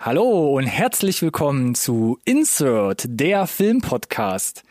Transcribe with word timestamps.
Hallo 0.00 0.56
und 0.56 0.66
herzlich 0.66 1.22
willkommen 1.22 1.74
zu 1.74 2.20
Insert, 2.24 3.02
der 3.08 3.48
Filmpodcast. 3.48 4.62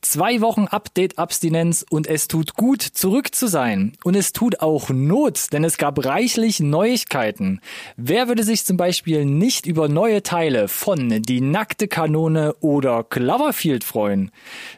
Zwei 0.00 0.40
Wochen 0.40 0.66
Update-Abstinenz 0.66 1.84
und 1.90 2.06
es 2.06 2.26
tut 2.26 2.54
gut, 2.54 2.80
zurück 2.80 3.34
zu 3.34 3.48
sein. 3.48 3.92
Und 4.02 4.16
es 4.16 4.32
tut 4.32 4.60
auch 4.60 4.88
Not, 4.88 5.52
denn 5.52 5.62
es 5.64 5.76
gab 5.76 6.02
reichlich 6.02 6.60
Neuigkeiten. 6.60 7.60
Wer 7.98 8.28
würde 8.28 8.44
sich 8.44 8.64
zum 8.64 8.78
Beispiel 8.78 9.26
nicht 9.26 9.66
über 9.66 9.88
neue 9.88 10.22
Teile 10.22 10.68
von 10.68 11.20
Die 11.22 11.42
nackte 11.42 11.86
Kanone 11.86 12.54
oder 12.60 13.04
Cloverfield 13.04 13.84
freuen? 13.84 14.30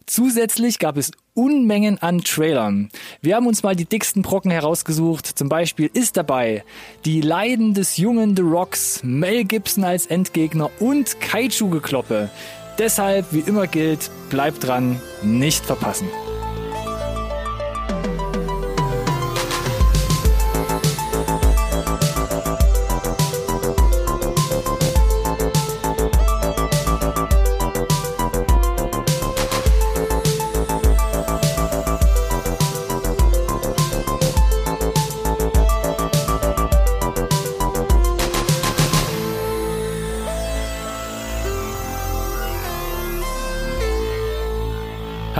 Zusätzlich 0.06 0.80
gab 0.80 0.96
es 0.96 1.12
Unmengen 1.34 2.00
an 2.00 2.20
Trailern. 2.20 2.88
Wir 3.20 3.34
haben 3.34 3.46
uns 3.46 3.64
mal 3.64 3.74
die 3.74 3.84
dicksten 3.86 4.22
Brocken 4.22 4.52
herausgesucht. 4.52 5.26
Zum 5.26 5.48
Beispiel 5.48 5.90
ist 5.92 6.16
dabei 6.16 6.64
die 7.04 7.20
Leiden 7.20 7.74
des 7.74 7.96
jungen 7.96 8.36
The 8.36 8.42
Rocks, 8.42 9.00
Mel 9.02 9.44
Gibson 9.44 9.82
als 9.82 10.06
Endgegner 10.06 10.70
und 10.78 11.20
Kaiju-Gekloppe. 11.20 12.30
Deshalb, 12.78 13.32
wie 13.32 13.40
immer 13.40 13.66
gilt, 13.66 14.10
bleibt 14.30 14.64
dran, 14.64 15.00
nicht 15.22 15.66
verpassen. 15.66 16.08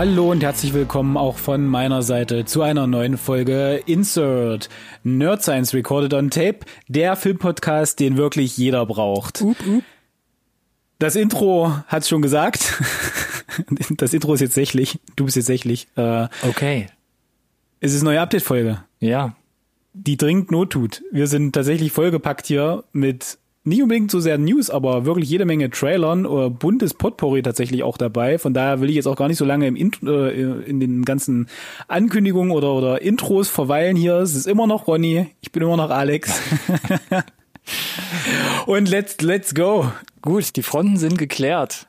Hallo 0.07 0.33
und 0.33 0.43
herzlich 0.43 0.75
willkommen 0.75 1.17
auch 1.17 1.39
von 1.39 1.67
meiner 1.67 2.03
Seite 2.03 2.45
zu 2.45 2.61
einer 2.61 2.87
neuen 2.87 3.17
Folge 3.17 3.83
Insert 3.87 4.69
Nerd 5.03 5.43
Science 5.43 5.73
Recorded 5.73 6.13
on 6.13 6.29
Tape, 6.29 6.59
der 6.89 7.17
Filmpodcast, 7.17 7.99
den 8.01 8.19
wirklich 8.19 8.59
jeder 8.59 8.85
braucht. 8.85 9.41
Up, 9.41 9.57
up. 9.67 9.83
Das 10.99 11.17
Intro 11.17 11.73
hat's 11.87 12.11
schon 12.11 12.21
gesagt. 12.21 12.75
Das 13.97 14.13
Intro 14.13 14.35
ist 14.35 14.41
jetzt 14.41 14.55
sächlich. 14.55 15.01
Du 15.17 15.25
bist 15.25 15.37
jetzt 15.37 15.47
sächlich. 15.47 15.87
Äh, 15.97 16.29
okay. 16.43 16.89
Es 17.81 17.95
ist 17.95 18.03
eine 18.03 18.11
neue 18.11 18.21
Update-Folge. 18.21 18.85
Ja. 19.01 19.37
Die 19.95 20.19
dringend 20.19 20.51
Not 20.51 20.71
tut. 20.71 21.03
Wir 21.13 21.29
sind 21.29 21.53
tatsächlich 21.53 21.93
vollgepackt 21.93 22.47
hier 22.47 22.85
mit 22.93 23.39
nicht 23.65 23.83
unbedingt 23.83 24.11
so 24.11 24.20
sehr 24.20 24.37
News, 24.37 24.69
aber 24.69 25.07
wirklich 25.07 25.29
jede 25.29 25.47
Menge 25.47 25.70
Trailern 25.70 26.27
oder 26.27 26.51
buntes 26.51 26.93
Potpourri 26.93 27.43
tatsächlich 27.43 27.83
auch 27.83 27.97
dabei. 27.97 28.39
Von 28.39 28.53
daher 28.53 28.81
will 28.81 28.91
ich 28.91 28.97
jetzt 28.97 29.07
auch 29.07 29.17
gar 29.17 29.29
nicht 29.29 29.39
so 29.39 29.45
lange 29.45 29.67
im 29.67 29.75
Intro, 29.75 30.27
äh, 30.27 30.61
in 30.62 30.81
den 30.81 31.05
ganzen 31.05 31.48
Ankündigungen 31.89 32.53
oder, 32.53 32.75
oder 32.75 33.01
Intros 33.01 33.48
verweilen 33.48 33.97
hier. 33.97 34.17
Es 34.17 34.35
ist 34.35 34.47
immer 34.47 34.67
noch 34.67 34.87
Ronny, 34.87 35.29
ich 35.41 35.51
bin 35.51 35.62
immer 35.62 35.79
noch 35.79 35.91
Alex. 35.91 36.31
Und 38.67 38.89
let's, 38.89 39.20
let's 39.23 39.55
go. 39.55 39.91
Gut, 40.20 40.57
die 40.57 40.62
Fronten 40.62 40.98
sind 40.98 41.17
geklärt. 41.17 41.87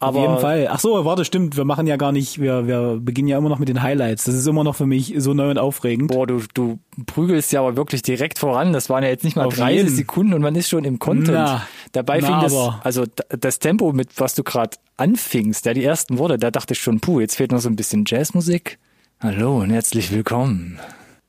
Aber 0.00 0.18
Auf 0.18 0.24
jeden 0.24 0.40
Fall. 0.40 0.68
Ach 0.70 0.80
so, 0.80 1.04
warte, 1.04 1.24
stimmt. 1.24 1.56
Wir 1.56 1.64
machen 1.64 1.86
ja 1.86 1.96
gar 1.96 2.12
nicht, 2.12 2.40
wir, 2.40 2.66
wir 2.66 2.98
beginnen 3.00 3.28
ja 3.28 3.38
immer 3.38 3.48
noch 3.48 3.58
mit 3.58 3.68
den 3.68 3.80
Highlights. 3.80 4.24
Das 4.24 4.34
ist 4.34 4.46
immer 4.46 4.64
noch 4.64 4.74
für 4.74 4.86
mich 4.86 5.14
so 5.18 5.32
neu 5.34 5.50
und 5.50 5.58
aufregend. 5.58 6.10
Boah, 6.10 6.26
du, 6.26 6.42
du 6.52 6.78
prügelst 7.06 7.52
ja 7.52 7.60
aber 7.60 7.76
wirklich 7.76 8.02
direkt 8.02 8.38
voran. 8.38 8.72
Das 8.72 8.90
waren 8.90 9.02
ja 9.02 9.08
jetzt 9.08 9.24
nicht 9.24 9.36
mal 9.36 9.46
Auf 9.46 9.54
30 9.54 9.76
jeden. 9.76 9.94
Sekunden 9.94 10.34
und 10.34 10.42
man 10.42 10.54
ist 10.56 10.68
schon 10.68 10.84
im 10.84 10.98
Content. 10.98 11.32
Na, 11.32 11.66
Dabei 11.92 12.18
na, 12.20 12.26
fing 12.26 12.40
das, 12.42 12.54
also 12.82 13.04
das 13.28 13.60
Tempo, 13.60 13.92
mit 13.92 14.20
was 14.20 14.34
du 14.34 14.42
gerade 14.42 14.76
anfingst, 14.96 15.64
ja, 15.64 15.74
die 15.74 15.84
ersten 15.84 16.18
Worte, 16.18 16.38
da 16.38 16.50
dachte 16.50 16.74
ich 16.74 16.80
schon, 16.80 17.00
puh, 17.00 17.20
jetzt 17.20 17.36
fehlt 17.36 17.52
noch 17.52 17.60
so 17.60 17.68
ein 17.68 17.76
bisschen 17.76 18.04
Jazzmusik. 18.06 18.78
Hallo 19.20 19.58
und 19.60 19.70
herzlich 19.70 20.12
willkommen. 20.12 20.78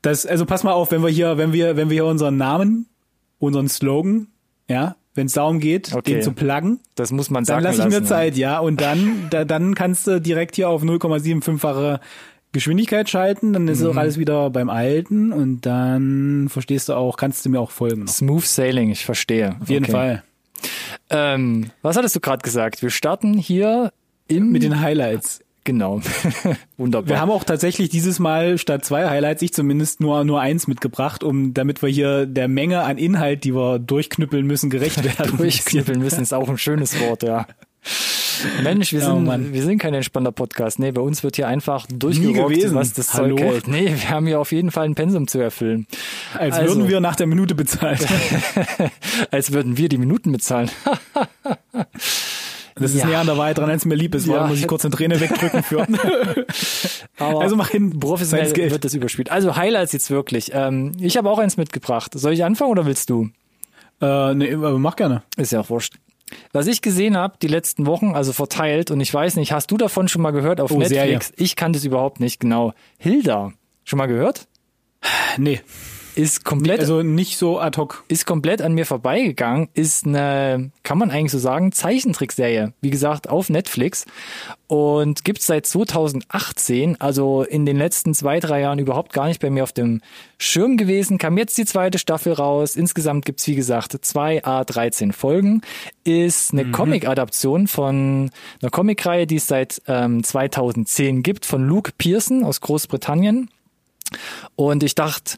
Das, 0.02 0.26
also 0.26 0.46
pass 0.46 0.64
mal 0.64 0.74
auf, 0.74 0.92
wenn 0.92 1.02
wir 1.02 1.10
hier, 1.10 1.38
wenn 1.38 1.54
wir, 1.54 1.78
wenn 1.78 1.90
wir 1.90 1.96
hier 1.96 2.06
unseren 2.06 2.38
Namen, 2.38 2.88
unseren 3.40 3.70
Slogan, 3.70 4.28
ja, 4.68 4.96
wenn 5.16 5.28
es 5.28 5.34
darum 5.34 5.60
geht, 5.60 5.94
okay. 5.94 6.14
den 6.14 6.22
zu 6.22 6.34
pluggen. 6.34 6.80
Das 6.96 7.12
muss 7.12 7.30
man 7.30 7.46
sagen. 7.46 7.64
Dann 7.64 7.76
lasse 7.76 7.88
ich 7.88 7.94
mir 7.94 8.06
Zeit, 8.06 8.38
ja. 8.38 8.60
Und 8.60 8.82
dann, 8.82 9.28
da, 9.30 9.46
dann 9.46 9.74
kannst 9.74 10.06
du 10.08 10.22
direkt 10.22 10.56
hier 10.56 10.70
auf 10.70 10.84
0,75-fache 10.84 12.00
Geschwindigkeit 12.56 13.10
schalten, 13.10 13.52
dann 13.52 13.68
ist 13.68 13.82
mhm. 13.82 13.90
auch 13.90 13.96
alles 13.98 14.18
wieder 14.18 14.50
beim 14.50 14.70
Alten 14.70 15.34
und 15.34 15.66
dann 15.66 16.48
verstehst 16.48 16.88
du 16.88 16.94
auch, 16.94 17.18
kannst 17.18 17.46
du 17.46 17.50
mir 17.50 17.60
auch 17.60 17.72
folgen. 17.72 18.08
Smooth 18.08 18.46
Sailing, 18.46 18.92
ich 18.92 19.04
verstehe. 19.04 19.58
Auf 19.62 19.70
jeden 19.70 19.84
okay. 19.84 19.92
Fall. 19.92 20.24
Ähm, 21.10 21.72
was 21.82 21.98
hattest 21.98 22.16
du 22.16 22.22
gerade 22.22 22.42
gesagt? 22.42 22.82
Wir 22.82 22.92
starten 22.92 23.34
hier 23.34 23.92
im 24.28 24.54
mit 24.54 24.64
den 24.64 24.80
Highlights. 24.80 25.42
Genau. 25.66 26.00
Wunderbar. 26.78 27.10
Wir 27.10 27.20
haben 27.20 27.32
auch 27.32 27.44
tatsächlich 27.44 27.90
dieses 27.90 28.20
Mal 28.20 28.60
statt 28.60 28.86
zwei 28.86 29.10
Highlights 29.10 29.42
ich 29.42 29.52
zumindest 29.52 30.00
nur, 30.00 30.24
nur 30.24 30.40
eins 30.40 30.68
mitgebracht, 30.68 31.24
um, 31.24 31.56
damit 31.56 31.82
wir 31.82 31.90
hier 31.90 32.28
der 32.28 32.48
Menge 32.48 32.82
an 32.82 33.00
Inhalt, 33.00 33.44
die 33.44 33.54
wir 33.54 33.80
durchknüppeln 33.80 34.46
müssen, 34.46 34.70
gerecht 34.70 35.04
werden. 35.18 35.38
durchknüppeln 35.38 36.00
müssen 36.00 36.22
ist 36.22 36.34
auch 36.34 36.48
ein 36.48 36.60
schönes 36.60 37.00
Wort, 37.02 37.24
ja. 37.24 37.48
Mensch, 38.64 38.92
wir 38.92 39.02
sind, 39.02 39.28
oh 39.28 39.38
wir 39.40 39.64
sind 39.64 39.80
kein 39.80 39.94
entspannter 39.94 40.32
Podcast. 40.32 40.78
Nee, 40.78 40.92
bei 40.92 41.02
uns 41.02 41.24
wird 41.24 41.38
hier 41.38 41.48
einfach 41.48 41.88
durchgerockt, 41.88 42.74
was 42.74 42.94
das 42.94 43.14
Hallo? 43.14 43.38
Zeug 43.38 43.46
hält. 43.46 43.68
Nee, 43.68 43.88
wir 43.88 44.10
haben 44.10 44.28
hier 44.28 44.40
auf 44.40 44.52
jeden 44.52 44.72
Fall 44.72 44.86
ein 44.86 44.94
Pensum 44.94 45.28
zu 45.28 45.40
erfüllen. 45.40 45.88
Als 46.38 46.56
also, 46.56 46.76
würden 46.76 46.90
wir 46.90 47.00
nach 47.00 47.16
der 47.16 47.28
Minute 47.28 47.56
bezahlen. 47.56 47.98
als 49.32 49.52
würden 49.52 49.78
wir 49.78 49.90
die 49.90 49.98
Minuten 49.98 50.32
bezahlen. 50.32 50.70
Das 52.76 52.94
ist 52.94 53.00
ja. 53.00 53.08
näher 53.08 53.20
an 53.20 53.26
der 53.26 53.38
Wahrheit 53.38 53.58
dran, 53.58 53.70
als 53.70 53.86
mir 53.86 53.96
lieb 53.96 54.14
ist, 54.16 54.28
weil 54.28 54.36
ja. 54.36 54.48
muss 54.48 54.60
ich 54.60 54.68
kurz 54.68 54.84
eine 54.84 54.94
Träne 54.94 55.20
wegdrücken 55.22 55.64
für. 55.64 55.88
Aber 57.18 57.42
also 57.42 57.56
mach 57.56 57.70
hin, 57.70 57.98
professionell 57.98 58.54
wird 58.54 58.84
das 58.84 58.94
überspielt. 58.94 59.32
Also 59.32 59.56
Highlights 59.56 59.94
jetzt 59.94 60.12
wirklich. 60.12 60.52
Ähm, 60.54 60.92
ich 61.00 61.16
habe 61.16 61.30
auch 61.30 61.40
eins 61.40 61.56
mitgebracht. 61.56 62.12
Soll 62.14 62.34
ich 62.34 62.44
anfangen 62.44 62.72
oder 62.72 62.86
willst 62.86 63.10
du? 63.10 63.30
Äh, 64.02 64.34
nee, 64.34 64.54
aber 64.54 64.78
mach 64.78 64.98
gerne. 64.98 65.24
Ist 65.38 65.54
ja 65.54 65.62
auch 65.62 65.70
wurscht. 65.70 65.96
Was 66.52 66.68
ich 66.68 66.82
gesehen 66.82 67.16
habe 67.16 67.38
die 67.42 67.48
letzten 67.48 67.86
Wochen, 67.86 68.14
also 68.14 68.34
verteilt, 68.34 68.92
und 68.92 69.00
ich 69.00 69.14
weiß 69.14 69.38
nicht, 69.38 69.54
hast 69.54 69.72
du 69.72 69.78
davon 69.78 70.10
schon 70.10 70.22
mal 70.22 70.32
gehört 70.32 70.60
auf 70.60 70.72
oh, 70.72 70.78
Netflix? 70.78 71.00
Serie. 71.00 71.20
Ich 71.38 71.56
kannte 71.56 71.80
es 71.80 71.86
überhaupt 71.86 72.20
nicht, 72.20 72.42
genau. 72.42 72.74
Hilda. 72.98 73.54
Schon 73.86 73.98
mal 73.98 74.08
gehört? 74.08 74.48
Nee 75.38 75.62
ist 76.16 76.44
komplett 76.44 76.80
also 76.80 77.02
nicht 77.04 77.38
so 77.38 77.60
ad 77.60 77.78
hoc. 77.78 78.04
ist 78.08 78.26
komplett 78.26 78.62
an 78.62 78.74
mir 78.74 78.86
vorbeigegangen 78.86 79.70
ist 79.74 80.06
eine 80.06 80.72
kann 80.84 80.98
man 80.98 81.12
eigentlich 81.12 81.32
so 81.32 81.40
sagen 81.40 81.72
Zeichentrickserie 81.72 82.74
wie 82.82 82.90
gesagt 82.90 83.30
auf 83.30 83.50
Netflix 83.50 84.06
und 84.68 85.24
gibt's 85.24 85.46
seit 85.46 85.66
2018 85.66 87.00
also 87.00 87.44
in 87.44 87.66
den 87.66 87.78
letzten 87.78 88.14
zwei 88.14 88.40
drei 88.40 88.62
Jahren 88.62 88.80
überhaupt 88.80 89.14
gar 89.14 89.28
nicht 89.28 89.42
bei 89.42 89.50
mir 89.50 89.64
auf 89.64 89.74
dem 89.74 90.02
Schirm 90.38 90.78
gewesen. 90.78 91.18
Kam 91.18 91.38
jetzt 91.38 91.58
die 91.58 91.66
zweite 91.66 92.00
Staffel 92.00 92.34
raus. 92.34 92.76
Insgesamt 92.76 93.26
gibt's 93.26 93.48
wie 93.48 93.56
gesagt 93.56 93.98
zwei 94.02 94.44
a 94.44 94.64
13 94.64 95.14
Folgen. 95.14 95.62
Ist 96.04 96.52
eine 96.52 96.66
mhm. 96.66 96.72
Comic 96.72 97.08
Adaption 97.08 97.68
von 97.68 98.32
einer 98.62 98.72
Comicreihe 98.72 99.28
die 99.28 99.38
es 99.38 99.48
seit 99.48 99.82
ähm, 99.88 100.24
2010 100.24 101.24
gibt 101.24 101.46
von 101.46 101.68
Luke 101.68 101.92
Pearson 101.98 102.44
aus 102.44 102.62
Großbritannien. 102.62 103.50
Und 104.56 104.84
ich 104.84 104.96
dachte 104.96 105.38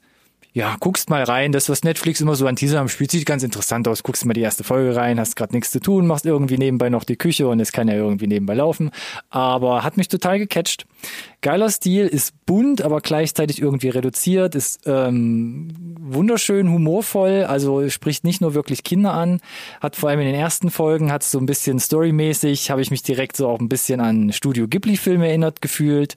ja, 0.53 0.75
guckst 0.80 1.09
mal 1.09 1.24
rein, 1.24 1.52
das, 1.52 1.69
was 1.69 1.84
Netflix 1.84 2.19
immer 2.19 2.35
so 2.35 2.47
an 2.47 2.56
Teaser 2.56 2.80
am 2.80 2.90
Spiel 2.90 3.09
sieht 3.09 3.25
ganz 3.25 3.44
interessant 3.44 3.88
aus. 3.88 4.03
Guckst 4.03 4.25
mal 4.25 4.34
die 4.34 4.41
erste 4.41 4.63
Folge 4.63 4.96
rein, 4.96 5.19
hast 5.19 5.35
gerade 5.35 5.53
nichts 5.53 5.72
zu 5.72 5.80
tun, 5.80 6.08
machst 6.08 6.25
irgendwie 6.25 6.58
nebenbei 6.58 6.90
noch 6.90 7.03
die 7.03 7.16
Küche 7.16 7.47
und 7.47 7.59
es 7.59 7.72
kann 7.72 7.88
ja 7.88 7.94
irgendwie 7.94 8.28
nebenbei 8.28 8.56
laufen. 8.56 8.91
Aber 9.30 9.84
hat 9.84 9.97
mich 9.97 10.07
total 10.07 10.40
gecatcht. 10.40 10.86
Geiler 11.41 11.69
Stil, 11.69 12.08
ist 12.08 12.34
bunt, 12.47 12.81
aber 12.81 13.00
gleichzeitig 13.00 13.62
irgendwie 13.62 13.90
reduziert, 13.90 14.56
ist 14.56 14.81
ähm, 14.88 15.96
wunderschön 16.00 16.72
humorvoll, 16.72 17.44
also 17.44 17.88
spricht 17.90 18.24
nicht 18.24 18.41
nur 18.41 18.53
wirklich 18.56 18.84
Kinder 18.84 19.13
an, 19.13 19.41
hat 19.80 19.96
vor 19.96 20.10
allem 20.10 20.21
in 20.21 20.25
den 20.25 20.36
ersten 20.36 20.71
Folgen, 20.71 21.12
hat 21.12 21.24
so 21.24 21.38
ein 21.38 21.45
bisschen 21.45 21.80
storymäßig, 21.80 22.71
habe 22.71 22.81
ich 22.81 22.89
mich 22.89 23.04
direkt 23.04 23.38
so 23.38 23.50
auch 23.50 23.60
ein 23.60 23.69
bisschen 23.69 24.00
an 24.00 24.31
Studio 24.31 24.68
Ghibli-Filme 24.68 25.27
erinnert 25.27 25.62
gefühlt. 25.62 26.16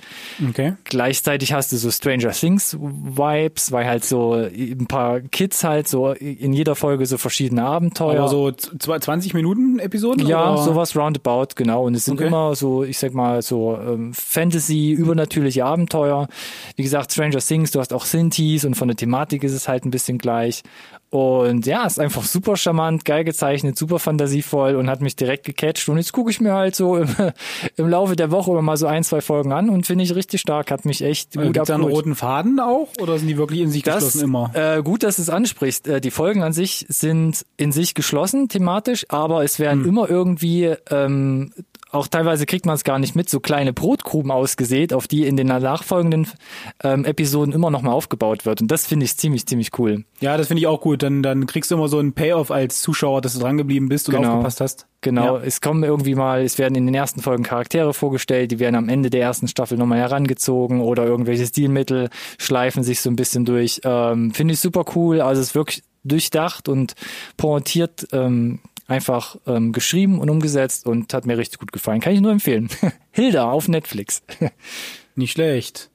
Okay. 0.49 0.75
Gleichzeitig 0.85 1.53
hast 1.53 1.73
du 1.73 1.77
so 1.77 1.91
Stranger 1.91 2.31
Things 2.31 2.79
Vibes, 2.81 3.73
weil 3.73 3.87
halt 3.87 4.05
so 4.05 4.35
ein 4.35 4.87
paar 4.87 5.21
Kids 5.21 5.65
halt 5.65 5.87
so 5.87 6.13
in 6.13 6.53
jeder 6.53 6.77
Folge 6.77 7.05
so 7.07 7.19
verschiedene 7.19 7.65
Abenteuer. 7.65 8.21
Aber 8.21 8.29
so 8.29 8.53
20 8.53 9.35
Minuten 9.35 9.81
Episoden? 9.81 10.27
Ja, 10.27 10.55
oder? 10.55 10.63
sowas 10.63 10.97
roundabout, 10.97 11.49
genau. 11.57 11.85
Und 11.85 11.95
es 11.95 12.05
sind 12.05 12.15
okay. 12.15 12.29
immer 12.29 12.55
so, 12.55 12.85
ich 12.85 12.99
sag 12.99 13.13
mal, 13.13 13.43
so 13.43 13.77
ähm, 13.77 14.15
Fantasy, 14.15 14.70
übernatürliche 14.71 15.65
Abenteuer. 15.65 16.29
Wie 16.77 16.83
gesagt, 16.83 17.13
Stranger 17.13 17.41
Things, 17.41 17.71
du 17.71 17.81
hast 17.81 17.93
auch 17.93 18.05
Synthes 18.05 18.65
und 18.65 18.75
von 18.75 18.89
der 18.89 18.97
Thematik 18.97 19.45
ist 19.45 19.53
es 19.53 19.69
halt 19.69 19.85
ein 19.85 19.91
bisschen 19.91 20.19
gleich. 20.19 20.63
Und 21.11 21.67
ja, 21.67 21.85
ist 21.87 21.99
einfach 21.99 22.23
super 22.23 22.57
charmant, 22.57 23.05
geil 23.05 23.25
gezeichnet, 23.25 23.77
super 23.77 23.99
fantasievoll 23.99 24.77
und 24.77 24.89
hat 24.89 25.01
mich 25.01 25.17
direkt 25.17 25.45
gecatcht. 25.45 25.89
Und 25.89 25.97
jetzt 25.97 26.13
gucke 26.13 26.31
ich 26.31 26.41
mir 26.41 26.53
halt 26.53 26.77
so 26.77 26.97
im, 26.99 27.09
im 27.77 27.89
Laufe 27.89 28.15
der 28.15 28.31
Woche 28.31 28.53
immer 28.53 28.63
mal 28.63 28.77
so 28.77 28.87
ein, 28.87 29.03
zwei 29.03 29.21
Folgen 29.21 29.53
an 29.53 29.71
und 29.71 29.87
finde 29.87 30.05
ich 30.05 30.15
richtig 30.15 30.41
stark, 30.41 30.71
hat 30.71 30.85
mich 30.85 31.03
echt 31.03 31.35
gut 31.35 31.53
Gibt's 31.53 31.67
da 31.67 31.75
einen 31.75 31.83
roten 31.83 32.15
Faden 32.15 32.61
auch 32.61 32.89
oder 33.01 33.19
sind 33.19 33.27
die 33.27 33.37
wirklich 33.37 33.61
in 33.61 33.71
sich 33.71 33.83
das, 33.83 33.97
geschlossen 33.97 34.23
immer? 34.23 34.53
Äh, 34.55 34.85
gut, 34.85 35.03
dass 35.03 35.17
du 35.17 35.23
es 35.23 35.31
ansprichst. 35.31 35.89
Äh, 35.89 36.01
die 36.01 36.13
Folgen 36.13 36.45
an 36.45 36.53
sich 36.53 36.87
sind 36.89 37.45
in 37.57 37.73
sich 37.73 37.95
geschlossen 37.95 38.49
thematisch, 38.49 39.05
aber 39.09 39.43
es 39.43 39.59
werden 39.59 39.83
hm. 39.83 39.89
immer 39.89 40.09
irgendwie 40.09 40.77
ähm, 40.91 41.53
auch 41.93 42.07
teilweise 42.07 42.47
kriegt 42.47 42.67
man 42.67 42.75
es 42.75 42.85
gar 42.85 42.99
nicht 42.99 43.17
mit, 43.17 43.29
so 43.29 43.41
kleine 43.41 43.73
Brotgruben 43.73 44.31
ausgesät, 44.31 44.93
auf 44.93 45.09
die 45.09 45.27
in 45.27 45.37
den 45.37 45.49
nachfolgenden 45.49 46.29
ähm, 46.83 47.05
Episoden 47.05 47.53
immer 47.53 47.71
nochmal 47.71 47.95
aufgebaut 47.95 48.47
wird. 48.47 48.61
Und 48.61 48.71
das 48.71 48.87
finde 48.87 49.05
ich 49.05 49.17
ziemlich, 49.17 49.47
ziemlich 49.47 49.79
cool. 49.79 50.05
Ja, 50.21 50.37
das 50.37 50.49
finde 50.49 50.61
ich 50.61 50.67
auch 50.67 50.81
gut. 50.81 51.03
Dann, 51.03 51.23
dann 51.23 51.47
kriegst 51.47 51.71
du 51.71 51.75
immer 51.75 51.89
so 51.89 51.99
einen 51.99 52.13
Payoff 52.13 52.51
als 52.51 52.81
Zuschauer, 52.81 53.21
dass 53.21 53.35
du 53.35 53.41
dran 53.41 53.57
geblieben 53.57 53.89
bist 53.89 54.09
und 54.09 54.17
genau. 54.17 54.35
aufgepasst 54.35 54.61
hast. 54.61 54.87
Genau, 55.03 55.39
ja. 55.39 55.45
es 55.45 55.61
kommen 55.61 55.83
irgendwie 55.83 56.15
mal, 56.15 56.43
es 56.43 56.59
werden 56.59 56.75
in 56.75 56.87
den 56.87 56.95
ersten 56.95 57.23
Folgen 57.23 57.43
Charaktere 57.43 57.95
vorgestellt, 57.95 58.51
die 58.51 58.59
werden 58.59 58.77
am 58.77 58.89
Ende 58.89 59.09
der 59.09 59.23
ersten 59.23 59.49
Staffel 59.49 59.79
nochmal 59.79 59.99
herangezogen 59.99 60.83
oder 60.83 61.07
irgendwelche 61.07 61.47
Stilmittel 61.47 62.11
schleifen 62.39 62.83
sich 62.83 63.01
so 63.01 63.09
ein 63.11 63.17
bisschen 63.17 63.45
durch. 63.47 63.81
Ähm, 63.85 64.33
finde 64.33 64.55
ich 64.55 64.61
super 64.61 64.85
cool. 64.95 65.23
Also 65.23 65.41
es 65.41 65.49
ist 65.49 65.55
wirklich 65.55 65.83
durchdacht 66.05 66.69
und 66.69 66.95
pointiert 67.37 68.09
ähm, 68.13 68.61
einfach 68.91 69.37
ähm, 69.47 69.73
geschrieben 69.73 70.19
und 70.19 70.29
umgesetzt 70.29 70.87
und 70.87 71.15
hat 71.15 71.27
mir 71.27 71.39
richtig 71.39 71.61
gut 71.61 71.73
gefallen. 71.73 72.01
Kann 72.01 72.13
ich 72.13 72.21
nur 72.21 72.33
empfehlen. 72.33 72.69
Hilda 73.13 73.51
auf 73.51 73.69
Netflix. 73.69 74.23
nicht 75.15 75.33
schlecht. 75.33 75.91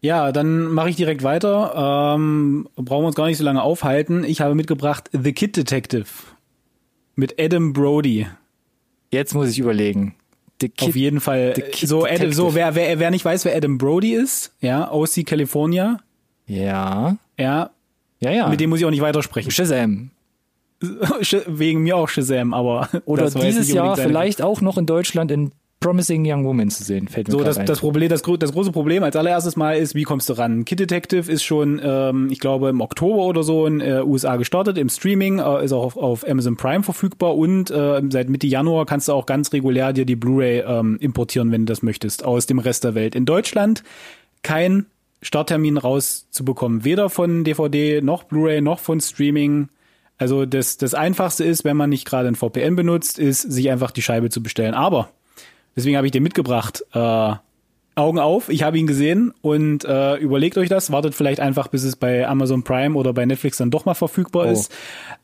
Ja, 0.00 0.32
dann 0.32 0.66
mache 0.66 0.90
ich 0.90 0.96
direkt 0.96 1.22
weiter. 1.22 2.14
Ähm, 2.14 2.68
brauchen 2.76 3.04
wir 3.04 3.06
uns 3.06 3.16
gar 3.16 3.26
nicht 3.26 3.38
so 3.38 3.44
lange 3.44 3.62
aufhalten. 3.62 4.22
Ich 4.22 4.42
habe 4.42 4.54
mitgebracht 4.54 5.08
The 5.12 5.32
Kid 5.32 5.56
Detective 5.56 6.04
mit 7.14 7.40
Adam 7.40 7.72
Brody. 7.72 8.26
Jetzt 9.10 9.34
muss 9.34 9.48
ich 9.48 9.58
überlegen. 9.58 10.14
The 10.60 10.68
Kid, 10.68 10.88
Auf 10.88 10.96
jeden 10.96 11.20
Fall. 11.20 11.54
So, 11.74 12.04
Adam, 12.04 12.32
so 12.32 12.54
wer, 12.54 12.74
wer, 12.74 12.98
wer 12.98 13.10
nicht 13.10 13.24
weiß, 13.24 13.46
wer 13.46 13.56
Adam 13.56 13.78
Brody 13.78 14.14
ist, 14.14 14.54
ja, 14.60 14.92
OC 14.92 15.24
California. 15.24 16.00
Ja. 16.46 17.16
Ja. 17.38 17.70
Ja, 18.20 18.30
ja. 18.30 18.48
Mit 18.48 18.60
dem 18.60 18.70
muss 18.70 18.80
ich 18.80 18.84
auch 18.84 18.90
nicht 18.90 19.00
weitersprechen. 19.00 19.50
Shazam. 19.50 20.10
Wegen 20.80 21.82
mir 21.82 21.96
auch 21.96 22.08
Shazam, 22.08 22.54
aber 22.54 22.88
oder 23.04 23.30
dieses 23.30 23.72
Jahr 23.72 23.96
vielleicht 23.96 24.42
auch 24.42 24.60
noch 24.60 24.78
in 24.78 24.86
Deutschland 24.86 25.30
in 25.30 25.52
Promising 25.84 26.24
Young 26.26 26.46
Woman 26.46 26.70
zu 26.70 26.82
sehen. 26.82 27.08
Fällt 27.08 27.28
mir 27.28 27.32
so 27.32 27.44
das, 27.44 27.58
ein. 27.58 27.66
das 27.66 27.80
Problem, 27.80 28.08
das, 28.08 28.22
das 28.22 28.52
große 28.52 28.72
Problem 28.72 29.02
als 29.02 29.16
allererstes 29.16 29.54
Mal 29.56 29.76
ist, 29.76 29.94
wie 29.94 30.04
kommst 30.04 30.30
du 30.30 30.32
ran? 30.32 30.64
Kid 30.64 30.80
Detective 30.80 31.30
ist 31.30 31.42
schon, 31.42 31.78
ähm, 31.84 32.28
ich 32.30 32.40
glaube 32.40 32.70
im 32.70 32.80
Oktober 32.80 33.24
oder 33.24 33.42
so 33.42 33.66
in 33.66 33.82
äh, 33.82 34.00
USA 34.02 34.36
gestartet 34.36 34.78
im 34.78 34.88
Streaming, 34.88 35.40
äh, 35.40 35.62
ist 35.62 35.72
auch 35.72 35.84
auf, 35.84 35.96
auf 35.98 36.26
Amazon 36.26 36.56
Prime 36.56 36.82
verfügbar 36.82 37.36
und 37.36 37.70
äh, 37.70 38.00
seit 38.08 38.30
Mitte 38.30 38.46
Januar 38.46 38.86
kannst 38.86 39.08
du 39.08 39.12
auch 39.12 39.26
ganz 39.26 39.52
regulär 39.52 39.92
dir 39.92 40.06
die 40.06 40.16
Blu-ray 40.16 40.60
ähm, 40.60 40.96
importieren, 41.00 41.52
wenn 41.52 41.66
du 41.66 41.70
das 41.70 41.82
möchtest, 41.82 42.24
aus 42.24 42.46
dem 42.46 42.60
Rest 42.60 42.84
der 42.84 42.94
Welt. 42.94 43.14
In 43.14 43.26
Deutschland 43.26 43.82
kein 44.42 44.86
Starttermin 45.20 45.76
rauszubekommen, 45.76 46.84
weder 46.84 47.10
von 47.10 47.44
DVD 47.44 48.00
noch 48.00 48.22
Blu-ray 48.22 48.62
noch 48.62 48.78
von 48.78 49.02
Streaming 49.02 49.68
also 50.18 50.46
das, 50.46 50.76
das 50.76 50.94
Einfachste 50.94 51.44
ist, 51.44 51.64
wenn 51.64 51.76
man 51.76 51.90
nicht 51.90 52.06
gerade 52.06 52.28
ein 52.28 52.36
VPN 52.36 52.76
benutzt, 52.76 53.18
ist, 53.18 53.42
sich 53.42 53.70
einfach 53.70 53.90
die 53.90 54.02
Scheibe 54.02 54.30
zu 54.30 54.42
bestellen. 54.42 54.74
Aber, 54.74 55.10
deswegen 55.76 55.96
habe 55.96 56.06
ich 56.06 56.12
den 56.12 56.22
mitgebracht, 56.22 56.84
äh, 56.92 57.34
Augen 57.96 58.18
auf, 58.18 58.48
ich 58.48 58.64
habe 58.64 58.76
ihn 58.76 58.88
gesehen 58.88 59.32
und 59.40 59.84
äh, 59.84 60.16
überlegt 60.16 60.58
euch 60.58 60.68
das, 60.68 60.90
wartet 60.90 61.14
vielleicht 61.14 61.38
einfach, 61.38 61.68
bis 61.68 61.84
es 61.84 61.94
bei 61.94 62.26
Amazon 62.26 62.64
Prime 62.64 62.96
oder 62.96 63.12
bei 63.12 63.24
Netflix 63.24 63.58
dann 63.58 63.70
doch 63.70 63.84
mal 63.84 63.94
verfügbar 63.94 64.46
oh. 64.46 64.50
ist. 64.50 64.72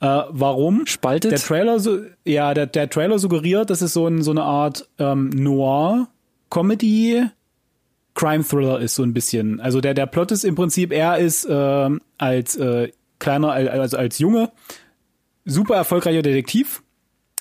Äh, 0.00 0.22
warum? 0.28 0.86
Spaltet? 0.86 1.32
Der 1.32 1.40
Trailer, 1.40 1.80
so, 1.80 1.98
ja, 2.24 2.54
der, 2.54 2.66
der 2.66 2.88
Trailer 2.88 3.18
suggeriert, 3.18 3.70
dass 3.70 3.82
es 3.82 3.92
so, 3.92 4.06
ein, 4.06 4.22
so 4.22 4.30
eine 4.30 4.44
Art 4.44 4.88
ähm, 4.98 5.30
Noir, 5.30 6.06
Comedy, 6.48 7.24
Crime 8.14 8.44
Thriller 8.44 8.80
ist 8.80 8.94
so 8.94 9.02
ein 9.02 9.14
bisschen. 9.14 9.60
Also 9.60 9.80
der, 9.80 9.94
der 9.94 10.06
Plot 10.06 10.30
ist 10.30 10.44
im 10.44 10.54
Prinzip, 10.54 10.92
er 10.92 11.18
ist 11.18 11.46
äh, 11.46 11.90
als 12.18 12.56
äh, 12.56 12.92
kleiner, 13.20 13.52
also 13.52 13.96
als 13.96 14.18
Junge, 14.18 14.50
super 15.44 15.76
erfolgreicher 15.76 16.22
Detektiv, 16.22 16.82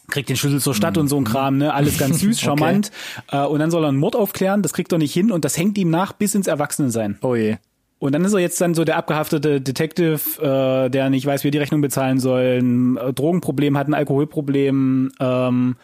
kriegt 0.09 0.29
den 0.29 0.35
Schlüssel 0.35 0.59
zur 0.59 0.75
Stadt 0.75 0.95
mhm. 0.95 1.01
und 1.01 1.07
so 1.07 1.17
ein 1.17 1.23
Kram, 1.23 1.57
ne? 1.57 1.73
Alles 1.73 1.97
ganz 1.97 2.19
süß, 2.19 2.39
charmant. 2.41 2.91
okay. 3.27 3.43
äh, 3.43 3.47
und 3.47 3.59
dann 3.59 3.71
soll 3.71 3.83
er 3.83 3.89
einen 3.89 3.97
Mord 3.97 4.15
aufklären, 4.15 4.61
das 4.61 4.73
kriegt 4.73 4.91
er 4.91 4.97
nicht 4.97 5.13
hin 5.13 5.31
und 5.31 5.45
das 5.45 5.57
hängt 5.57 5.77
ihm 5.77 5.89
nach 5.89 6.13
bis 6.13 6.35
ins 6.35 6.47
Erwachsenensein. 6.47 7.17
Oh 7.21 7.35
je. 7.35 7.57
Und 7.99 8.13
dann 8.13 8.23
ist 8.23 8.33
er 8.33 8.39
jetzt 8.39 8.61
dann 8.61 8.73
so 8.73 8.85
der 8.85 8.95
abgehaftete 8.95 9.59
Detective, 9.59 10.19
äh, 10.41 10.89
der 10.89 11.09
nicht 11.09 11.25
weiß, 11.25 11.43
wie 11.43 11.49
er 11.49 11.51
die 11.51 11.57
Rechnung 11.57 11.81
bezahlen 11.81 12.19
soll, 12.19 12.59
ein 12.61 12.97
äh, 12.97 13.13
Drogenproblem 13.13 13.77
hat, 13.77 13.87
ein 13.87 13.93
Alkoholproblem, 13.93 15.11
ähm, 15.19 15.75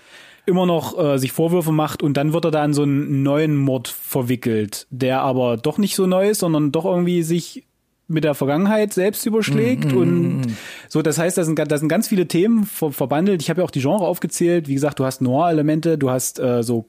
immer 0.45 0.65
noch 0.65 0.97
äh, 0.97 1.17
sich 1.17 1.31
Vorwürfe 1.31 1.71
macht 1.71 2.01
und 2.03 2.15
dann 2.15 2.31
wird 2.31 2.45
er 2.45 2.51
da 2.51 2.63
in 2.63 2.73
so 2.73 2.83
einen 2.83 3.23
neuen 3.23 3.57
Mord 3.57 3.87
verwickelt, 3.87 4.87
der 4.91 5.21
aber 5.21 5.57
doch 5.57 5.77
nicht 5.77 5.95
so 5.95 6.05
neu 6.05 6.29
ist, 6.29 6.39
sondern 6.39 6.71
doch 6.71 6.85
irgendwie 6.85 7.23
sich 7.23 7.64
mit 8.07 8.23
der 8.23 8.35
Vergangenheit 8.35 8.93
selbst 8.93 9.25
überschlägt 9.25 9.93
mm, 9.93 9.97
und 9.97 10.37
mm, 10.37 10.57
so. 10.87 11.01
Das 11.01 11.17
heißt, 11.17 11.37
da 11.37 11.43
sind, 11.43 11.57
da 11.57 11.77
sind 11.77 11.87
ganz 11.87 12.07
viele 12.07 12.27
Themen 12.27 12.65
ver 12.65 12.91
verbandelt. 12.91 13.41
Ich 13.41 13.49
habe 13.49 13.61
ja 13.61 13.65
auch 13.65 13.71
die 13.71 13.81
Genre 13.81 14.05
aufgezählt. 14.05 14.67
Wie 14.67 14.73
gesagt, 14.75 14.99
du 14.99 15.05
hast 15.05 15.21
Noir-Elemente, 15.21 15.97
du 15.97 16.09
hast 16.09 16.39
äh, 16.39 16.61
so 16.61 16.85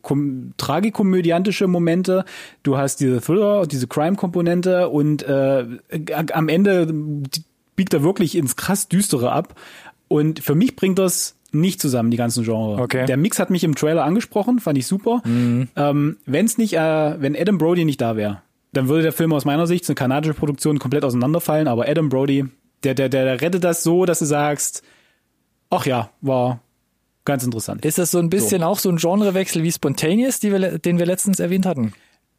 tragikomödiantische 0.57 1.67
Momente, 1.69 2.25
du 2.63 2.77
hast 2.77 3.01
diese 3.01 3.21
Thriller, 3.21 3.67
diese 3.67 3.87
Crime-Komponente 3.87 4.89
und 4.89 5.23
äh, 5.23 5.65
am 6.33 6.49
Ende 6.49 6.93
biegt 7.77 7.95
er 7.95 8.03
wirklich 8.03 8.37
ins 8.37 8.57
krass 8.57 8.89
düstere 8.89 9.33
ab. 9.33 9.55
Und 10.09 10.41
für 10.41 10.55
mich 10.55 10.77
bringt 10.77 10.99
das 10.99 11.37
nicht 11.53 11.81
zusammen, 11.81 12.11
die 12.11 12.17
ganzen 12.17 12.45
Genre. 12.45 12.81
Okay. 12.81 13.07
Der 13.07 13.17
Mix 13.17 13.39
hat 13.39 13.51
mich 13.51 13.65
im 13.65 13.75
Trailer 13.75 14.05
angesprochen, 14.05 14.61
fand 14.61 14.79
ich 14.79 14.87
super. 14.87 15.23
Mm. 15.25 15.69
Ähm, 15.75 16.17
wenn's 16.27 16.59
nicht, 16.59 16.75
äh, 16.75 17.21
wenn 17.21 17.37
Adam 17.37 17.59
Brody 17.59 17.85
nicht 17.85 18.01
da 18.01 18.17
wäre, 18.17 18.43
dann 18.77 18.89
würde 18.89 19.03
der 19.03 19.13
Film 19.13 19.33
aus 19.33 19.45
meiner 19.45 19.67
Sicht, 19.67 19.89
eine 19.89 19.95
kanadische 19.95 20.35
Produktion, 20.35 20.79
komplett 20.79 21.05
auseinanderfallen. 21.05 21.69
Aber 21.69 21.89
Adam 21.89 22.09
Brody, 22.09 22.45
der, 22.85 22.95
der, 22.95 23.09
der 23.09 23.41
rettet 23.41 23.65
das 23.65 23.83
so, 23.83 24.05
dass 24.05 24.19
du 24.19 24.27
sagst, 24.27 24.83
ach 25.71 25.87
ja, 25.87 26.11
war 26.21 26.61
ganz 27.25 27.45
interessant. 27.45 27.85
Ist 27.85 27.99
das 27.99 28.11
so 28.11 28.19
ein 28.19 28.31
bisschen 28.31 28.61
so. 28.61 28.67
auch 28.67 28.79
so 28.79 28.91
ein 28.91 28.97
Genrewechsel 28.97 29.63
wie 29.63 29.73
Spontaneous, 29.73 30.43
wir, 30.43 30.79
den 30.79 30.99
wir 30.99 31.07
letztens 31.07 31.41
erwähnt 31.41 31.67
hatten? 31.67 31.93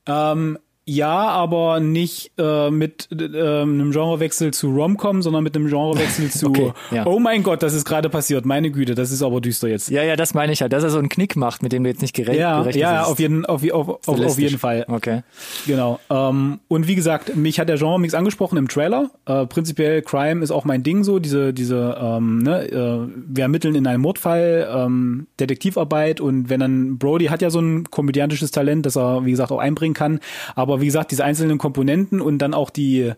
Ähm, 0.05 0.57
ja, 0.89 1.27
aber 1.27 1.81
nicht 1.81 2.31
äh, 2.37 2.71
mit 2.71 3.09
äh, 3.11 3.61
einem 3.61 3.91
Genrewechsel 3.91 4.53
zu 4.53 4.69
Romcom, 4.69 5.21
sondern 5.21 5.43
mit 5.43 5.53
einem 5.53 5.67
Genrewechsel 5.67 6.29
zu 6.31 6.47
okay, 6.47 6.71
ja. 6.91 7.05
Oh 7.05 7.19
mein 7.19 7.43
Gott, 7.43 7.61
das 7.61 7.73
ist 7.73 7.83
gerade 7.83 8.09
passiert. 8.09 8.45
Meine 8.45 8.71
Güte, 8.71 8.95
das 8.95 9.11
ist 9.11 9.21
aber 9.21 9.41
düster 9.41 9.67
jetzt. 9.67 9.89
Ja, 9.89 10.01
ja, 10.03 10.15
das 10.15 10.33
meine 10.33 10.53
ich 10.53 10.61
halt, 10.61 10.71
dass 10.71 10.85
er 10.85 10.89
so 10.89 10.97
einen 10.97 11.09
Knick 11.09 11.35
macht, 11.35 11.61
mit 11.61 11.73
dem 11.73 11.83
du 11.83 11.89
jetzt 11.89 12.01
nicht 12.01 12.15
gerechnet 12.15 12.39
ja, 12.39 12.59
gerechnet 12.59 12.81
Ja, 12.81 12.93
ja, 12.93 13.03
auf 13.03 13.19
jeden, 13.19 13.45
auf, 13.45 13.69
auf, 13.69 14.07
auf, 14.07 14.07
auf 14.07 14.39
jeden 14.39 14.57
Fall. 14.57 14.85
Okay. 14.87 15.23
Genau. 15.65 15.99
Ähm, 16.09 16.61
und 16.69 16.87
wie 16.87 16.95
gesagt, 16.95 17.35
mich 17.35 17.59
hat 17.59 17.67
der 17.67 17.77
Genre-Mix 17.77 18.13
angesprochen 18.13 18.57
im 18.57 18.69
Trailer. 18.69 19.11
Äh, 19.25 19.45
prinzipiell 19.45 20.01
Crime 20.01 20.41
ist 20.41 20.51
auch 20.51 20.63
mein 20.63 20.83
Ding 20.83 21.03
so, 21.03 21.19
diese, 21.19 21.53
diese, 21.53 21.97
ähm, 22.01 22.39
ne, 22.39 22.63
äh, 22.65 23.07
wir 23.27 23.43
ermitteln 23.43 23.75
in 23.75 23.87
einem 23.87 24.03
Mordfall, 24.03 24.69
ähm, 24.73 25.27
Detektivarbeit 25.37 26.21
und 26.21 26.49
wenn 26.49 26.61
dann 26.61 26.97
Brody 26.97 27.25
hat 27.25 27.41
ja 27.41 27.49
so 27.49 27.59
ein 27.59 27.91
komödiantisches 27.91 28.51
Talent, 28.51 28.85
das 28.85 28.95
er, 28.95 29.25
wie 29.25 29.31
gesagt, 29.31 29.51
auch 29.51 29.59
einbringen 29.59 29.93
kann, 29.93 30.21
aber 30.55 30.76
wie 30.81 30.85
gesagt, 30.85 31.11
diese 31.11 31.23
einzelnen 31.23 31.57
Komponenten 31.57 32.21
und 32.21 32.39
dann 32.39 32.53
auch 32.53 32.69
die 32.69 33.13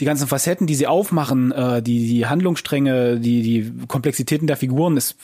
die 0.00 0.04
ganzen 0.04 0.28
Facetten, 0.28 0.68
die 0.68 0.76
sie 0.76 0.86
aufmachen, 0.86 1.50
äh, 1.50 1.82
die 1.82 2.06
die 2.06 2.26
Handlungsstränge, 2.26 3.18
die 3.18 3.42
die 3.42 3.86
Komplexitäten 3.88 4.46
der 4.46 4.56
Figuren, 4.56 4.96
ist 4.96 5.16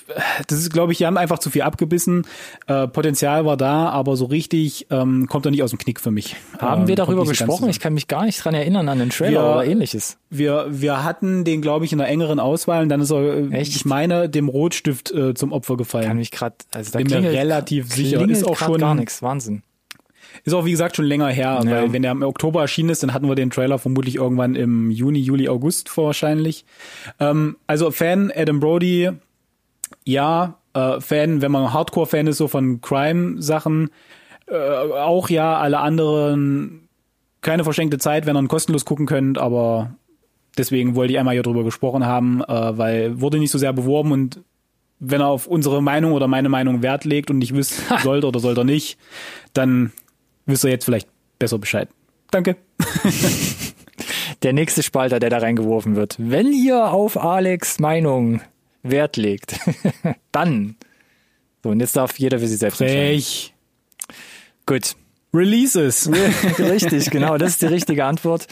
das 0.48 0.58
ist, 0.58 0.72
glaube 0.72 0.92
ich, 0.92 0.98
die 0.98 1.06
haben 1.06 1.16
einfach 1.16 1.38
zu 1.38 1.50
viel 1.50 1.62
abgebissen. 1.62 2.26
Äh, 2.66 2.88
Potenzial 2.88 3.44
war 3.44 3.56
da, 3.56 3.88
aber 3.90 4.16
so 4.16 4.24
richtig 4.24 4.88
ähm, 4.90 5.28
kommt 5.28 5.46
er 5.46 5.52
nicht 5.52 5.62
aus 5.62 5.70
dem 5.70 5.78
Knick 5.78 6.00
für 6.00 6.10
mich. 6.10 6.34
Haben 6.58 6.82
ähm, 6.82 6.88
wir 6.88 6.96
darüber 6.96 7.24
gesprochen? 7.24 7.68
Ich 7.68 7.78
kann 7.78 7.94
mich 7.94 8.08
gar 8.08 8.24
nicht 8.24 8.44
dran 8.44 8.54
erinnern 8.54 8.88
an 8.88 8.98
den 8.98 9.10
Trailer 9.10 9.42
wir, 9.42 9.52
oder 9.52 9.64
ähnliches. 9.64 10.18
Wir 10.28 10.66
wir 10.70 11.04
hatten 11.04 11.44
den, 11.44 11.62
glaube 11.62 11.84
ich, 11.84 11.92
in 11.92 12.00
einer 12.00 12.10
engeren 12.10 12.40
Auswahl 12.40 12.82
und 12.82 12.88
dann 12.88 13.00
ist 13.00 13.12
er, 13.12 13.52
Echt? 13.52 13.76
ich 13.76 13.84
meine, 13.84 14.28
dem 14.28 14.48
Rotstift 14.48 15.12
äh, 15.12 15.34
zum 15.34 15.52
Opfer 15.52 15.76
gefallen. 15.76 16.08
Kann 16.08 16.16
mich 16.16 16.32
gerade, 16.32 16.56
also 16.74 16.90
da 16.90 16.98
bin 16.98 17.22
mir 17.22 17.30
relativ 17.30 17.92
sicher. 17.92 18.28
Ist 18.28 18.44
auch 18.44 18.56
schon 18.56 18.78
gar 18.78 18.96
nichts. 18.96 19.22
Wahnsinn. 19.22 19.62
Ist 20.44 20.52
auch, 20.52 20.64
wie 20.64 20.70
gesagt, 20.72 20.96
schon 20.96 21.04
länger 21.04 21.28
her, 21.28 21.60
ja. 21.64 21.70
weil 21.70 21.92
wenn 21.92 22.02
der 22.02 22.12
im 22.12 22.22
Oktober 22.22 22.60
erschienen 22.60 22.90
ist, 22.90 23.02
dann 23.02 23.14
hatten 23.14 23.28
wir 23.28 23.34
den 23.34 23.50
Trailer 23.50 23.78
vermutlich 23.78 24.16
irgendwann 24.16 24.54
im 24.54 24.90
Juni, 24.90 25.20
Juli, 25.20 25.48
August 25.48 25.96
wahrscheinlich. 25.96 26.64
Ähm, 27.20 27.56
also 27.66 27.90
Fan 27.90 28.32
Adam 28.34 28.60
Brody, 28.60 29.10
ja, 30.04 30.58
äh, 30.74 31.00
Fan, 31.00 31.40
wenn 31.40 31.52
man 31.52 31.72
Hardcore-Fan 31.72 32.26
ist, 32.26 32.38
so 32.38 32.48
von 32.48 32.80
Crime-Sachen, 32.80 33.90
äh, 34.46 34.56
auch 34.56 35.30
ja, 35.30 35.58
alle 35.58 35.78
anderen 35.78 36.88
keine 37.40 37.62
verschenkte 37.62 37.98
Zeit, 37.98 38.26
wenn 38.26 38.36
ihr 38.36 38.48
kostenlos 38.48 38.84
gucken 38.84 39.06
könnt, 39.06 39.38
aber 39.38 39.94
deswegen 40.58 40.96
wollte 40.96 41.12
ich 41.12 41.18
einmal 41.18 41.34
hier 41.34 41.42
drüber 41.42 41.62
gesprochen 41.62 42.04
haben, 42.04 42.42
äh, 42.42 42.78
weil 42.78 43.20
wurde 43.20 43.38
nicht 43.38 43.50
so 43.50 43.58
sehr 43.58 43.72
beworben 43.72 44.12
und 44.12 44.40
wenn 44.98 45.20
er 45.20 45.28
auf 45.28 45.46
unsere 45.46 45.82
Meinung 45.82 46.12
oder 46.12 46.26
meine 46.26 46.48
Meinung 46.48 46.82
Wert 46.82 47.04
legt 47.04 47.30
und 47.30 47.38
nicht 47.38 47.54
wisst, 47.54 47.82
sollte 48.02 48.26
oder 48.26 48.40
sollte 48.40 48.62
er 48.62 48.64
nicht, 48.64 48.98
dann 49.52 49.92
wisst 50.46 50.64
ihr 50.64 50.70
jetzt 50.70 50.84
vielleicht 50.84 51.08
besser 51.38 51.58
Bescheid. 51.58 51.88
Danke. 52.30 52.56
der 54.42 54.52
nächste 54.52 54.82
Spalter, 54.82 55.18
der 55.18 55.30
da 55.30 55.38
reingeworfen 55.38 55.96
wird. 55.96 56.16
Wenn 56.18 56.52
ihr 56.52 56.90
auf 56.90 57.16
Alex 57.16 57.78
Meinung 57.78 58.40
Wert 58.82 59.16
legt, 59.16 59.58
dann. 60.32 60.76
So, 61.62 61.70
und 61.70 61.80
jetzt 61.80 61.96
darf 61.96 62.18
jeder 62.18 62.38
für 62.38 62.48
sich 62.48 62.58
selbst 62.58 62.78
Frech. 62.78 63.54
Gut. 64.66 64.96
Releases. 65.32 66.10
Richtig, 66.58 67.10
genau, 67.10 67.38
das 67.38 67.52
ist 67.52 67.62
die 67.62 67.66
richtige 67.66 68.04
Antwort. 68.04 68.46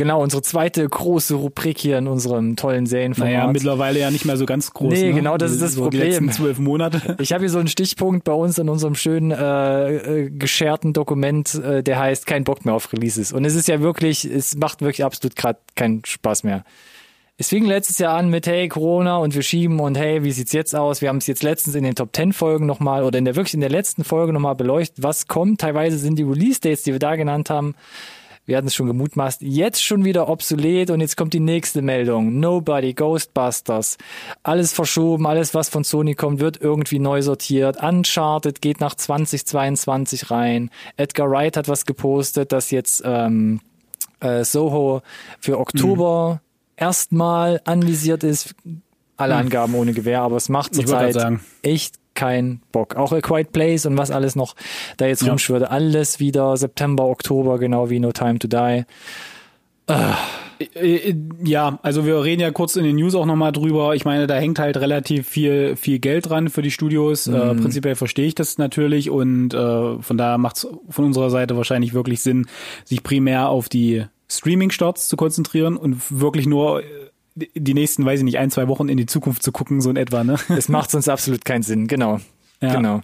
Genau, 0.00 0.22
unsere 0.22 0.40
zweite 0.40 0.88
große 0.88 1.34
Rubrik 1.34 1.76
hier 1.76 1.98
in 1.98 2.06
unserem 2.06 2.56
tollen 2.56 2.86
Serienformat. 2.86 3.34
Naja, 3.34 3.52
mittlerweile 3.52 4.00
ja 4.00 4.10
nicht 4.10 4.24
mehr 4.24 4.38
so 4.38 4.46
ganz 4.46 4.72
groß. 4.72 4.94
Nee, 4.94 5.08
ne? 5.08 5.12
genau, 5.12 5.36
das 5.36 5.52
ist 5.52 5.60
das 5.60 5.74
so 5.74 5.82
Problem. 5.82 6.00
Die 6.00 6.08
letzten 6.08 6.30
zwölf 6.30 6.58
Monate. 6.58 7.16
Ich 7.20 7.34
habe 7.34 7.42
hier 7.42 7.50
so 7.50 7.58
einen 7.58 7.68
Stichpunkt 7.68 8.24
bei 8.24 8.32
uns 8.32 8.56
in 8.56 8.70
unserem 8.70 8.94
schönen 8.94 9.30
äh, 9.30 9.96
äh, 9.96 10.30
gescherten 10.30 10.94
Dokument, 10.94 11.54
äh, 11.54 11.82
der 11.82 11.98
heißt 11.98 12.24
kein 12.24 12.44
Bock 12.44 12.64
mehr 12.64 12.72
auf 12.72 12.90
Releases. 12.94 13.30
Und 13.30 13.44
es 13.44 13.54
ist 13.54 13.68
ja 13.68 13.82
wirklich, 13.82 14.24
es 14.24 14.56
macht 14.56 14.80
wirklich 14.80 15.04
absolut 15.04 15.36
gerade 15.36 15.58
keinen 15.74 16.02
Spaß 16.06 16.44
mehr. 16.44 16.64
Es 17.36 17.50
fing 17.50 17.66
letztes 17.66 17.98
Jahr 17.98 18.16
an 18.16 18.30
mit 18.30 18.46
hey 18.46 18.68
Corona 18.68 19.18
und 19.18 19.34
wir 19.34 19.42
schieben 19.42 19.80
und 19.80 19.98
hey, 19.98 20.24
wie 20.24 20.32
sieht's 20.32 20.52
jetzt 20.52 20.74
aus? 20.74 21.02
Wir 21.02 21.10
haben 21.10 21.18
es 21.18 21.26
jetzt 21.26 21.42
letztens 21.42 21.74
in 21.74 21.84
den 21.84 21.94
Top 21.94 22.16
10 22.16 22.32
Folgen 22.32 22.64
nochmal 22.64 23.04
oder 23.04 23.18
in 23.18 23.26
der 23.26 23.36
wirklich 23.36 23.52
in 23.52 23.60
der 23.60 23.68
letzten 23.68 24.04
Folge 24.04 24.32
nochmal 24.32 24.54
beleuchtet, 24.54 25.02
was 25.02 25.28
kommt. 25.28 25.60
Teilweise 25.60 25.98
sind 25.98 26.18
die 26.18 26.22
Release 26.22 26.58
Dates, 26.58 26.84
die 26.84 26.92
wir 26.92 26.98
da 26.98 27.16
genannt 27.16 27.50
haben, 27.50 27.74
wir 28.50 28.56
hatten 28.56 28.66
es 28.66 28.74
schon 28.74 28.88
gemutmaßt, 28.88 29.42
jetzt 29.42 29.80
schon 29.80 30.04
wieder 30.04 30.28
obsolet 30.28 30.90
und 30.90 31.00
jetzt 31.00 31.16
kommt 31.16 31.32
die 31.34 31.40
nächste 31.40 31.82
Meldung. 31.82 32.40
Nobody, 32.40 32.94
Ghostbusters. 32.94 33.96
Alles 34.42 34.72
verschoben, 34.72 35.28
alles 35.28 35.54
was 35.54 35.68
von 35.68 35.84
Sony 35.84 36.16
kommt, 36.16 36.40
wird 36.40 36.60
irgendwie 36.60 36.98
neu 36.98 37.22
sortiert. 37.22 37.80
Uncharted 37.80 38.60
geht 38.60 38.80
nach 38.80 38.96
2022 38.96 40.32
rein. 40.32 40.70
Edgar 40.96 41.30
Wright 41.30 41.56
hat 41.56 41.68
was 41.68 41.86
gepostet, 41.86 42.50
dass 42.50 42.72
jetzt 42.72 43.02
ähm, 43.04 43.60
äh, 44.18 44.42
Soho 44.42 45.02
für 45.38 45.60
Oktober 45.60 46.40
erstmal 46.76 47.60
anvisiert 47.64 48.24
ist. 48.24 48.56
Alle 49.16 49.36
Angaben 49.36 49.76
ohne 49.76 49.92
Gewähr, 49.92 50.22
aber 50.22 50.36
es 50.36 50.48
macht 50.48 50.74
zurzeit 50.74 51.16
echt 51.62 51.99
keinen 52.14 52.62
Bock. 52.72 52.96
Auch 52.96 53.12
A 53.12 53.20
Quiet 53.20 53.52
Place 53.52 53.86
und 53.86 53.96
was 53.96 54.10
alles 54.10 54.36
noch 54.36 54.54
da 54.96 55.06
jetzt 55.06 55.22
Ja. 55.22 55.28
rumschwirrt. 55.30 55.70
Alles 55.70 56.20
wieder 56.20 56.56
September, 56.56 57.04
Oktober, 57.06 57.58
genau 57.58 57.90
wie 57.90 58.00
No 58.00 58.12
Time 58.12 58.38
to 58.38 58.48
Die. 58.48 58.84
Äh, 59.86 60.12
Ja, 61.42 61.78
also 61.82 62.04
wir 62.04 62.22
reden 62.22 62.42
ja 62.42 62.50
kurz 62.50 62.76
in 62.76 62.84
den 62.84 62.96
News 62.96 63.14
auch 63.14 63.24
nochmal 63.24 63.50
drüber. 63.50 63.94
Ich 63.94 64.04
meine, 64.04 64.26
da 64.26 64.34
hängt 64.36 64.58
halt 64.58 64.76
relativ 64.76 65.26
viel, 65.26 65.74
viel 65.74 65.98
Geld 66.00 66.28
dran 66.28 66.50
für 66.50 66.60
die 66.60 66.70
Studios. 66.70 67.26
Äh, 67.26 67.54
prinzipiell 67.54 67.94
verstehe 67.94 68.26
ich 68.26 68.34
das 68.34 68.58
natürlich 68.58 69.08
und 69.08 69.54
äh, 69.54 70.02
von 70.02 70.18
daher 70.18 70.36
macht 70.36 70.58
es 70.58 70.68
von 70.90 71.06
unserer 71.06 71.30
Seite 71.30 71.56
wahrscheinlich 71.56 71.94
wirklich 71.94 72.20
Sinn, 72.20 72.46
sich 72.84 73.02
primär 73.02 73.48
auf 73.48 73.70
die 73.70 74.04
Streaming-Starts 74.28 75.08
zu 75.08 75.16
konzentrieren 75.16 75.78
und 75.78 76.02
wirklich 76.20 76.46
nur 76.46 76.82
äh, 76.82 76.84
die 77.34 77.74
nächsten, 77.74 78.04
weiß 78.04 78.20
ich 78.20 78.24
nicht, 78.24 78.38
ein, 78.38 78.50
zwei 78.50 78.68
Wochen 78.68 78.88
in 78.88 78.96
die 78.96 79.06
Zukunft 79.06 79.42
zu 79.42 79.52
gucken, 79.52 79.80
so 79.80 79.90
in 79.90 79.96
etwa, 79.96 80.24
ne? 80.24 80.36
Es 80.48 80.68
macht 80.68 80.90
sonst 80.90 81.08
absolut 81.08 81.44
keinen 81.44 81.62
Sinn, 81.62 81.86
genau. 81.86 82.20
Ja. 82.60 82.74
Genau. 82.74 83.00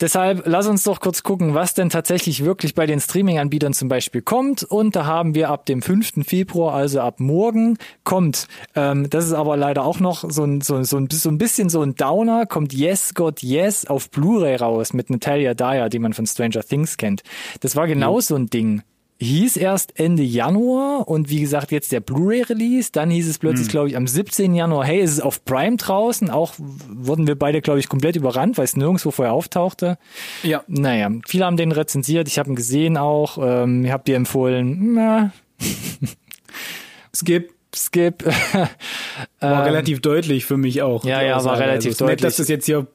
Deshalb 0.00 0.42
lass 0.46 0.66
uns 0.66 0.82
doch 0.82 1.00
kurz 1.00 1.22
gucken, 1.22 1.54
was 1.54 1.74
denn 1.74 1.88
tatsächlich 1.88 2.44
wirklich 2.44 2.74
bei 2.74 2.84
den 2.84 3.00
Streaming-Anbietern 3.00 3.74
zum 3.74 3.88
Beispiel 3.88 4.22
kommt. 4.22 4.64
Und 4.64 4.96
da 4.96 5.06
haben 5.06 5.34
wir 5.36 5.50
ab 5.50 5.66
dem 5.66 5.82
5. 5.82 6.26
Februar, 6.26 6.74
also 6.74 7.00
ab 7.00 7.20
morgen, 7.20 7.78
kommt, 8.02 8.48
ähm, 8.74 9.08
das 9.08 9.26
ist 9.26 9.34
aber 9.34 9.56
leider 9.56 9.84
auch 9.84 10.00
noch 10.00 10.28
so 10.28 10.44
ein, 10.44 10.60
so, 10.62 10.82
so, 10.82 10.96
ein, 10.96 11.08
so 11.10 11.28
ein 11.28 11.38
bisschen 11.38 11.68
so 11.68 11.80
ein 11.80 11.94
Downer, 11.94 12.46
kommt 12.46 12.72
Yes 12.72 13.14
God 13.14 13.42
Yes 13.42 13.86
auf 13.86 14.10
Blu-ray 14.10 14.56
raus 14.56 14.94
mit 14.94 15.10
Natalia 15.10 15.54
Dyer, 15.54 15.88
die 15.88 16.00
man 16.00 16.12
von 16.12 16.26
Stranger 16.26 16.64
Things 16.64 16.96
kennt. 16.96 17.22
Das 17.60 17.76
war 17.76 17.86
genau 17.86 18.20
so 18.20 18.34
ein 18.34 18.48
Ding. 18.48 18.82
Hieß 19.24 19.56
erst 19.56 19.98
Ende 19.98 20.22
Januar 20.22 21.08
und 21.08 21.30
wie 21.30 21.40
gesagt 21.40 21.72
jetzt 21.72 21.92
der 21.92 22.00
Blu-ray-Release. 22.00 22.90
Dann 22.92 23.10
hieß 23.10 23.28
es 23.28 23.38
plötzlich, 23.38 23.68
glaube 23.68 23.88
ich, 23.88 23.96
am 23.96 24.06
17. 24.06 24.54
Januar, 24.54 24.84
hey, 24.84 25.00
es 25.00 25.12
ist 25.12 25.20
auf 25.20 25.44
Prime 25.44 25.76
draußen. 25.76 26.30
Auch 26.30 26.54
wurden 26.58 27.26
wir 27.26 27.38
beide, 27.38 27.60
glaube 27.60 27.80
ich, 27.80 27.88
komplett 27.88 28.16
überrannt, 28.16 28.58
weil 28.58 28.64
es 28.64 28.76
nirgendwo 28.76 29.10
vorher 29.10 29.32
auftauchte. 29.32 29.98
Ja. 30.42 30.62
Naja, 30.66 31.10
viele 31.26 31.46
haben 31.46 31.56
den 31.56 31.72
rezensiert. 31.72 32.28
Ich 32.28 32.38
habe 32.38 32.50
ihn 32.50 32.56
gesehen 32.56 32.96
auch. 32.96 33.38
Ähm, 33.40 33.84
ich 33.84 33.90
habe 33.90 34.04
dir 34.04 34.16
empfohlen, 34.16 34.94
na, 34.94 35.32
Skip 37.14 37.54
skip. 37.76 38.24
war 39.40 39.64
relativ 39.64 40.00
deutlich 40.00 40.44
für 40.44 40.56
mich 40.56 40.82
auch. 40.82 41.04
Ähm, 41.04 41.10
ja, 41.10 41.22
ja, 41.22 41.30
war 41.30 41.36
Aussage. 41.38 41.60
relativ 41.60 41.76
also, 41.76 41.88
es 41.88 41.94
ist 41.94 42.00
Nett, 42.00 42.08
deutlich. 42.10 42.22
dass 42.22 42.36
du 42.36 42.42
es 42.42 42.48
jetzt 42.48 42.66
hier 42.66 42.86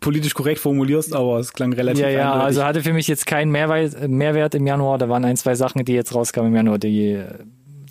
politisch 0.00 0.34
korrekt 0.34 0.60
formulierst, 0.60 1.14
aber 1.14 1.38
es 1.38 1.52
klang 1.52 1.72
relativ 1.72 2.02
ja, 2.02 2.10
ja, 2.10 2.32
eindeutig. 2.32 2.46
also 2.46 2.64
hatte 2.64 2.82
für 2.82 2.92
mich 2.92 3.06
jetzt 3.08 3.26
keinen 3.26 3.50
Mehrwert, 3.50 4.08
Mehrwert 4.08 4.54
im 4.54 4.66
Januar. 4.66 4.98
Da 4.98 5.08
waren 5.08 5.24
ein, 5.24 5.36
zwei 5.36 5.54
Sachen, 5.54 5.84
die 5.84 5.92
jetzt 5.92 6.14
rauskamen 6.14 6.50
im 6.50 6.56
Januar, 6.56 6.78
die 6.78 7.22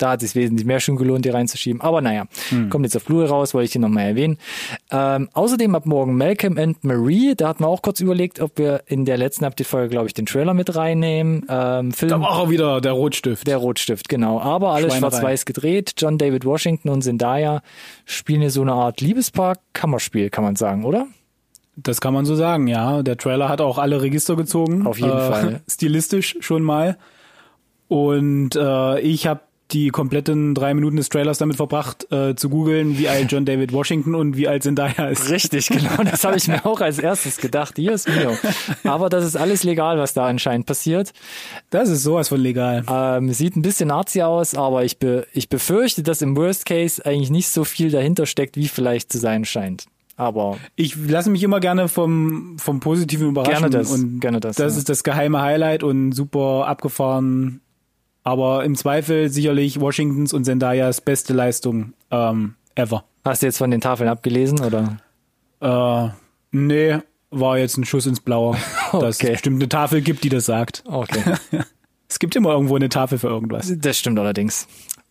da 0.00 0.12
hat 0.12 0.22
es 0.22 0.34
wesentlich 0.34 0.66
mehr 0.66 0.80
schon 0.80 0.96
gelohnt, 0.96 1.24
die 1.24 1.28
reinzuschieben. 1.28 1.80
Aber 1.80 2.00
naja, 2.00 2.24
Hm. 2.48 2.70
kommt 2.70 2.84
jetzt 2.84 2.96
auf 2.96 3.04
Blu-ray 3.04 3.28
raus, 3.28 3.54
wollte 3.54 3.66
ich 3.66 3.72
hier 3.72 3.80
nochmal 3.80 4.06
erwähnen. 4.06 4.38
Ähm, 4.90 5.28
außerdem 5.32 5.74
ab 5.74 5.86
morgen 5.86 6.16
Malcolm 6.16 6.58
and 6.58 6.82
Marie. 6.82 7.34
Da 7.36 7.48
hatten 7.48 7.64
wir 7.64 7.68
auch 7.68 7.82
kurz 7.82 8.00
überlegt, 8.00 8.40
ob 8.40 8.58
wir 8.58 8.82
in 8.86 9.04
der 9.04 9.18
letzten 9.18 9.44
Update-Folge, 9.44 9.88
glaube 9.90 10.06
ich, 10.06 10.14
den 10.14 10.26
Trailer 10.26 10.54
mit 10.54 10.74
reinnehmen. 10.74 11.44
Ähm, 11.48 11.92
Film, 11.92 12.10
da 12.10 12.20
war 12.20 12.38
auch 12.38 12.50
wieder 12.50 12.80
der 12.80 12.92
Rotstift. 12.92 13.46
Der 13.46 13.58
Rotstift, 13.58 14.08
genau. 14.08 14.40
Aber 14.40 14.70
alles 14.72 14.94
schwarz-weiß 14.96 15.44
gedreht. 15.44 15.92
John 15.98 16.18
David 16.18 16.44
Washington 16.44 16.88
und 16.88 17.02
Zendaya 17.02 17.62
spielen 18.06 18.40
hier 18.40 18.50
so 18.50 18.62
eine 18.62 18.72
Art 18.72 19.00
Liebespaar-Kammerspiel, 19.00 20.30
kann 20.30 20.44
man 20.44 20.56
sagen, 20.56 20.84
oder? 20.84 21.06
Das 21.76 22.00
kann 22.00 22.12
man 22.12 22.26
so 22.26 22.34
sagen, 22.34 22.66
ja. 22.66 23.02
Der 23.02 23.16
Trailer 23.16 23.48
hat 23.48 23.60
auch 23.60 23.78
alle 23.78 24.02
Register 24.02 24.36
gezogen. 24.36 24.86
Auf 24.86 24.98
jeden 24.98 25.10
Fall. 25.10 25.60
Stilistisch 25.70 26.36
schon 26.40 26.62
mal. 26.62 26.98
Und 27.88 28.54
äh, 28.56 29.00
ich 29.00 29.26
habe 29.26 29.40
die 29.72 29.90
kompletten 29.90 30.54
drei 30.54 30.74
Minuten 30.74 30.96
des 30.96 31.08
Trailers 31.08 31.38
damit 31.38 31.56
verbracht, 31.56 32.10
äh, 32.12 32.34
zu 32.34 32.48
googeln, 32.48 32.98
wie 32.98 33.08
alt 33.08 33.30
John 33.30 33.44
David 33.44 33.72
Washington 33.72 34.14
und 34.14 34.36
wie 34.36 34.48
alt 34.48 34.62
Zendaya 34.62 35.08
ist. 35.08 35.30
Richtig, 35.30 35.68
genau. 35.68 36.02
Das 36.04 36.24
habe 36.24 36.36
ich 36.36 36.48
mir 36.48 36.64
auch 36.66 36.80
als 36.80 36.98
erstes 36.98 37.36
gedacht. 37.36 37.74
Hier 37.76 37.92
ist 37.92 38.08
Mio. 38.08 38.36
Aber 38.84 39.08
das 39.08 39.24
ist 39.24 39.36
alles 39.36 39.62
legal, 39.62 39.98
was 39.98 40.14
da 40.14 40.26
anscheinend 40.26 40.66
passiert. 40.66 41.12
Das 41.70 41.88
ist 41.88 42.02
sowas 42.02 42.28
von 42.28 42.40
legal. 42.40 42.84
Ähm, 42.90 43.32
sieht 43.32 43.56
ein 43.56 43.62
bisschen 43.62 43.88
nazi 43.88 44.22
aus, 44.22 44.54
aber 44.54 44.84
ich, 44.84 44.98
be 44.98 45.26
ich 45.32 45.48
befürchte, 45.48 46.02
dass 46.02 46.22
im 46.22 46.36
Worst 46.36 46.66
Case 46.66 47.04
eigentlich 47.04 47.30
nicht 47.30 47.48
so 47.48 47.64
viel 47.64 47.90
dahinter 47.90 48.26
steckt, 48.26 48.56
wie 48.56 48.68
vielleicht 48.68 49.12
zu 49.12 49.18
sein 49.18 49.44
scheint. 49.44 49.84
Aber 50.20 50.58
Ich 50.76 50.96
lasse 50.96 51.30
mich 51.30 51.42
immer 51.42 51.60
gerne 51.60 51.88
vom, 51.88 52.58
vom 52.58 52.78
Positiven 52.80 53.28
überraschen. 53.30 53.52
Gerne 53.62 53.70
das, 53.70 53.90
Und 53.90 54.20
gerne 54.20 54.38
das, 54.38 54.56
Das 54.56 54.74
ja. 54.74 54.78
ist 54.78 54.88
das 54.90 55.02
geheime 55.02 55.40
Highlight 55.40 55.82
und 55.82 56.12
super 56.12 56.66
abgefahren. 56.66 57.62
Aber 58.22 58.64
im 58.64 58.76
Zweifel 58.76 59.30
sicherlich 59.30 59.80
Washingtons 59.80 60.34
und 60.34 60.44
Zendayas 60.44 61.00
beste 61.00 61.32
Leistung 61.32 61.94
ähm, 62.10 62.54
ever. 62.74 63.04
hast 63.24 63.40
du 63.40 63.46
jetzt 63.46 63.56
von 63.56 63.70
den 63.70 63.80
Tafeln 63.80 64.10
abgelesen 64.10 64.60
oder? 64.60 64.98
Äh, 65.62 66.10
nee, 66.52 66.98
war 67.30 67.56
jetzt 67.58 67.78
ein 67.78 67.84
Schuss 67.86 68.04
ins 68.04 68.20
Blaue, 68.20 68.56
dass 68.92 69.16
Okay. 69.18 69.28
es 69.28 69.32
bestimmt 69.32 69.56
eine 69.56 69.68
Tafel 69.70 70.02
gibt, 70.02 70.22
die 70.22 70.28
das 70.28 70.44
sagt. 70.44 70.84
Okay. 70.86 71.22
Es 72.12 72.18
gibt 72.18 72.34
immer 72.34 72.50
irgendwo 72.50 72.74
eine 72.74 72.88
Tafel 72.88 73.18
für 73.18 73.28
irgendwas. 73.28 73.72
Das 73.78 73.96
stimmt 73.96 74.18
allerdings. 74.18 74.66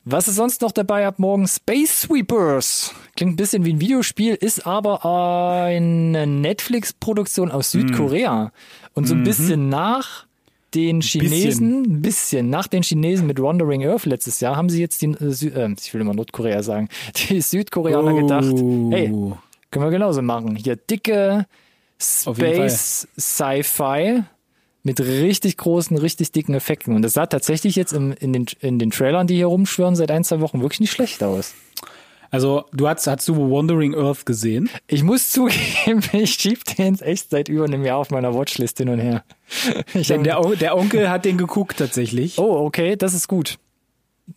Was 0.05 0.27
ist 0.27 0.35
sonst 0.35 0.61
noch 0.61 0.71
dabei 0.71 1.05
ab 1.05 1.19
morgen? 1.19 1.47
Space 1.47 2.01
Sweepers. 2.01 2.93
Klingt 3.15 3.33
ein 3.33 3.35
bisschen 3.35 3.65
wie 3.65 3.73
ein 3.73 3.81
Videospiel, 3.81 4.35
ist 4.35 4.65
aber 4.65 5.05
eine 5.05 6.25
Netflix-Produktion 6.25 7.51
aus 7.51 7.71
Südkorea. 7.71 8.51
Und 8.93 9.05
so 9.07 9.13
ein 9.13 9.23
bisschen 9.23 9.69
nach 9.69 10.25
den 10.73 11.01
Chinesen, 11.01 11.83
ein 11.83 12.01
bisschen 12.01 12.49
nach 12.49 12.67
den 12.67 12.83
Chinesen 12.83 13.27
mit 13.27 13.41
Wandering 13.41 13.85
Earth 13.85 14.05
letztes 14.05 14.39
Jahr, 14.39 14.55
haben 14.55 14.69
sie 14.69 14.79
jetzt 14.79 15.01
die, 15.01 15.07
äh, 15.07 15.63
äh, 15.63 15.75
ich 15.79 15.93
will 15.93 16.01
immer 16.01 16.13
Nordkorea 16.13 16.63
sagen, 16.63 16.89
die 17.29 17.41
Südkoreaner 17.41 18.13
gedacht, 18.13 18.53
hey, 18.91 19.07
können 19.71 19.85
wir 19.85 19.91
genauso 19.91 20.21
machen. 20.21 20.55
Hier 20.55 20.75
dicke 20.75 21.45
Space 21.99 23.07
Sci-Fi 23.19 24.23
mit 24.89 24.99
richtig 25.01 25.57
großen, 25.57 25.95
richtig 25.99 26.31
dicken 26.31 26.55
Effekten. 26.55 26.95
Und 26.95 27.03
das 27.03 27.13
sah 27.13 27.27
tatsächlich 27.27 27.75
jetzt 27.75 27.93
im, 27.93 28.11
in, 28.19 28.33
den, 28.33 28.47
in 28.59 28.79
den 28.79 28.89
Trailern, 28.89 29.27
die 29.27 29.35
hier 29.35 29.45
rumschwören, 29.45 29.95
seit 29.95 30.09
ein, 30.09 30.23
zwei 30.23 30.39
Wochen 30.41 30.61
wirklich 30.61 30.79
nicht 30.79 30.91
schlecht 30.91 31.21
aus. 31.21 31.53
Also, 32.31 32.65
du 32.73 32.87
hast, 32.87 33.05
hast 33.05 33.27
du 33.27 33.35
Wandering 33.35 33.93
Earth 33.93 34.25
gesehen? 34.25 34.67
Ich 34.87 35.03
muss 35.03 35.29
zugeben, 35.29 36.01
ich 36.13 36.33
schieb 36.33 36.65
den 36.65 36.99
echt 37.01 37.29
seit 37.29 37.49
über 37.49 37.65
einem 37.65 37.85
Jahr 37.85 37.97
auf 37.97 38.09
meiner 38.09 38.33
Watchlist 38.33 38.79
hin 38.79 38.89
und 38.89 38.99
her. 38.99 39.23
Ich 39.93 40.07
Denn 40.07 40.27
hab, 40.27 40.43
der, 40.43 40.55
der 40.55 40.77
Onkel 40.77 41.09
hat 41.09 41.25
den 41.25 41.37
geguckt 41.37 41.77
tatsächlich. 41.77 42.39
oh, 42.39 42.65
okay, 42.65 42.95
das 42.95 43.13
ist 43.13 43.27
gut. 43.27 43.59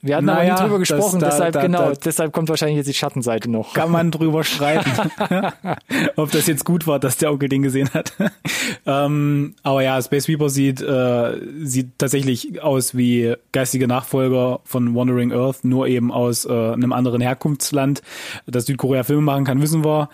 Wir 0.00 0.16
hatten 0.16 0.28
aber 0.28 0.38
Naja, 0.40 0.54
nie 0.54 0.61
drüber 0.61 0.78
das- 0.78 0.88
gesprochen, 0.88 1.20
da- 1.20 1.26
deshalb, 1.30 1.52
da- 1.52 1.62
genau, 1.62 1.90
da- 1.90 1.99
deshalb 2.04 2.32
kommt 2.32 2.49
wahrscheinlich 2.49 2.76
jetzt 2.78 2.87
die 2.88 2.94
Schattenseite 2.94 3.50
noch. 3.50 3.75
Kann 3.75 3.90
man 3.90 4.11
drüber 4.11 4.42
streiten, 4.44 4.90
ob 6.16 6.30
das 6.30 6.46
jetzt 6.46 6.64
gut 6.64 6.87
war, 6.87 6.99
dass 6.99 7.16
der 7.18 7.30
Onkel 7.32 7.49
den 7.49 7.62
gesehen 7.62 7.90
hat. 7.92 8.12
ähm, 8.87 9.54
aber 9.62 9.82
ja, 9.82 10.00
Space 10.00 10.28
Reaper 10.28 10.49
sieht, 10.50 10.80
äh, 10.80 11.32
sieht 11.62 11.99
tatsächlich 11.99 12.62
aus 12.62 12.96
wie 12.96 13.34
geistige 13.52 13.87
Nachfolger 13.87 14.61
von 14.64 14.94
Wandering 14.94 15.32
Earth, 15.32 15.64
nur 15.64 15.87
eben 15.87 16.11
aus 16.12 16.44
äh, 16.44 16.50
einem 16.72 16.92
anderen 16.92 17.20
Herkunftsland. 17.20 18.02
Dass 18.46 18.66
Südkorea 18.66 19.02
Filme 19.04 19.22
machen 19.22 19.44
kann, 19.44 19.61
wissen 19.61 19.84
wir. 19.84 20.08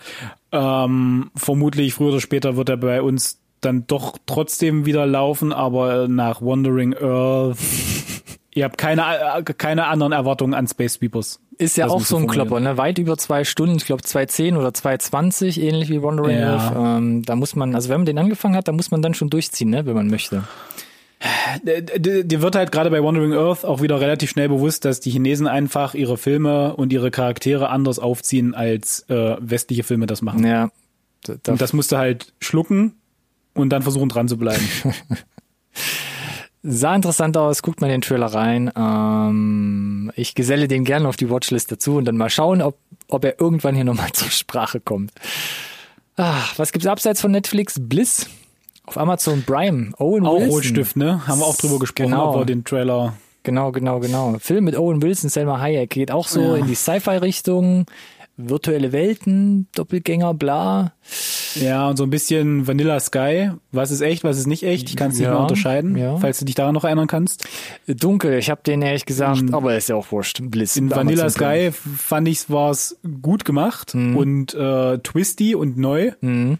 Ähm, 0.51 1.29
vermutlich 1.35 1.93
früher 1.93 2.09
oder 2.09 2.21
später 2.21 2.55
wird 2.57 2.69
er 2.69 2.77
bei 2.77 3.01
uns 3.01 3.39
dann 3.61 3.85
doch 3.87 4.17
trotzdem 4.25 4.85
wieder 4.85 5.05
laufen, 5.05 5.51
aber 5.53 6.07
nach 6.07 6.41
Wandering 6.41 6.95
Earth 6.95 7.57
Ihr 8.53 8.63
habt 8.65 8.77
keine, 8.77 9.03
äh, 9.37 9.43
keine 9.43 9.87
anderen 9.87 10.11
Erwartungen 10.11 10.53
an 10.53 10.67
Space 10.67 10.93
Sweepers. 10.93 11.39
Ist 11.57 11.77
ja 11.77 11.85
Das 11.85 11.93
auch 11.93 12.01
so 12.01 12.17
ein. 12.17 12.27
Klopper, 12.27 12.59
ne? 12.59 12.77
Weit 12.77 12.97
über 12.97 13.17
zwei 13.17 13.43
Stunden, 13.43 13.75
ich 13.77 13.85
glaube 13.85 14.01
2,10 14.03 14.57
oder 14.57 14.69
2,20, 14.69 15.59
ähnlich 15.61 15.89
wie 15.89 16.01
Wandering 16.01 16.39
Ja. 16.39 16.57
Earth. 16.57 16.75
Ähm, 16.99 17.23
da 17.23 17.35
muss 17.35 17.55
man, 17.55 17.75
also 17.75 17.89
wenn 17.89 17.97
man 17.97 18.05
den 18.05 18.17
angefangen 18.17 18.55
hat, 18.55 18.67
da 18.67 18.71
muss 18.71 18.91
man 18.91 19.01
dann 19.01 19.13
schon 19.13 19.29
durchziehen, 19.29 19.69
ne? 19.69 19.85
wenn 19.85 19.93
man 19.95 20.07
möchte. 20.07 20.43
D- 21.63 22.23
Dir 22.23 22.41
wird 22.41 22.55
halt 22.55 22.71
gerade 22.71 22.89
bei 22.89 23.03
Wandering 23.03 23.33
Earth 23.33 23.65
auch 23.65 23.81
wieder 23.81 23.99
relativ 23.99 24.29
schnell 24.29 24.47
bewusst, 24.47 24.85
dass 24.85 24.99
die 25.01 25.11
Chinesen 25.11 25.47
einfach 25.47 25.93
ihre 25.93 26.17
Filme 26.17 26.75
und 26.75 26.93
ihre 26.93 27.11
Charaktere 27.11 27.69
anders 27.69 27.99
aufziehen, 27.99 28.55
als 28.55 29.01
äh, 29.09 29.35
westliche 29.39 29.83
Filme 29.83 30.05
das 30.07 30.21
machen. 30.21 30.45
Ja. 30.47 30.71
Und 31.27 31.61
das 31.61 31.73
musst 31.73 31.91
du 31.91 31.97
halt 31.97 32.33
schlucken 32.39 32.93
und 33.53 33.69
dann 33.71 33.81
versuchen 33.81 34.07
dran 34.09 34.29
zu 34.29 34.37
bleiben. 34.37 34.63
sah 36.63 36.95
interessant 36.95 37.37
aus, 37.37 37.61
guckt 37.61 37.81
mal 37.81 37.89
den 37.89 38.01
Trailer 38.01 38.27
rein. 38.27 38.71
Ähm, 38.75 40.11
ich 40.15 40.35
geselle 40.35 40.67
den 40.67 40.83
gerne 40.83 41.07
auf 41.07 41.15
die 41.15 41.29
Watchlist 41.29 41.71
dazu 41.71 41.95
und 41.97 42.05
dann 42.05 42.17
mal 42.17 42.29
schauen, 42.29 42.61
ob, 42.61 42.77
ob 43.07 43.23
er 43.25 43.39
irgendwann 43.39 43.75
hier 43.75 43.83
nochmal 43.85 44.11
zur 44.13 44.29
Sprache 44.29 44.79
kommt. 44.79 45.11
Ah, 46.17 46.41
was 46.57 46.71
gibt's 46.71 46.87
abseits 46.87 47.21
von 47.21 47.31
Netflix? 47.31 47.75
Bliss 47.79 48.27
auf 48.85 48.97
Amazon 48.97 49.43
Prime. 49.45 49.91
Owen 49.99 50.25
auch 50.25 50.35
Wilson. 50.39 50.49
Rotstift, 50.51 50.95
ne? 50.97 51.25
Haben 51.27 51.39
wir 51.39 51.45
auch 51.45 51.55
drüber 51.55 51.79
gesprochen, 51.79 52.09
Genau. 52.11 52.33
aber 52.33 52.45
den 52.45 52.63
Trailer. 52.65 53.13
Genau, 53.43 53.71
genau, 53.71 53.99
genau. 54.01 54.35
Film 54.39 54.65
mit 54.65 54.75
Owen 54.77 55.01
Wilson, 55.01 55.29
Selma 55.29 55.59
Hayek 55.59 55.89
geht 55.91 56.11
auch 56.11 56.27
so 56.27 56.41
Ja. 56.41 56.55
in 56.57 56.67
die 56.67 56.75
Sci-Fi-Richtung. 56.75 57.85
Virtuelle 58.41 58.91
Welten, 58.93 59.67
Doppelgänger, 59.75 60.33
bla. 60.33 60.93
Ja, 61.55 61.89
und 61.89 61.97
so 61.97 62.03
ein 62.03 62.09
bisschen 62.09 62.67
Vanilla 62.67 62.99
Sky. 62.99 63.51
Was 63.71 63.91
ist 63.91 63.99
echt, 64.01 64.23
was 64.23 64.37
ist 64.37 64.47
nicht 64.47 64.63
echt? 64.63 64.89
Ich 64.89 64.95
kann 64.95 65.11
es 65.11 65.17
nicht 65.17 65.25
Ja, 65.25 65.31
mehr 65.31 65.41
unterscheiden, 65.41 65.97
ja. 65.97 66.17
falls 66.17 66.39
du 66.39 66.45
dich 66.45 66.55
daran 66.55 66.73
noch 66.73 66.85
erinnern 66.85 67.07
kannst. 67.07 67.47
Dunkel, 67.87 68.37
ich 68.39 68.49
habe 68.49 68.61
den 68.65 68.81
ehrlich 68.81 69.05
gesagt, 69.05 69.43
aber 69.53 69.75
ist 69.75 69.89
ja 69.89 69.95
auch 69.95 70.11
wurscht. 70.11 70.39
Bliss. 70.43 70.77
In 70.77 70.89
Vanilla. 70.89 71.29
Sky 71.29 71.71
fand 71.71 72.27
ich, 72.29 72.49
war 72.49 72.71
es 72.71 72.97
gut 73.21 73.43
gemacht 73.43 73.93
und 73.93 74.53
äh, 74.53 74.99
twisty 74.99 75.55
und 75.55 75.77
neu. 75.77 76.11
Mhm. 76.21 76.59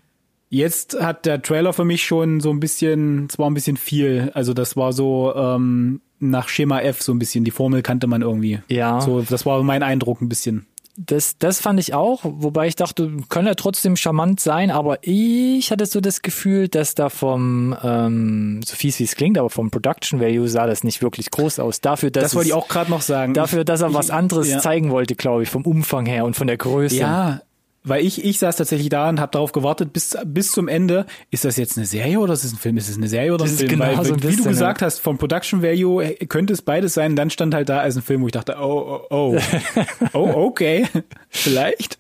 Jetzt 0.50 1.00
hat 1.00 1.26
der 1.28 1.42
Trailer 1.44 1.74
für 1.74 1.86
mich 1.86 2.04
schon 2.04 2.40
so 2.42 2.50
ein 2.50 2.60
bisschen, 2.60 3.28
es 3.30 3.38
war 3.38 3.50
ein 3.50 3.54
bisschen 3.54 3.78
viel. 3.78 4.32
Also 4.34 4.54
das 4.54 4.76
war 4.76 4.94
so 4.94 5.34
ähm, 5.36 6.02
nach 6.20 6.50
Schema 6.50 6.82
F 6.82 7.02
so 7.04 7.14
ein 7.14 7.20
bisschen. 7.20 7.44
Die 7.44 7.52
Formel 7.52 7.84
kannte 7.84 8.08
man 8.08 8.24
irgendwie. 8.24 8.60
Ja. 8.68 9.00
So, 9.00 9.22
das 9.22 9.46
war 9.46 9.62
mein 9.64 9.84
Eindruck 9.84 10.22
ein 10.22 10.28
bisschen. 10.30 10.66
Das, 10.98 11.38
das 11.38 11.62
fand 11.62 11.80
ich 11.80 11.94
auch, 11.94 12.20
wobei 12.24 12.68
ich 12.68 12.76
dachte, 12.76 13.10
kann 13.30 13.46
ja 13.46 13.54
trotzdem 13.56 13.96
charmant 13.96 14.42
sein, 14.42 14.70
aber 14.70 14.98
ich 15.02 15.72
hatte 15.72 15.86
so 15.86 16.02
das 16.02 16.22
Gefühl, 16.22 16.68
dass 16.68 16.94
da 16.94 17.08
vom, 17.10 17.74
ähm, 17.82 18.60
so 18.66 18.76
fies 18.76 19.00
wie 19.00 19.06
es 19.06 19.16
klingt, 19.16 19.38
aber 19.38 19.50
vom 19.50 19.72
Production 19.72 20.20
Value 20.20 20.50
sah 20.50 20.68
das 20.68 20.84
nicht 20.84 21.02
wirklich 21.02 21.32
groß 21.32 21.60
aus. 21.60 21.80
Dafür, 21.80 22.12
dass 22.12 22.24
Das 22.24 22.36
wollte 22.36 22.50
es- 22.50 22.56
ich 22.56 22.62
auch 22.62 22.68
gerade 22.68 22.92
noch 22.92 23.02
sagen. 23.02 23.34
dafür, 23.34 23.64
dass 23.64 23.80
er 23.82 23.94
was 23.94 24.10
anderes 24.10 24.50
ja. 24.50 24.60
zeigen 24.60 24.90
wollte, 24.92 25.16
glaube 25.16 25.44
ich, 25.44 25.50
vom 25.50 25.62
Umfang 25.66 26.06
her 26.06 26.26
und 26.26 26.36
von 26.36 26.48
der 26.48 26.58
Größe. 26.58 26.98
Ja, 26.98 27.42
weil 27.84 28.06
ich, 28.06 28.24
ich 28.24 28.40
saß 28.40 28.58
tatsächlich 28.58 28.90
da 28.90 29.10
und 29.10 29.20
habe 29.20 29.32
darauf 29.32 29.52
gewartet 29.52 29.94
bis, 29.94 30.18
bis 30.26 30.52
zum 30.52 30.68
Ende. 30.68 31.06
Ist 31.32 31.46
das 31.46 31.58
jetzt 31.58 31.78
eine 31.78 31.86
Serie 31.86 32.20
oder 32.20 32.34
ist 32.34 32.44
es 32.44 32.54
ein 32.54 32.58
Film? 32.58 32.78
Ist 32.78 32.90
es 32.90 32.98
eine 32.98 33.08
Serie 33.08 33.34
oder 33.34 33.46
ein 33.46 33.52
Film? 33.52 33.70
genau 33.70 33.86
weil, 33.86 34.06
so 34.06 34.14
ein 34.14 34.18
wie 34.18 34.22
du 34.22 34.28
bisschen, 34.28 34.50
gesagt 34.50 34.82
hast, 34.82 35.00
vom 35.00 35.18
Production 35.18 35.62
Value 35.62 36.04
äh, 36.04 36.26
könnte 36.26 36.54
es 36.54 36.62
beides 36.62 36.94
sein. 36.94 37.16
Dann 37.16 37.30
stand 37.30 37.54
halt 37.54 37.70
da 37.70 37.80
als 37.80 37.96
ein 37.96 38.02
Film, 38.02 38.22
wo 38.22 38.28
ich 38.28 38.34
dachte, 38.34 38.58
oh, 38.60 39.06
oh, 39.10 39.36
oh, 39.36 39.40
oh 40.14 40.34
okay, 40.46 40.88
vielleicht. 41.30 42.00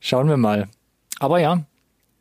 Schauen 0.00 0.28
wir 0.28 0.36
mal. 0.36 0.68
Aber 1.18 1.38
ja, 1.40 1.64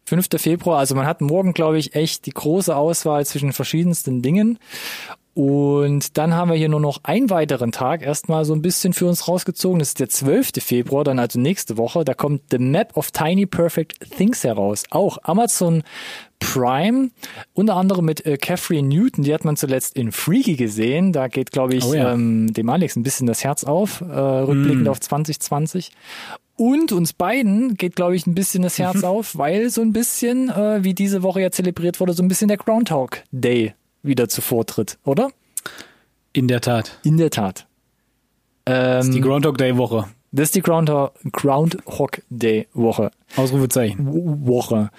5. 0.05 0.27
Februar, 0.38 0.79
also 0.79 0.95
man 0.95 1.05
hat 1.05 1.21
morgen, 1.21 1.53
glaube 1.53 1.77
ich, 1.77 1.93
echt 1.93 2.25
die 2.25 2.31
große 2.31 2.75
Auswahl 2.75 3.25
zwischen 3.25 3.53
verschiedensten 3.53 4.21
Dingen. 4.21 4.57
Und 5.38 6.17
dann 6.17 6.34
haben 6.34 6.50
wir 6.50 6.58
hier 6.58 6.67
nur 6.67 6.79
noch 6.79 7.01
einen 7.03 7.29
weiteren 7.29 7.72
Tag 7.72 8.01
erstmal 8.01 8.44
so 8.44 8.56
ein 8.56 8.63
bisschen 8.63 8.94
für 8.94 9.06
uns 9.06 9.27
rausgezogen. 9.27 9.77
Das 9.77 9.89
ist 9.89 10.00
der 10.00 10.10
12. 10.10 10.53
Februar, 10.63 11.03
dann 11.03 11.20
also 11.20 11.39
nächste 11.39 11.77
Woche. 11.77 12.03
Da 12.03 12.15
kommt 12.15 12.41
The 12.50 12.58
Map 12.58 12.98
of 12.98 13.12
Tiny 13.12 13.46
Perfect 13.46 14.00
Things 14.17 14.44
heraus. 14.44 14.86
Auch 14.89 15.20
Amazon 15.22 15.84
Prime, 16.39 17.12
unter 17.53 17.75
anderem 17.75 18.06
mit 18.06 18.25
äh, 18.25 18.38
Catherine 18.38 18.88
Newton, 18.88 19.25
die 19.25 19.32
hat 19.32 19.46
man 19.46 19.58
zuletzt 19.58 19.96
in 19.96 20.12
Freaky 20.12 20.56
gesehen. 20.56 21.13
Da 21.13 21.27
geht, 21.27 21.51
glaube 21.51 21.75
ich, 21.75 21.86
Oh 21.86 21.94
ja. 21.94 22.13
ähm, 22.13 22.51
dem 22.51 22.67
Alex 22.67 22.96
ein 22.96 23.03
bisschen 23.03 23.27
das 23.27 23.44
Herz 23.44 23.63
auf, 23.63 24.01
äh, 24.01 24.06
rückblickend 24.06 24.88
auf 24.89 25.00
2020. 25.00 25.91
Und 26.56 26.91
uns 26.91 27.13
beiden 27.13 27.75
geht, 27.75 27.96
glaube 27.96 28.15
ich, 28.15 28.25
ein 28.25 28.34
bisschen 28.34 28.63
das 28.63 28.79
Herz 28.79 29.03
auf, 29.03 29.38
weil 29.38 29.70
so 29.70 29.82
ein 29.84 29.94
bisschen, 29.94 30.50
äh, 30.50 30.84
wie 30.84 30.96
diese 30.96 31.22
Woche 31.22 31.41
ja 31.41 31.51
zelebriert 31.51 32.00
wurde, 32.00 32.14
so 32.14 32.24
ein 32.24 32.27
bisschen 32.27 32.48
der 32.48 32.57
Groundhog 32.57 33.22
Day 33.31 33.75
wieder 34.03 34.29
zuvor 34.29 34.66
tritt, 34.66 34.98
oder? 35.03 35.29
In 36.37 36.47
der 36.47 36.61
Tat. 36.61 37.00
In 37.03 37.17
der 37.17 37.31
Tat. 37.31 37.65
Ähm, 38.67 39.11
Die 39.11 39.21
Groundhog 39.21 39.57
Day 39.57 39.75
Woche. 39.75 40.05
das 40.31 40.50
ist 40.50 40.55
die 40.55 40.61
Groundhog, 40.61 41.13
Groundhog 41.31 42.21
Day 42.29 42.67
Woche. 42.75 43.09
Ausrufezeichen. 43.35 44.45
Woche. 44.45 44.91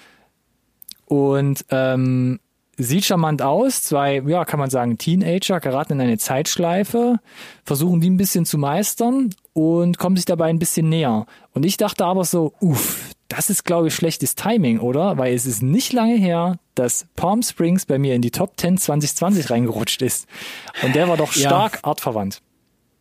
Und 1.05 1.63
ähm, 1.69 2.41
sieht 2.75 3.05
charmant 3.05 3.41
aus. 3.41 3.83
Zwei, 3.83 4.21
ja, 4.27 4.43
kann 4.43 4.59
man 4.59 4.69
sagen, 4.69 4.97
Teenager 4.97 5.61
geraten 5.61 5.93
in 5.93 6.01
eine 6.01 6.17
Zeitschleife, 6.17 7.19
versuchen 7.63 8.01
die 8.01 8.09
ein 8.09 8.17
bisschen 8.17 8.43
zu 8.45 8.57
meistern 8.57 9.29
und 9.53 9.97
kommen 9.97 10.17
sich 10.17 10.25
dabei 10.25 10.47
ein 10.49 10.59
bisschen 10.59 10.89
näher. 10.89 11.25
Und 11.53 11.65
ich 11.65 11.77
dachte 11.77 12.03
aber 12.03 12.25
so, 12.25 12.51
uff, 12.59 13.11
das 13.29 13.49
ist, 13.49 13.63
glaube 13.63 13.87
ich, 13.87 13.95
schlechtes 13.95 14.35
Timing, 14.35 14.79
oder? 14.79 15.17
Weil 15.17 15.33
es 15.33 15.45
ist 15.45 15.63
nicht 15.63 15.93
lange 15.93 16.15
her, 16.15 16.57
dass 16.75 17.05
Palm 17.15 17.41
Springs 17.43 17.85
bei 17.85 17.97
mir 17.97 18.15
in 18.15 18.21
die 18.21 18.31
Top 18.31 18.59
10 18.59 18.77
2020 18.77 19.49
reingerutscht 19.49 20.01
ist. 20.01 20.27
Und 20.83 20.95
der 20.95 21.07
war 21.07 21.15
doch 21.15 21.33
Ja. 21.35 21.47
stark 21.49 21.79
artverwandt, 21.83 22.41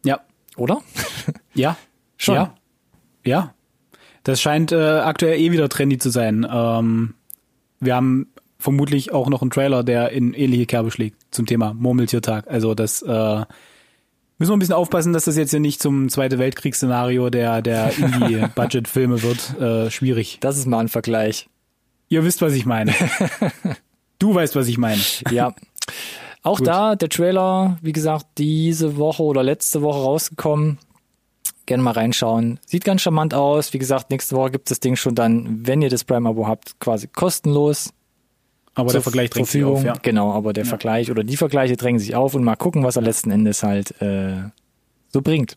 Ja. 0.05 0.21
oder? 0.57 0.81
Ja. 1.55 1.77
Schon. 2.17 2.35
Ja. 2.37 2.55
Ja. 3.25 3.55
Das 4.23 4.41
scheint 4.41 4.71
äh, 4.73 4.77
aktuell 4.77 5.41
eh 5.41 5.51
wieder 5.51 5.69
trendy 5.69 5.99
zu 5.99 6.11
sein. 6.11 6.47
Ähm, 6.51 7.15
wir 7.81 7.95
haben 7.97 8.29
vermutlich 8.59 9.13
auch 9.13 9.29
noch 9.29 9.41
einen 9.43 9.51
Trailer, 9.51 9.83
der 9.85 10.11
in 10.11 10.35
ähnliche 10.35 10.67
Kerbe 10.67 10.91
schlägt 10.91 11.17
zum 11.31 11.47
Thema 11.47 11.73
Murmeltiertag. 11.75 12.49
Also 12.49 12.75
das 12.75 13.03
äh, 13.03 13.45
müssen 14.39 14.51
wir 14.51 14.57
ein 14.57 14.61
bisschen 14.61 14.75
aufpassen, 14.75 15.13
dass 15.13 15.25
das 15.25 15.37
jetzt 15.37 15.51
hier 15.51 15.61
nicht 15.61 15.83
zum 15.83 16.09
Zweite 16.09 16.39
Weltkriegsszenario 16.39 17.31
der 17.31 17.63
der 17.63 17.97
Indie-Budget-Filme 17.99 19.23
wird. 19.23 19.61
Äh, 19.61 19.91
schwierig. 19.91 20.39
Das 20.41 20.57
ist 20.57 20.67
mal 20.67 20.81
ein 20.81 20.89
Vergleich. 20.89 21.49
Ihr 22.09 22.25
wisst, 22.25 22.41
was 22.43 22.55
ich 22.55 22.67
meine. 22.67 22.95
Du 24.19 24.35
weißt, 24.35 24.57
was 24.57 24.67
ich 24.67 24.79
meine. 24.79 25.01
Ja. 25.31 25.55
Auch 26.43 26.59
Gut. 26.59 26.67
da 26.67 26.97
der 26.97 27.09
Trailer, 27.09 27.79
wie 27.83 27.93
gesagt, 27.93 28.27
diese 28.39 28.97
Woche 28.97 29.23
oder 29.23 29.43
letzte 29.43 29.83
Woche 29.83 30.01
rausgekommen. 30.01 30.79
Gerne 31.67 31.83
mal 31.83 31.93
reinschauen. 31.93 32.59
Sieht 32.67 32.85
ganz 32.85 33.03
charmant 33.03 33.35
aus. 33.35 33.73
Wie 33.73 33.79
gesagt, 33.79 34.11
nächste 34.11 34.35
Woche 34.35 34.51
gibt 34.53 34.69
es 34.69 34.77
das 34.77 34.81
Ding 34.81 34.97
schon 34.97 35.15
dann, 35.15 35.67
wenn 35.67 35.83
ihr 35.83 35.91
das 35.91 36.05
Prime-Abo 36.05 36.47
habt, 36.47 36.81
quasi 36.81 37.07
kostenlos. 37.07 37.93
Aber 38.79 38.93
der 38.93 39.03
Vergleich 39.03 39.31
drängt 39.31 39.49
sich 39.49 39.65
auf, 39.65 39.83
ja. 39.83 39.95
Genau, 40.03 40.33
aber 40.33 40.53
der 40.53 40.65
Vergleich 40.65 41.11
oder 41.11 41.25
die 41.25 41.37
Vergleiche 41.37 41.77
drängen 41.77 41.99
sich 41.99 42.15
auf 42.15 42.35
und 42.35 42.45
mal 42.45 42.57
gucken, 42.57 42.85
was 42.85 42.97
er 42.97 43.03
letzten 43.03 43.31
Endes 43.31 43.63
halt 43.63 44.01
äh, 44.01 44.37
so 45.13 45.21
bringt. 45.21 45.57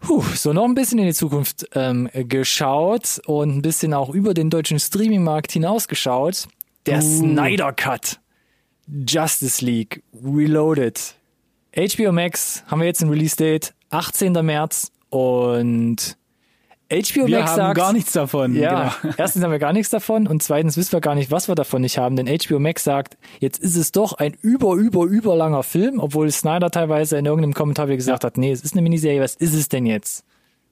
Puh, 0.00 0.22
so 0.34 0.52
noch 0.52 0.64
ein 0.64 0.74
bisschen 0.74 0.98
in 0.98 1.06
die 1.06 1.14
Zukunft 1.14 1.68
ähm, 1.74 2.08
geschaut 2.14 3.20
und 3.26 3.56
ein 3.56 3.62
bisschen 3.62 3.92
auch 3.92 4.08
über 4.08 4.34
den 4.34 4.50
deutschen 4.50 4.78
Streaming-Markt 4.78 5.52
hinausgeschaut. 5.52 6.48
Der 6.86 6.98
Uh. 6.98 7.18
Snyder 7.18 7.72
Cut. 7.72 8.20
Justice 9.06 9.64
League 9.64 10.02
Reloaded. 10.24 11.16
HBO 11.76 12.12
Max 12.12 12.62
haben 12.68 12.80
wir 12.80 12.86
jetzt 12.86 13.02
ein 13.02 13.10
Release-Date, 13.10 13.74
18. 13.90 14.32
März 14.32 14.92
und 15.10 16.16
HBO 16.90 17.26
Wir 17.26 17.38
Max 17.40 17.50
haben 17.52 17.56
sagt, 17.56 17.76
gar 17.76 17.92
nichts 17.92 18.12
davon. 18.12 18.54
ja, 18.54 18.94
Genau. 19.02 19.14
erstens 19.18 19.42
haben 19.42 19.50
wir 19.50 19.58
gar 19.58 19.72
nichts 19.72 19.90
davon 19.90 20.26
und 20.28 20.42
zweitens 20.42 20.76
wissen 20.76 20.92
wir 20.92 21.00
gar 21.00 21.14
nicht, 21.16 21.30
was 21.30 21.48
wir 21.48 21.54
davon 21.56 21.82
nicht 21.82 21.98
haben, 21.98 22.14
denn 22.16 22.26
HBO 22.28 22.58
Max 22.60 22.84
sagt, 22.84 23.16
jetzt 23.40 23.58
ist 23.58 23.76
es 23.76 23.90
doch 23.92 24.12
ein 24.14 24.34
über, 24.40 24.74
über, 24.74 25.04
überlanger 25.04 25.62
Film, 25.64 25.98
obwohl 25.98 26.30
Snyder 26.30 26.70
teilweise 26.70 27.18
in 27.18 27.26
irgendeinem 27.26 27.54
Kommentar 27.54 27.88
wieder 27.88 27.96
gesagt 27.96 28.22
hat, 28.24 28.38
nee, 28.38 28.52
es 28.52 28.62
ist 28.62 28.74
eine 28.74 28.82
Miniserie, 28.82 29.20
was 29.20 29.34
ist 29.34 29.54
es 29.54 29.68
denn 29.68 29.84
jetzt? 29.86 30.24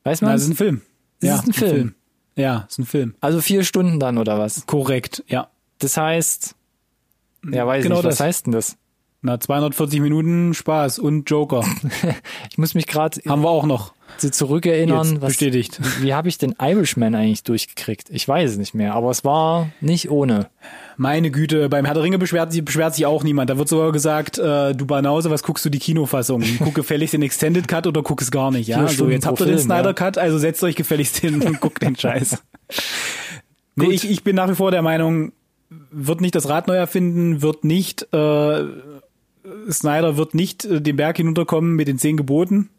Weiß 0.04 0.20
Na, 0.20 0.28
man? 0.28 0.36
das 0.36 0.42
ist 0.44 0.50
ein 0.50 0.56
Film. 0.56 0.82
Ist 1.20 1.28
ja, 1.28 1.34
es 1.36 1.46
ein 1.46 1.52
Film? 1.52 1.94
Ja, 2.36 2.66
ist 2.68 2.78
ein 2.78 2.86
Film. 2.86 3.14
Also 3.20 3.40
vier 3.40 3.64
Stunden 3.64 3.98
dann 3.98 4.18
oder 4.18 4.38
was? 4.38 4.66
Korrekt, 4.66 5.24
ja. 5.28 5.48
Das 5.78 5.96
heißt, 5.96 6.54
ja, 7.50 7.66
weiß 7.66 7.82
Genau 7.82 7.96
nicht, 7.96 8.04
was 8.04 8.18
das. 8.18 8.26
heißt 8.26 8.46
denn 8.46 8.52
das? 8.52 8.76
Na, 9.26 9.40
240 9.40 10.00
Minuten 10.00 10.52
Spaß 10.52 10.98
und 10.98 11.28
Joker. 11.30 11.64
Ich 12.50 12.58
muss 12.58 12.74
mich 12.74 12.86
gerade 12.86 13.20
Haben 13.26 13.42
wir 13.42 13.48
auch 13.48 13.64
noch. 13.64 13.94
zurückerinnern, 14.18 15.12
Jetzt 15.12 15.22
was, 15.22 15.28
bestätigt. 15.30 15.80
wie 16.02 16.12
habe 16.12 16.28
ich 16.28 16.36
den 16.36 16.54
Irishman 16.60 17.14
eigentlich 17.14 17.42
durchgekriegt? 17.42 18.10
Ich 18.10 18.28
weiß 18.28 18.50
es 18.50 18.58
nicht 18.58 18.74
mehr, 18.74 18.94
aber 18.94 19.10
es 19.10 19.24
war 19.24 19.70
nicht 19.80 20.10
ohne. 20.10 20.50
Meine 20.98 21.30
Güte, 21.30 21.70
beim 21.70 21.86
Herr 21.86 21.94
der 21.94 22.02
Ringe 22.02 22.18
beschwert 22.18 22.52
sich, 22.52 22.62
beschwert 22.62 22.94
sich 22.94 23.06
auch 23.06 23.24
niemand. 23.24 23.48
Da 23.48 23.56
wird 23.56 23.66
sogar 23.68 23.92
gesagt, 23.92 24.38
äh, 24.38 24.74
du 24.74 24.84
Banause, 24.84 25.30
was 25.30 25.42
guckst 25.42 25.64
du 25.64 25.70
die 25.70 25.78
Kinofassung? 25.78 26.44
Guck 26.58 26.74
gefälligst 26.74 27.14
den 27.14 27.22
Extended 27.22 27.66
Cut 27.66 27.86
oder 27.86 28.02
guck 28.02 28.20
es 28.20 28.30
gar 28.30 28.50
nicht, 28.50 28.68
ja? 28.68 28.76
Vier 28.76 28.88
Also 28.88 29.08
jetzt 29.08 29.26
habt 29.26 29.40
ihr 29.40 29.46
den 29.46 29.58
Snyder. 29.58 29.94
Cut, 29.94 30.18
also 30.18 30.36
setzt 30.36 30.62
euch 30.62 30.76
gefälligst 30.76 31.16
hin 31.16 31.40
und 31.40 31.60
guckt 31.62 31.82
den 31.82 31.96
Scheiß. 31.96 32.42
nee, 33.74 33.86
ich, 33.86 34.08
ich 34.08 34.22
bin 34.22 34.36
nach 34.36 34.50
wie 34.50 34.54
vor 34.54 34.70
der 34.70 34.82
Meinung, 34.82 35.32
wird 35.90 36.20
nicht 36.20 36.34
das 36.34 36.48
Rad 36.50 36.68
neu 36.68 36.76
erfinden, 36.76 37.40
wird 37.40 37.64
nicht 37.64 38.06
äh, 38.12 38.64
Snyder 39.70 40.16
wird 40.16 40.34
nicht 40.34 40.64
äh, 40.64 40.80
den 40.80 40.96
Berg 40.96 41.16
hinunterkommen 41.16 41.74
mit 41.74 41.88
den 41.88 41.98
zehn 41.98 42.16
Geboten, 42.16 42.70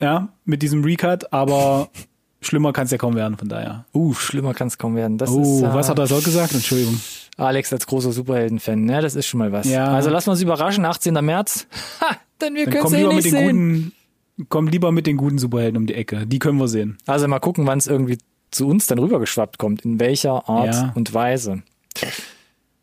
ja, 0.00 0.28
mit 0.44 0.62
diesem 0.62 0.84
Recut, 0.84 1.32
aber 1.32 1.88
schlimmer 2.40 2.72
kann 2.72 2.86
es 2.86 2.90
ja 2.90 2.98
kaum 2.98 3.14
werden, 3.14 3.36
von 3.36 3.48
daher. 3.48 3.84
Uh, 3.94 4.14
schlimmer 4.14 4.54
kann 4.54 4.68
es 4.68 4.78
kaum 4.78 4.96
werden. 4.96 5.18
Das 5.18 5.30
oh, 5.30 5.42
ist, 5.42 5.62
äh, 5.62 5.74
was 5.74 5.88
hat 5.88 5.98
er 5.98 6.06
so 6.06 6.20
gesagt? 6.20 6.54
Entschuldigung. 6.54 7.00
Alex 7.36 7.72
als 7.72 7.86
großer 7.86 8.12
Superhelden-Fan, 8.12 8.84
ne, 8.84 9.00
das 9.00 9.14
ist 9.14 9.26
schon 9.26 9.38
mal 9.38 9.52
was. 9.52 9.68
Ja. 9.68 9.86
Also 9.86 10.10
lassen 10.10 10.26
wir 10.26 10.32
uns 10.32 10.42
überraschen, 10.42 10.84
18. 10.84 11.14
März. 11.24 11.66
Ha, 12.00 12.16
denn 12.40 12.54
wir 12.54 12.66
können 12.66 12.86
es 12.86 12.92
eh 12.92 12.96
lieber 12.96 13.14
nicht 13.14 13.24
mit 13.24 13.32
den 13.32 13.46
sehen. 13.46 13.92
guten, 14.36 14.46
komm 14.48 14.68
lieber 14.68 14.92
mit 14.92 15.06
den 15.06 15.16
guten 15.16 15.38
Superhelden 15.38 15.76
um 15.76 15.86
die 15.86 15.94
Ecke. 15.94 16.26
Die 16.26 16.38
können 16.38 16.58
wir 16.58 16.68
sehen. 16.68 16.98
Also 17.06 17.28
mal 17.28 17.38
gucken, 17.38 17.66
wann 17.66 17.78
es 17.78 17.86
irgendwie 17.86 18.18
zu 18.50 18.66
uns 18.66 18.86
dann 18.86 18.98
rübergeschwappt 18.98 19.58
kommt, 19.58 19.84
in 19.84 20.00
welcher 20.00 20.48
Art 20.48 20.74
Ja. 20.74 20.92
und 20.94 21.14
Weise. 21.14 21.62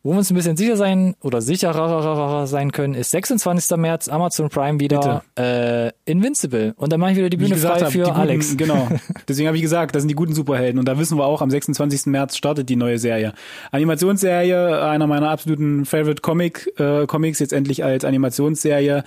Wo 0.02 0.12
wir 0.12 0.20
uns 0.20 0.32
ein 0.32 0.36
bisschen 0.36 0.56
sicher 0.56 0.78
sein 0.78 1.16
oder 1.22 1.42
sicherer 1.42 2.48
sein 2.48 2.72
können, 2.72 2.94
ist 2.94 3.12
26. 3.12 3.76
März, 3.76 4.08
Amazon 4.08 4.48
Prime 4.48 4.80
wieder 4.80 5.24
äh, 5.38 5.92
Invincible. 6.06 6.74
Und 6.78 6.94
dann 6.94 7.02
mache 7.02 7.12
ich 7.12 7.18
wieder 7.18 7.30
die 7.30 7.36
Bühne 7.36 7.58
frei 7.58 7.82
habe, 7.82 7.92
für 7.92 8.04
guten, 8.04 8.16
Alex. 8.16 8.56
Genau. 8.56 8.88
Deswegen 9.28 9.48
habe 9.48 9.58
ich 9.58 9.62
gesagt, 9.62 9.96
das 9.96 10.04
sind 10.04 10.08
die 10.08 10.16
guten 10.16 10.34
Superhelden. 10.34 10.80
Und 10.80 10.88
da 10.88 10.98
wissen 10.98 11.18
wir 11.18 11.26
auch, 11.26 11.42
am 11.42 11.50
26. 11.50 12.06
März 12.06 12.38
startet 12.38 12.70
die 12.70 12.78
neue 12.78 12.98
Serie. 12.98 13.34
Animationsserie, 13.72 14.82
einer 14.82 15.06
meiner 15.06 15.32
absoluten 15.32 15.84
Favorite 15.84 16.22
Comic, 16.22 16.72
äh, 16.80 17.06
Comics, 17.06 17.40
jetzt 17.40 17.52
endlich 17.52 17.84
als 17.84 18.06
Animationsserie. 18.06 19.04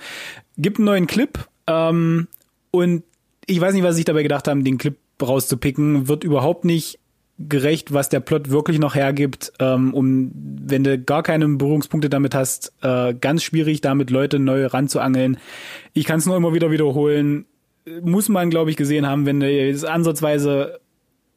Gibt 0.59 0.77
einen 0.77 0.85
neuen 0.85 1.07
Clip. 1.07 1.39
Ähm, 1.65 2.27
und 2.69 3.01
ich 3.47 3.59
weiß 3.59 3.73
nicht, 3.73 3.83
was 3.83 3.95
sie 3.95 3.97
sich 3.97 4.05
dabei 4.05 4.21
gedacht 4.21 4.47
haben, 4.47 4.63
den 4.63 4.77
Clip 4.77 4.95
rauszupicken. 5.19 6.07
Wird 6.07 6.23
überhaupt 6.23 6.65
nicht 6.65 6.99
gerecht, 7.49 7.93
was 7.93 8.09
der 8.09 8.19
Plot 8.19 8.49
wirklich 8.49 8.79
noch 8.79 8.95
hergibt, 8.95 9.53
ähm, 9.59 9.93
um 9.93 10.31
wenn 10.33 10.83
du 10.83 10.99
gar 10.99 11.23
keine 11.23 11.47
Berührungspunkte 11.47 12.09
damit 12.09 12.35
hast, 12.35 12.73
äh, 12.81 13.13
ganz 13.13 13.43
schwierig, 13.43 13.81
damit 13.81 14.09
Leute 14.09 14.39
neu 14.39 14.65
ranzuangeln. 14.65 15.37
Ich 15.93 16.05
kann 16.05 16.19
es 16.19 16.25
nur 16.25 16.37
immer 16.37 16.53
wieder 16.53 16.71
wiederholen. 16.71 17.45
Muss 18.01 18.29
man, 18.29 18.49
glaube 18.49 18.69
ich, 18.69 18.77
gesehen 18.77 19.05
haben, 19.05 19.25
wenn 19.25 19.39
du 19.39 19.47
es 19.47 19.83
ansatzweise 19.83 20.79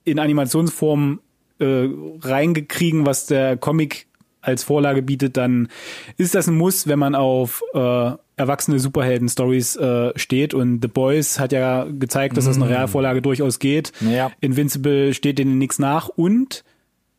in 0.04 0.18
Animationsform 0.18 1.20
äh, 1.58 1.88
reingekriegen, 2.20 3.06
was 3.06 3.26
der 3.26 3.56
Comic 3.56 4.06
als 4.46 4.62
Vorlage 4.62 5.02
bietet, 5.02 5.36
dann 5.36 5.68
ist 6.16 6.34
das 6.34 6.46
ein 6.46 6.56
Muss, 6.56 6.86
wenn 6.86 6.98
man 6.98 7.14
auf 7.14 7.62
äh, 7.74 8.10
erwachsene 8.36 8.78
Superhelden-Stories 8.78 9.76
äh, 9.76 10.12
steht. 10.16 10.54
Und 10.54 10.80
The 10.82 10.88
Boys 10.88 11.38
hat 11.38 11.52
ja 11.52 11.84
gezeigt, 11.84 12.36
dass 12.36 12.44
das 12.44 12.56
eine 12.56 12.68
Realvorlage 12.68 13.22
durchaus 13.22 13.58
geht. 13.58 13.92
Ja. 14.00 14.30
Invincible 14.40 15.14
steht 15.14 15.38
denen 15.38 15.58
nichts 15.58 15.78
nach. 15.78 16.08
Und 16.08 16.64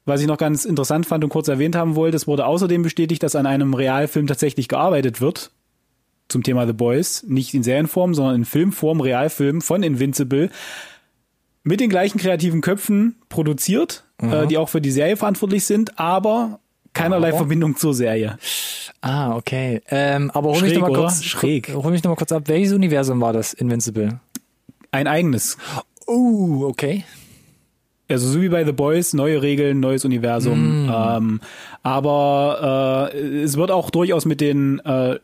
was 0.05 0.21
ich 0.21 0.27
noch 0.27 0.37
ganz 0.37 0.63
interessant 0.63 1.05
fand 1.05 1.23
und 1.23 1.29
kurz 1.29 1.47
erwähnt 1.47 1.75
haben 1.75 1.95
wollte, 1.95 2.15
es 2.15 2.27
wurde 2.27 2.45
außerdem 2.45 2.81
bestätigt, 2.81 3.23
dass 3.23 3.35
an 3.35 3.45
einem 3.45 3.73
Realfilm 3.73 4.27
tatsächlich 4.27 4.67
gearbeitet 4.67 5.19
wird 5.19 5.51
zum 6.29 6.43
Thema 6.43 6.65
The 6.65 6.73
Boys. 6.73 7.23
Nicht 7.27 7.53
in 7.53 7.63
Serienform, 7.63 8.13
sondern 8.13 8.35
in 8.35 8.45
Filmform, 8.45 9.01
Realfilm 9.01 9.61
von 9.61 9.83
Invincible. 9.83 10.49
Mit 11.63 11.81
den 11.81 11.89
gleichen 11.89 12.19
kreativen 12.19 12.61
Köpfen 12.61 13.15
produziert, 13.27 14.05
äh, 14.21 14.47
die 14.47 14.57
auch 14.57 14.69
für 14.69 14.79
die 14.79 14.91
Serie 14.91 15.17
verantwortlich 15.17 15.65
sind, 15.65 15.99
aber 15.99 16.61
keinerlei 16.93 17.29
Aber? 17.29 17.37
Verbindung 17.37 17.75
zur 17.75 17.93
Serie. 17.93 18.37
Ah, 19.01 19.35
okay. 19.35 19.81
Ähm, 19.89 20.31
aber 20.31 20.49
hol 20.49 20.61
mich 20.61 20.71
Schräg, 20.71 20.73
noch 20.75 20.81
mal 20.81 20.91
oder? 20.91 21.01
kurz, 21.01 21.23
Schräg. 21.23 21.73
hol 21.73 21.91
mich 21.91 22.03
noch 22.03 22.11
mal 22.11 22.15
kurz 22.15 22.31
ab. 22.31 22.43
Welches 22.47 22.73
Universum 22.73 23.21
war 23.21 23.33
das, 23.33 23.53
Invincible? 23.53 24.19
Ein 24.91 25.07
eigenes. 25.07 25.57
Oh, 26.05 26.63
okay. 26.63 27.03
Also 28.09 28.29
so 28.29 28.41
wie 28.41 28.49
bei 28.49 28.63
The 28.63 28.71
Boys, 28.71 29.13
neue 29.13 29.41
Regeln, 29.41 29.79
neues 29.79 30.05
Universum. 30.05 30.89
Ähm, 30.93 31.41
aber 31.83 33.11
äh, 33.13 33.17
es 33.41 33.57
wird 33.57 33.69
auch 33.69 33.89
durchaus 33.89 34.25
mit 34.25 34.39
den 34.39 34.79
äh, 34.79 35.19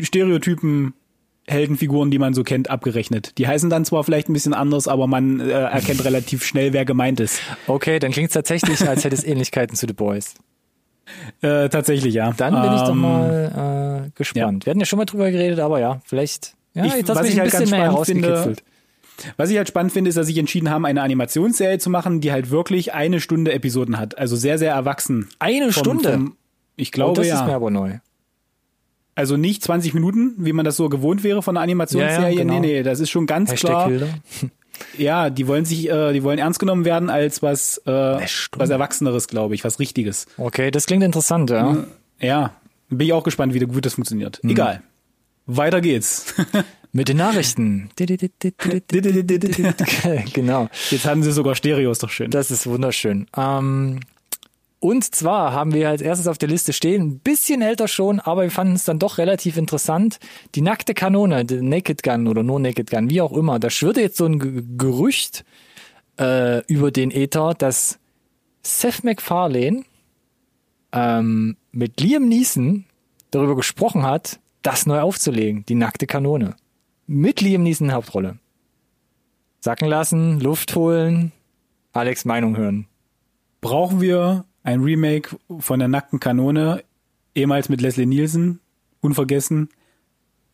Stereotypen 0.00 0.94
Heldenfiguren, 1.46 2.10
die 2.10 2.18
man 2.18 2.32
so 2.34 2.42
kennt, 2.42 2.70
abgerechnet. 2.70 3.36
Die 3.38 3.46
heißen 3.46 3.68
dann 3.68 3.84
zwar 3.84 4.02
vielleicht 4.02 4.28
ein 4.28 4.32
bisschen 4.32 4.54
anders, 4.54 4.88
aber 4.88 5.06
man 5.06 5.40
äh, 5.40 5.50
erkennt 5.50 6.04
relativ 6.04 6.44
schnell, 6.44 6.72
wer 6.72 6.84
gemeint 6.84 7.20
ist. 7.20 7.40
Okay, 7.66 7.98
dann 7.98 8.12
klingt 8.12 8.30
es 8.30 8.34
tatsächlich, 8.34 8.88
als 8.88 9.04
hätte 9.04 9.14
es 9.14 9.24
Ähnlichkeiten 9.26 9.76
zu 9.76 9.86
The 9.86 9.92
Boys. 9.92 10.34
Äh, 11.42 11.68
tatsächlich, 11.68 12.14
ja. 12.14 12.32
Dann 12.36 12.54
bin 12.62 12.72
ich 12.74 12.80
doch 12.80 12.90
Ähm, 12.90 13.00
mal 13.00 14.04
äh, 14.06 14.10
gespannt. 14.16 14.66
Wir 14.66 14.70
hatten 14.70 14.80
ja 14.80 14.86
schon 14.86 14.98
mal 14.98 15.04
drüber 15.04 15.30
geredet, 15.30 15.58
aber 15.60 15.78
ja, 15.80 16.00
vielleicht. 16.04 16.54
Ja, 16.74 16.84
Ich- 16.86 16.94
jetzt 16.94 17.08
hast 17.10 17.16
was 17.16 17.18
du 17.18 17.22
mich 17.24 17.32
ich 17.34 17.36
ein 17.36 17.40
halt 17.42 17.50
bisschen 17.50 17.60
ganz 17.60 17.70
mehr 17.70 17.90
spannend 17.90 18.06
finde- 18.06 18.28
herausgekitzelt. 18.28 18.64
Was 19.36 19.50
ich 19.50 19.56
halt 19.56 19.68
spannend 19.68 19.92
finde, 19.92 20.08
ist, 20.08 20.16
dass 20.16 20.26
sie 20.26 20.36
entschieden 20.38 20.70
haben, 20.70 20.84
eine 20.84 21.00
Animationsserie 21.02 21.78
zu 21.78 21.88
machen, 21.88 22.20
die 22.20 22.32
halt 22.32 22.50
wirklich 22.50 22.94
eine 22.94 23.20
Stunde 23.20 23.52
Episoden 23.52 23.96
hat. 23.98 24.18
Also 24.18 24.34
sehr, 24.34 24.58
sehr 24.58 24.72
erwachsen. 24.72 25.28
Eine 25.38 25.70
Vom- 25.70 25.72
Stunde? 25.72 26.12
vom- 26.12 26.36
ich 26.76 26.88
oh, 26.88 26.92
glaube 26.92 27.20
das 27.22 27.28
ist 27.28 27.42
mir 27.44 27.50
ja. 27.50 27.56
aber 27.56 27.70
neu. 27.70 27.98
Also 29.14 29.36
nicht 29.36 29.62
20 29.62 29.94
Minuten, 29.94 30.34
wie 30.38 30.52
man 30.52 30.64
das 30.64 30.76
so 30.76 30.88
gewohnt 30.88 31.22
wäre 31.22 31.42
von 31.42 31.56
einer 31.56 31.62
Animationsserie. 31.62 32.22
Ja, 32.24 32.28
ja, 32.30 32.38
genau. 32.42 32.54
Nee, 32.54 32.60
nee, 32.60 32.82
das 32.82 32.98
ist 32.98 33.10
schon 33.10 33.26
ganz 33.26 33.52
Hashtag 33.52 33.70
klar. 33.70 33.88
Hilda. 33.88 34.06
Ja, 34.98 35.30
die 35.30 35.46
wollen 35.46 35.64
sich, 35.64 35.88
äh, 35.88 36.12
die 36.12 36.22
wollen 36.22 36.38
ernst 36.38 36.58
genommen 36.58 36.84
werden 36.84 37.10
als 37.10 37.42
was, 37.42 37.78
äh, 37.86 37.90
was 37.90 38.70
Erwachseneres, 38.70 39.28
glaube 39.28 39.54
ich, 39.54 39.64
was 39.64 39.78
Richtiges. 39.78 40.26
Okay, 40.36 40.70
das 40.70 40.86
klingt 40.86 41.02
interessant, 41.02 41.50
ja. 41.50 41.84
Ja, 42.20 42.54
bin 42.88 43.06
ich 43.06 43.12
auch 43.12 43.24
gespannt, 43.24 43.54
wie 43.54 43.60
gut 43.60 43.84
das 43.84 43.94
funktioniert. 43.94 44.40
Hm. 44.42 44.50
Egal. 44.50 44.82
Weiter 45.46 45.80
geht's. 45.80 46.34
Mit 46.92 47.08
den 47.08 47.16
Nachrichten. 47.16 47.90
genau. 50.32 50.68
Jetzt 50.90 51.06
haben 51.06 51.24
sie 51.24 51.32
sogar 51.32 51.56
Stereos, 51.56 51.98
doch 51.98 52.10
schön. 52.10 52.30
Das 52.30 52.52
ist 52.52 52.68
wunderschön. 52.68 53.26
Ähm, 53.36 53.98
und 54.84 55.14
zwar 55.14 55.54
haben 55.54 55.72
wir 55.72 55.88
als 55.88 56.02
erstes 56.02 56.28
auf 56.28 56.36
der 56.36 56.50
Liste 56.50 56.74
stehen, 56.74 57.00
ein 57.00 57.18
bisschen 57.18 57.62
älter 57.62 57.88
schon, 57.88 58.20
aber 58.20 58.42
wir 58.42 58.50
fanden 58.50 58.74
es 58.74 58.84
dann 58.84 58.98
doch 58.98 59.16
relativ 59.16 59.56
interessant. 59.56 60.18
Die 60.54 60.60
nackte 60.60 60.92
Kanone, 60.92 61.46
die 61.46 61.62
Naked 61.62 62.02
Gun 62.02 62.28
oder 62.28 62.42
nur 62.42 62.60
Naked 62.60 62.90
Gun, 62.90 63.08
wie 63.08 63.22
auch 63.22 63.32
immer. 63.32 63.58
Da 63.58 63.70
schwirrte 63.70 64.02
jetzt 64.02 64.18
so 64.18 64.26
ein 64.26 64.38
Ge- 64.38 64.62
Gerücht 64.76 65.46
äh, 66.20 66.62
über 66.66 66.90
den 66.90 67.10
Äther, 67.10 67.54
dass 67.54 67.98
Seth 68.62 69.04
MacFarlane 69.04 69.84
ähm, 70.92 71.56
mit 71.72 71.98
Liam 72.02 72.28
Neeson 72.28 72.84
darüber 73.30 73.56
gesprochen 73.56 74.02
hat, 74.02 74.38
das 74.60 74.84
neu 74.84 75.00
aufzulegen, 75.00 75.64
die 75.64 75.76
nackte 75.76 76.06
Kanone. 76.06 76.56
Mit 77.06 77.40
Liam 77.40 77.62
Neeson 77.62 77.90
Hauptrolle. 77.90 78.38
Sacken 79.60 79.88
lassen, 79.88 80.40
Luft 80.40 80.76
holen, 80.76 81.32
Alex 81.94 82.26
Meinung 82.26 82.54
hören. 82.58 82.86
Brauchen 83.62 84.02
wir 84.02 84.44
ein 84.64 84.80
Remake 84.80 85.36
von 85.60 85.78
der 85.78 85.88
nackten 85.88 86.18
Kanone, 86.18 86.82
ehemals 87.34 87.68
mit 87.68 87.80
Leslie 87.80 88.06
Nielsen, 88.06 88.60
unvergessen? 89.00 89.68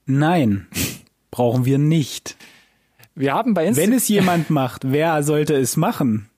Nein, 0.05 0.67
brauchen 1.31 1.65
wir 1.65 1.79
nicht. 1.79 2.37
Wir 3.15 3.33
haben 3.33 3.55
bei 3.55 3.63
Wenn 3.63 3.69
Instagram. 3.69 3.97
es 3.97 4.09
jemand 4.09 4.51
macht, 4.51 4.93
wer 4.93 5.23
sollte 5.23 5.55
es 5.55 5.77
machen? 5.77 6.29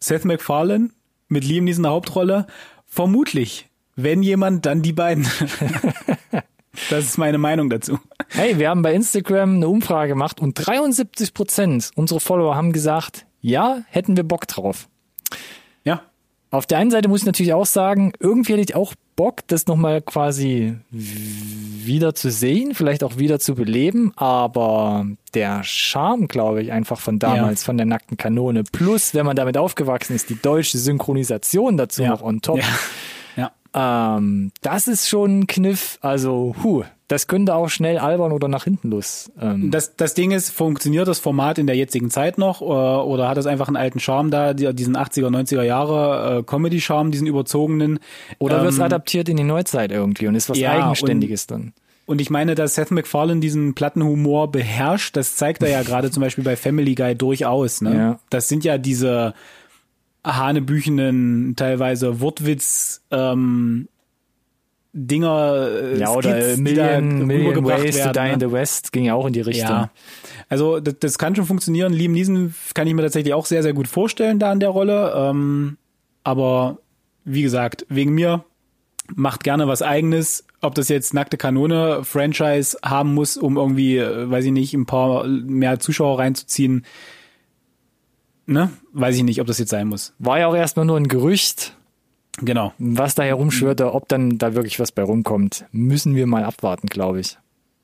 Seth 0.00 0.24
MacFarlane 0.24 0.90
mit 1.28 1.44
Liam 1.44 1.64
Neeson 1.64 1.80
in 1.80 1.82
der 1.84 1.92
Hauptrolle? 1.92 2.46
Vermutlich. 2.86 3.68
Wenn 3.96 4.22
jemand, 4.22 4.64
dann 4.64 4.80
die 4.82 4.92
beiden. 4.92 5.24
das 6.90 7.04
ist 7.04 7.18
meine 7.18 7.38
Meinung 7.38 7.68
dazu. 7.68 7.98
Hey, 8.28 8.58
wir 8.58 8.70
haben 8.70 8.82
bei 8.82 8.94
Instagram 8.94 9.56
eine 9.56 9.68
Umfrage 9.68 10.10
gemacht 10.10 10.40
und 10.40 10.54
73 10.54 11.34
Prozent 11.34 11.90
unserer 11.96 12.20
Follower 12.20 12.54
haben 12.54 12.72
gesagt, 12.72 13.26
ja, 13.40 13.82
hätten 13.88 14.16
wir 14.16 14.22
Bock 14.22 14.46
drauf. 14.46 14.88
Ja, 15.82 16.02
Auf 16.50 16.66
der 16.66 16.78
einen 16.78 16.90
Seite 16.90 17.08
muss 17.08 17.20
ich 17.20 17.26
natürlich 17.26 17.52
auch 17.52 17.66
sagen, 17.66 18.12
irgendwie 18.20 18.52
hätte 18.54 18.62
ich 18.62 18.74
auch 18.74 18.94
Bock, 19.16 19.40
das 19.48 19.66
nochmal 19.66 20.00
quasi 20.00 20.76
wieder 20.90 22.14
zu 22.14 22.30
sehen, 22.30 22.74
vielleicht 22.74 23.02
auch 23.04 23.18
wieder 23.18 23.38
zu 23.40 23.54
beleben, 23.54 24.12
aber 24.16 25.06
der 25.34 25.62
Charme, 25.64 26.26
glaube 26.28 26.62
ich, 26.62 26.72
einfach 26.72 26.98
von 27.00 27.18
damals, 27.18 27.62
Ja. 27.62 27.66
von 27.66 27.76
der 27.76 27.86
nackten 27.86 28.16
Kanone, 28.16 28.62
plus, 28.64 29.14
wenn 29.14 29.26
man 29.26 29.36
damit 29.36 29.56
aufgewachsen 29.58 30.14
ist, 30.14 30.30
die 30.30 30.40
deutsche 30.40 30.78
Synchronisation 30.78 31.76
dazu 31.76 32.02
Ja. 32.02 32.10
noch 32.10 32.22
on 32.22 32.40
top, 32.40 32.60
ja, 33.36 33.50
ähm, 34.16 34.52
das 34.62 34.88
ist 34.88 35.08
schon 35.08 35.40
ein 35.40 35.46
Kniff, 35.48 35.98
also, 36.00 36.54
huh, 36.62 36.84
das 37.08 37.26
könnte 37.26 37.54
auch 37.54 37.68
schnell 37.70 37.98
albern 37.98 38.32
oder 38.32 38.48
nach 38.48 38.64
hinten 38.64 38.90
los. 38.90 39.32
Ähm, 39.40 39.70
Das, 39.70 39.96
das 39.96 40.12
Ding 40.14 40.30
ist, 40.30 40.50
funktioniert 40.50 41.08
das 41.08 41.18
Format 41.18 41.58
in 41.58 41.66
der 41.66 41.74
jetzigen 41.76 42.10
Zeit 42.10 42.36
noch 42.38 42.60
oder, 42.60 43.06
oder 43.06 43.28
hat 43.28 43.38
es 43.38 43.46
einfach 43.46 43.66
einen 43.68 43.76
alten 43.78 43.98
Charme 43.98 44.30
da, 44.30 44.52
die- 44.54 44.72
diesen 44.74 44.94
80er, 44.96 45.28
90er 45.30 45.62
Jahre 45.62 46.38
äh, 46.38 46.42
Comedy-Charme, 46.42 47.10
diesen 47.10 47.26
überzogenen? 47.26 47.98
oder 48.38 48.60
wird 48.62 48.72
es 48.72 48.78
ähm, 48.78 48.84
adaptiert 48.84 49.28
in 49.30 49.38
die 49.38 49.42
Neuzeit 49.44 49.90
irgendwie 49.90 50.26
und 50.28 50.34
ist 50.34 50.50
was 50.50 50.58
ja, 50.58 50.72
Eigenständiges 50.72 51.46
dann. 51.46 51.72
Und 52.04 52.20
ich 52.22 52.30
meine, 52.30 52.54
dass 52.54 52.74
Seth 52.74 52.90
MacFarlane 52.90 53.40
diesen 53.40 53.74
Plattenhumor 53.74 54.50
beherrscht, 54.50 55.16
das 55.16 55.36
zeigt 55.36 55.62
er 55.62 55.70
ja 55.70 55.82
gerade 55.88 56.10
zum 56.10 56.22
Beispiel 56.22 56.44
bei 56.44 56.56
Family 56.56 56.94
Guy 56.94 57.14
durchaus. 57.14 57.80
Ne? 57.82 57.96
Ja. 57.96 58.18
Das 58.30 58.48
sind 58.48 58.64
ja 58.64 58.78
diese 58.78 59.34
hanebüchenen, 60.24 61.54
teilweise 61.56 62.20
Wortwitz, 62.20 63.02
ähm, 63.10 63.88
Dinger, 64.92 65.68
äh, 65.70 65.98
Ja, 65.98 66.10
oder 66.10 66.38
da 66.38 66.56
Million, 66.56 67.26
Million 67.26 67.64
Ways 67.64 67.96
to 67.96 68.04
werden, 68.04 68.12
Die 68.14 68.20
ne? 68.20 68.32
in 68.32 68.40
the 68.40 68.52
West 68.52 68.92
ging 68.92 69.04
ja 69.04 69.14
auch 69.14 69.26
in 69.26 69.32
die 69.32 69.40
Richtung. 69.40 69.68
Ja. 69.68 69.90
Also 70.48 70.80
das, 70.80 70.94
das 70.98 71.18
kann 71.18 71.36
schon 71.36 71.44
funktionieren. 71.44 71.92
Liam 71.92 72.12
Neeson 72.12 72.54
kann 72.74 72.86
ich 72.86 72.94
mir 72.94 73.02
tatsächlich 73.02 73.34
auch 73.34 73.46
sehr, 73.46 73.62
sehr 73.62 73.74
gut 73.74 73.86
vorstellen 73.86 74.38
da 74.38 74.52
in 74.52 74.60
der 74.60 74.70
Rolle. 74.70 75.12
Ähm, 75.14 75.76
aber 76.24 76.78
wie 77.24 77.42
gesagt, 77.42 77.84
wegen 77.88 78.14
mir 78.14 78.44
macht 79.14 79.44
gerne 79.44 79.68
was 79.68 79.82
eigenes, 79.82 80.46
ob 80.60 80.74
das 80.74 80.88
jetzt 80.88 81.14
nackte 81.14 81.36
Kanone 81.36 82.04
Franchise 82.04 82.76
haben 82.82 83.14
muss, 83.14 83.36
um 83.36 83.56
irgendwie, 83.56 83.98
äh, 83.98 84.30
weiß 84.30 84.44
ich 84.46 84.52
nicht, 84.52 84.74
ein 84.74 84.86
paar 84.86 85.26
mehr 85.26 85.78
Zuschauer 85.78 86.18
reinzuziehen. 86.18 86.84
Ne? 88.46 88.70
Weiß 88.92 89.16
ich 89.16 89.22
nicht, 89.22 89.40
ob 89.40 89.46
das 89.46 89.58
jetzt 89.58 89.70
sein 89.70 89.88
muss. 89.88 90.14
War 90.18 90.38
ja 90.38 90.46
auch 90.46 90.56
erstmal 90.56 90.86
nur 90.86 90.96
ein 90.96 91.08
Gerücht. 91.08 91.76
Genau. 92.40 92.72
Was 92.78 93.14
da 93.14 93.22
herumschwirrte, 93.22 93.92
ob 93.94 94.08
dann 94.08 94.38
da 94.38 94.54
wirklich 94.54 94.78
was 94.80 94.92
bei 94.92 95.02
rumkommt, 95.02 95.64
müssen 95.72 96.14
wir 96.14 96.26
mal 96.26 96.44
abwarten, 96.44 96.88
glaube 96.88 97.20
ich. 97.20 97.38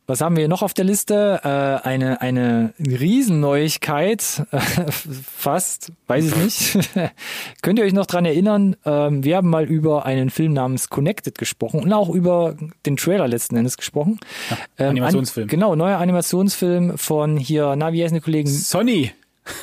Was 0.06 0.20
haben 0.20 0.36
wir 0.36 0.48
noch 0.48 0.60
auf 0.60 0.74
der 0.74 0.84
Liste? 0.84 1.40
Äh, 1.44 1.88
eine, 1.88 2.20
eine 2.20 2.74
Riesenneuigkeit, 2.78 4.22
fast, 4.90 5.92
weiß 6.08 6.26
ich 6.26 6.36
nicht. 6.36 6.88
Könnt 7.62 7.78
ihr 7.78 7.86
euch 7.86 7.94
noch 7.94 8.04
dran 8.04 8.26
erinnern? 8.26 8.76
Ähm, 8.84 9.24
wir 9.24 9.38
haben 9.38 9.48
mal 9.48 9.64
über 9.64 10.04
einen 10.04 10.28
Film 10.28 10.52
namens 10.52 10.90
Connected 10.90 11.38
gesprochen 11.38 11.80
und 11.80 11.90
auch 11.94 12.10
über 12.10 12.54
den 12.84 12.98
Trailer 12.98 13.26
letzten 13.28 13.56
Endes 13.56 13.78
gesprochen. 13.78 14.20
Ja, 14.50 14.58
ähm, 14.78 14.90
Animationsfilm. 14.90 15.44
An, 15.44 15.48
genau, 15.48 15.74
neuer 15.74 15.96
Animationsfilm 15.96 16.98
von 16.98 17.38
hier, 17.38 17.74
na, 17.74 17.94
wie 17.94 18.04
heißen 18.04 18.14
die 18.14 18.20
Kollegen? 18.20 18.50
Sonny. 18.50 19.12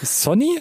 Sonny? 0.02 0.60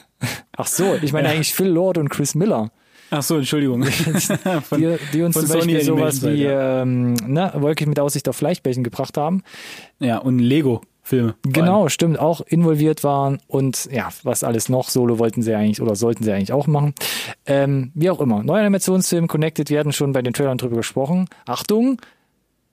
Ach 0.54 0.66
so, 0.66 0.94
ich 1.00 1.14
meine 1.14 1.28
ja. 1.28 1.34
eigentlich 1.34 1.54
Phil 1.54 1.68
Lord 1.68 1.96
und 1.96 2.10
Chris 2.10 2.34
Miller. 2.34 2.70
Ach 3.10 3.22
so, 3.22 3.36
Entschuldigung. 3.36 3.84
von, 4.62 4.80
die, 4.80 4.96
die 5.12 5.22
uns 5.22 5.36
zum 5.36 5.48
Beispiel 5.48 5.82
sowas 5.82 6.22
wie 6.22 6.44
ähm, 6.44 7.14
ne, 7.14 7.52
Wolke 7.56 7.86
mit 7.86 7.98
Aussicht 7.98 8.28
auf 8.28 8.36
Fleischbällchen 8.36 8.84
gebracht 8.84 9.16
haben. 9.16 9.42
Ja, 9.98 10.18
und 10.18 10.38
Lego. 10.38 10.82
Filme. 11.02 11.34
Genau, 11.42 11.88
stimmt, 11.88 12.20
auch 12.20 12.40
involviert 12.40 13.02
waren 13.02 13.40
und 13.48 13.88
ja, 13.90 14.10
was 14.22 14.44
alles 14.44 14.68
noch, 14.68 14.90
Solo 14.90 15.18
wollten 15.18 15.42
sie 15.42 15.54
eigentlich 15.54 15.80
oder 15.80 15.96
sollten 15.96 16.22
sie 16.22 16.30
eigentlich 16.30 16.52
auch 16.52 16.68
machen. 16.68 16.94
Ähm, 17.46 17.90
wie 17.94 18.10
auch 18.10 18.20
immer, 18.20 18.44
neuer 18.44 18.60
Animationsfilm 18.60 19.26
Connected, 19.26 19.70
wir 19.70 19.80
hatten 19.80 19.92
schon 19.92 20.12
bei 20.12 20.22
den 20.22 20.34
Trailern 20.34 20.58
drüber 20.58 20.76
gesprochen. 20.76 21.26
Achtung, 21.46 22.00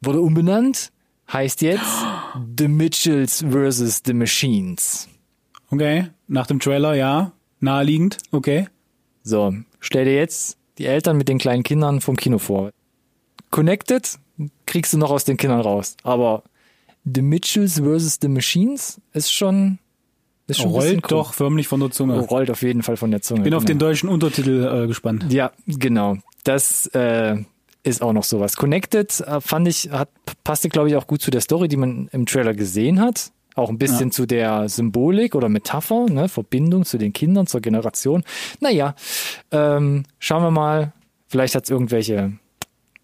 wurde 0.01 0.21
umbenannt, 0.21 0.91
heißt 1.31 1.61
jetzt 1.63 2.05
The 2.59 2.67
Mitchells 2.67 3.43
vs. 3.49 4.03
The 4.05 4.13
Machines. 4.13 5.09
Okay, 5.71 6.09
nach 6.27 6.45
dem 6.45 6.59
Trailer, 6.59 6.93
ja, 6.93 7.31
naheliegend, 7.59 8.17
okay. 8.31 8.67
So, 9.27 9.53
stell 9.81 10.05
dir 10.05 10.15
jetzt 10.15 10.57
die 10.77 10.85
Eltern 10.85 11.17
mit 11.17 11.27
den 11.27 11.37
kleinen 11.37 11.63
Kindern 11.63 11.99
vom 11.99 12.15
Kino 12.15 12.37
vor. 12.37 12.71
Connected 13.51 14.17
kriegst 14.65 14.93
du 14.93 14.97
noch 14.97 15.11
aus 15.11 15.25
den 15.25 15.35
Kindern 15.35 15.59
raus, 15.59 15.97
aber 16.03 16.43
The 17.03 17.21
Mitchells 17.21 17.81
vs. 17.81 18.19
The 18.21 18.29
Machines 18.29 19.01
ist 19.11 19.33
schon 19.33 19.79
ist 20.47 20.61
schon 20.61 20.71
rollt 20.71 21.03
cool. 21.03 21.09
doch 21.09 21.33
förmlich 21.33 21.67
von 21.67 21.81
der 21.81 21.91
Zunge. 21.91 22.17
Rollt 22.19 22.49
auf 22.49 22.61
jeden 22.61 22.83
Fall 22.83 22.95
von 22.95 23.11
der 23.11 23.21
Zunge. 23.21 23.41
Bin 23.41 23.51
genau. 23.51 23.57
auf 23.57 23.65
den 23.65 23.79
deutschen 23.79 24.07
Untertitel 24.07 24.83
äh, 24.83 24.87
gespannt. 24.87 25.25
Ja, 25.29 25.51
genau. 25.65 26.19
Das 26.45 26.87
äh, 26.93 27.35
ist 27.83 28.01
auch 28.01 28.13
noch 28.13 28.23
sowas. 28.23 28.55
Connected 28.55 29.19
äh, 29.19 29.41
fand 29.41 29.67
ich, 29.67 29.91
hat, 29.91 30.09
passte 30.45 30.69
glaube 30.69 30.87
ich 30.87 30.95
auch 30.95 31.05
gut 31.05 31.21
zu 31.21 31.31
der 31.31 31.41
Story, 31.41 31.67
die 31.67 31.75
man 31.75 32.07
im 32.13 32.25
Trailer 32.27 32.53
gesehen 32.53 33.01
hat. 33.01 33.33
Auch 33.57 33.69
ein 33.69 33.77
bisschen 33.77 34.09
ja. 34.09 34.11
zu 34.11 34.25
der 34.25 34.69
Symbolik 34.69 35.35
oder 35.35 35.49
Metapher, 35.49 36.05
ne, 36.09 36.29
Verbindung 36.29 36.85
zu 36.85 36.97
den 36.97 37.11
Kindern, 37.11 37.47
zur 37.47 37.59
Generation. 37.59 38.23
Naja, 38.59 38.95
ähm, 39.51 40.03
schauen 40.19 40.43
wir 40.43 40.51
mal. 40.51 40.93
Vielleicht 41.27 41.55
hat 41.55 41.65
es 41.65 41.69
irgendwelche 41.69 42.33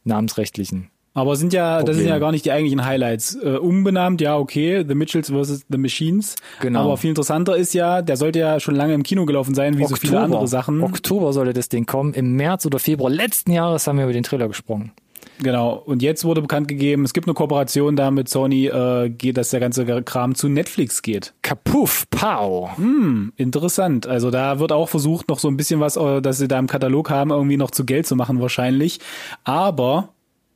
namensrechtlichen 0.05 0.89
aber 1.15 1.35
sind 1.35 1.53
ja, 1.53 1.77
Problem. 1.77 1.85
das 1.85 1.97
sind 1.97 2.07
ja 2.07 2.17
gar 2.17 2.31
nicht 2.31 2.45
die 2.45 2.51
eigentlichen 2.51 2.85
Highlights. 2.85 3.35
Äh, 3.35 3.57
umbenannt, 3.57 4.19
ja, 4.19 4.35
okay, 4.37 4.83
The 4.87 4.95
Mitchells 4.95 5.29
vs. 5.29 5.65
The 5.69 5.77
Machines. 5.77 6.35
Genau. 6.59 6.85
Aber 6.85 6.97
viel 6.97 7.09
interessanter 7.09 7.55
ist 7.55 7.73
ja, 7.73 8.01
der 8.01 8.17
sollte 8.17 8.39
ja 8.39 8.59
schon 8.59 8.75
lange 8.75 8.95
im 8.95 9.03
Kino 9.03 9.25
gelaufen 9.25 9.53
sein, 9.53 9.77
wie 9.77 9.83
Oktober. 9.83 9.95
so 9.95 10.07
viele 10.07 10.19
andere 10.19 10.47
Sachen. 10.47 10.81
Oktober 10.81 11.31
sollte 11.31 11.53
das 11.53 11.69
Ding 11.69 11.85
kommen. 11.85 12.15
Im 12.15 12.33
März 12.33 12.65
oder 12.65 12.79
Februar 12.79 13.11
letzten 13.11 13.51
Jahres 13.51 13.85
haben 13.85 13.97
wir 13.97 14.05
über 14.05 14.13
den 14.13 14.23
Trailer 14.23 14.47
gesprochen. 14.47 14.91
Genau. 15.41 15.75
Und 15.85 16.01
jetzt 16.01 16.23
wurde 16.25 16.41
bekannt 16.41 16.67
gegeben, 16.67 17.03
es 17.03 17.13
gibt 17.13 17.27
eine 17.27 17.33
Kooperation 17.33 17.95
da 17.95 18.11
mit 18.11 18.29
Sony, 18.29 18.67
äh, 18.67 19.09
geht, 19.09 19.37
dass 19.37 19.49
der 19.49 19.59
ganze 19.59 19.85
Kram 20.03 20.35
zu 20.35 20.47
Netflix 20.47 21.01
geht. 21.01 21.33
Kapuff, 21.41 22.05
pow. 22.09 22.75
Hm, 22.77 23.33
interessant. 23.37 24.07
Also 24.07 24.31
da 24.31 24.59
wird 24.59 24.71
auch 24.71 24.89
versucht, 24.89 25.29
noch 25.29 25.39
so 25.39 25.47
ein 25.47 25.57
bisschen 25.57 25.79
was, 25.79 25.97
äh, 25.97 26.21
dass 26.21 26.37
sie 26.37 26.47
da 26.47 26.59
im 26.59 26.67
Katalog 26.67 27.09
haben, 27.09 27.31
irgendwie 27.31 27.57
noch 27.57 27.71
zu 27.71 27.85
Geld 27.85 28.05
zu 28.05 28.15
machen 28.15 28.41
wahrscheinlich. 28.41 28.99
Aber 29.43 30.09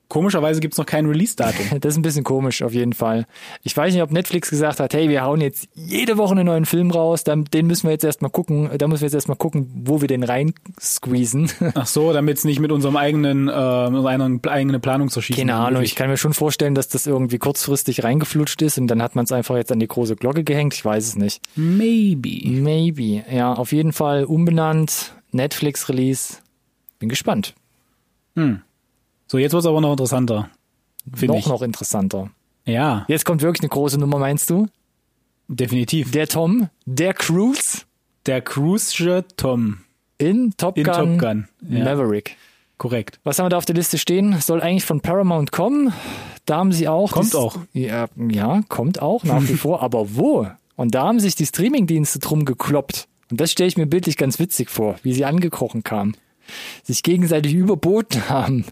Komischerweise 0.08 0.62
gibt's 0.62 0.78
noch 0.78 0.86
kein 0.86 1.06
Release-Datum. 1.06 1.66
Das 1.82 1.94
ist 1.94 1.98
ein 1.98 2.02
bisschen 2.02 2.24
komisch, 2.24 2.62
auf 2.64 2.74
jeden 2.74 2.94
Fall. 2.94 3.26
Ich 3.64 3.76
weiß 3.76 3.94
nicht, 3.94 4.02
ob 4.02 4.12
Netflix 4.12 4.50
gesagt 4.50 4.80
hat, 4.80 4.94
hey, 4.94 5.10
wir 5.10 5.24
hauen 5.24 5.42
jetzt 5.42 5.68
jede 5.74 6.18
Woche 6.18 6.32
einen 6.32 6.46
neuen 6.46 6.66
Film 6.66 6.92
raus, 6.92 7.24
dann, 7.24 7.46
den 7.46 7.68
müssen 7.68 7.88
wir 7.88 7.92
jetzt 7.92 8.04
erstmal 8.04 8.32
gucken, 8.32 8.70
da 8.78 8.88
müssen 8.88 9.02
wir 9.02 9.08
jetzt 9.08 9.14
erstmal 9.14 9.38
gucken, 9.38 9.70
wo 9.86 10.02
wir 10.02 10.08
den 10.08 10.24
rein 10.24 10.54
squeezen. 10.80 11.52
Ach 11.76 11.86
so, 11.86 12.14
damit 12.14 12.38
es 12.38 12.46
nicht 12.46 12.60
mit 12.60 12.72
unserem 12.72 12.98
eigenen, 12.98 13.48
äh, 13.48 13.52
einer 13.52 14.40
eigenen 14.48 14.82
Planung 14.82 15.10
zerschießen 15.10 15.40
Keine 15.40 15.56
Ahnung, 15.56 15.82
ich 15.84 15.96
kann 15.96 16.10
mir 16.10 16.18
schon 16.18 16.34
vorstellen, 16.34 16.76
dass 16.76 16.88
das 16.88 17.06
irgendwie 17.06 17.38
kurzfristig 17.38 18.04
reingeflutscht 18.04 18.62
ist 18.62 18.78
und 18.78 18.88
dann 18.88 19.02
hat 19.02 19.16
man 19.16 19.26
es 19.26 19.32
einfach 19.32 19.56
jetzt 19.56 19.72
an 19.72 19.80
die 19.80 19.88
große 19.88 20.16
Glocke 20.16 20.44
gehängt, 20.44 20.74
ich 20.74 20.84
weiß 20.84 21.06
es 21.06 21.16
nicht. 21.16 21.42
Maybe. 21.56 22.50
Maybe, 22.50 23.24
ja, 23.32 23.54
auf 23.54 23.72
jeden 23.72 23.94
Fall 23.94 24.24
umbenannt, 24.24 25.14
Netflix-Release, 25.32 26.38
bin 27.00 27.10
gespannt. 27.10 27.54
Hm. 28.36 28.62
So, 29.28 29.38
jetzt 29.38 29.52
wird's 29.54 29.66
aber 29.66 29.82
noch 29.82 29.92
interessanter. 29.92 30.50
Noch, 31.22 31.36
ich. 31.36 31.48
noch 31.48 31.62
interessanter. 31.62 32.30
Ja. 32.66 33.06
Jetzt 33.08 33.26
kommt 33.26 33.42
wirklich 33.42 33.62
eine 33.62 33.70
große 33.70 34.00
Nummer, 34.00 34.20
meinst 34.20 34.50
du? 34.50 34.68
Definitiv. 35.48 36.12
Der 36.12 36.28
Tom, 36.28 36.70
der 36.86 37.14
Cruise. 37.14 37.84
Der 38.26 38.42
Cruise 38.42 39.24
Tom. 39.38 39.80
In 40.18 40.54
Top 40.58 40.78
In 40.78 40.84
Gun, 40.84 40.94
Top 40.94 41.20
Gun. 41.20 41.48
Ja. 41.70 41.84
Maverick. 41.84 42.38
Korrekt. 42.78 43.20
Was 43.24 43.40
haben 43.40 43.46
wir 43.46 43.50
da 43.50 43.58
auf 43.58 43.66
der 43.66 43.76
Liste 43.76 43.98
stehen? 43.98 44.40
Soll 44.40 44.62
eigentlich 44.62 44.86
von 44.86 45.02
Paramount 45.02 45.52
kommen. 45.52 45.94
Da 46.46 46.58
haben 46.58 46.72
sie 46.72 46.88
auch. 46.88 47.12
Kommt 47.12 47.36
auch. 47.36 47.58
Ja, 47.74 48.08
ja, 48.30 48.62
kommt 48.68 49.02
auch 49.02 49.24
nach 49.24 49.42
wie 49.48 49.54
vor. 49.56 49.82
Aber 49.82 50.16
wo? 50.16 50.48
Und 50.76 50.96
da 50.96 51.08
haben 51.08 51.20
sich 51.20 51.36
die 51.36 51.46
Streamingdienste 51.46 52.20
drum 52.20 52.46
gekloppt. 52.46 53.08
Und 53.30 53.42
das 53.42 53.52
stelle 53.52 53.68
ich 53.68 53.78
mir 53.78 53.88
bildlich 53.88 54.16
ganz 54.16 54.40
witzig 54.40 54.70
vor, 54.70 54.96
wie 55.04 55.14
sie 55.14 55.26
angekrochen 55.26 55.84
kamen 55.84 56.16
sich 56.84 57.04
gegenseitig 57.04 57.54
überboten 57.54 58.30
haben. 58.30 58.66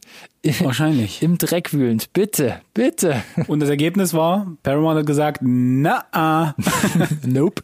Wahrscheinlich. 0.60 1.24
Im 1.24 1.38
Dreck 1.38 1.74
wühlend. 1.74 2.14
Bitte, 2.14 2.62
bitte. 2.74 3.24
Und 3.48 3.62
das 3.62 3.70
Ergebnis 3.70 4.14
war, 4.14 4.56
Paramount 4.64 5.00
hat 5.00 5.06
gesagt, 5.06 5.40
na, 5.42 6.06
-ah. 6.12 6.54
nope. 7.26 7.64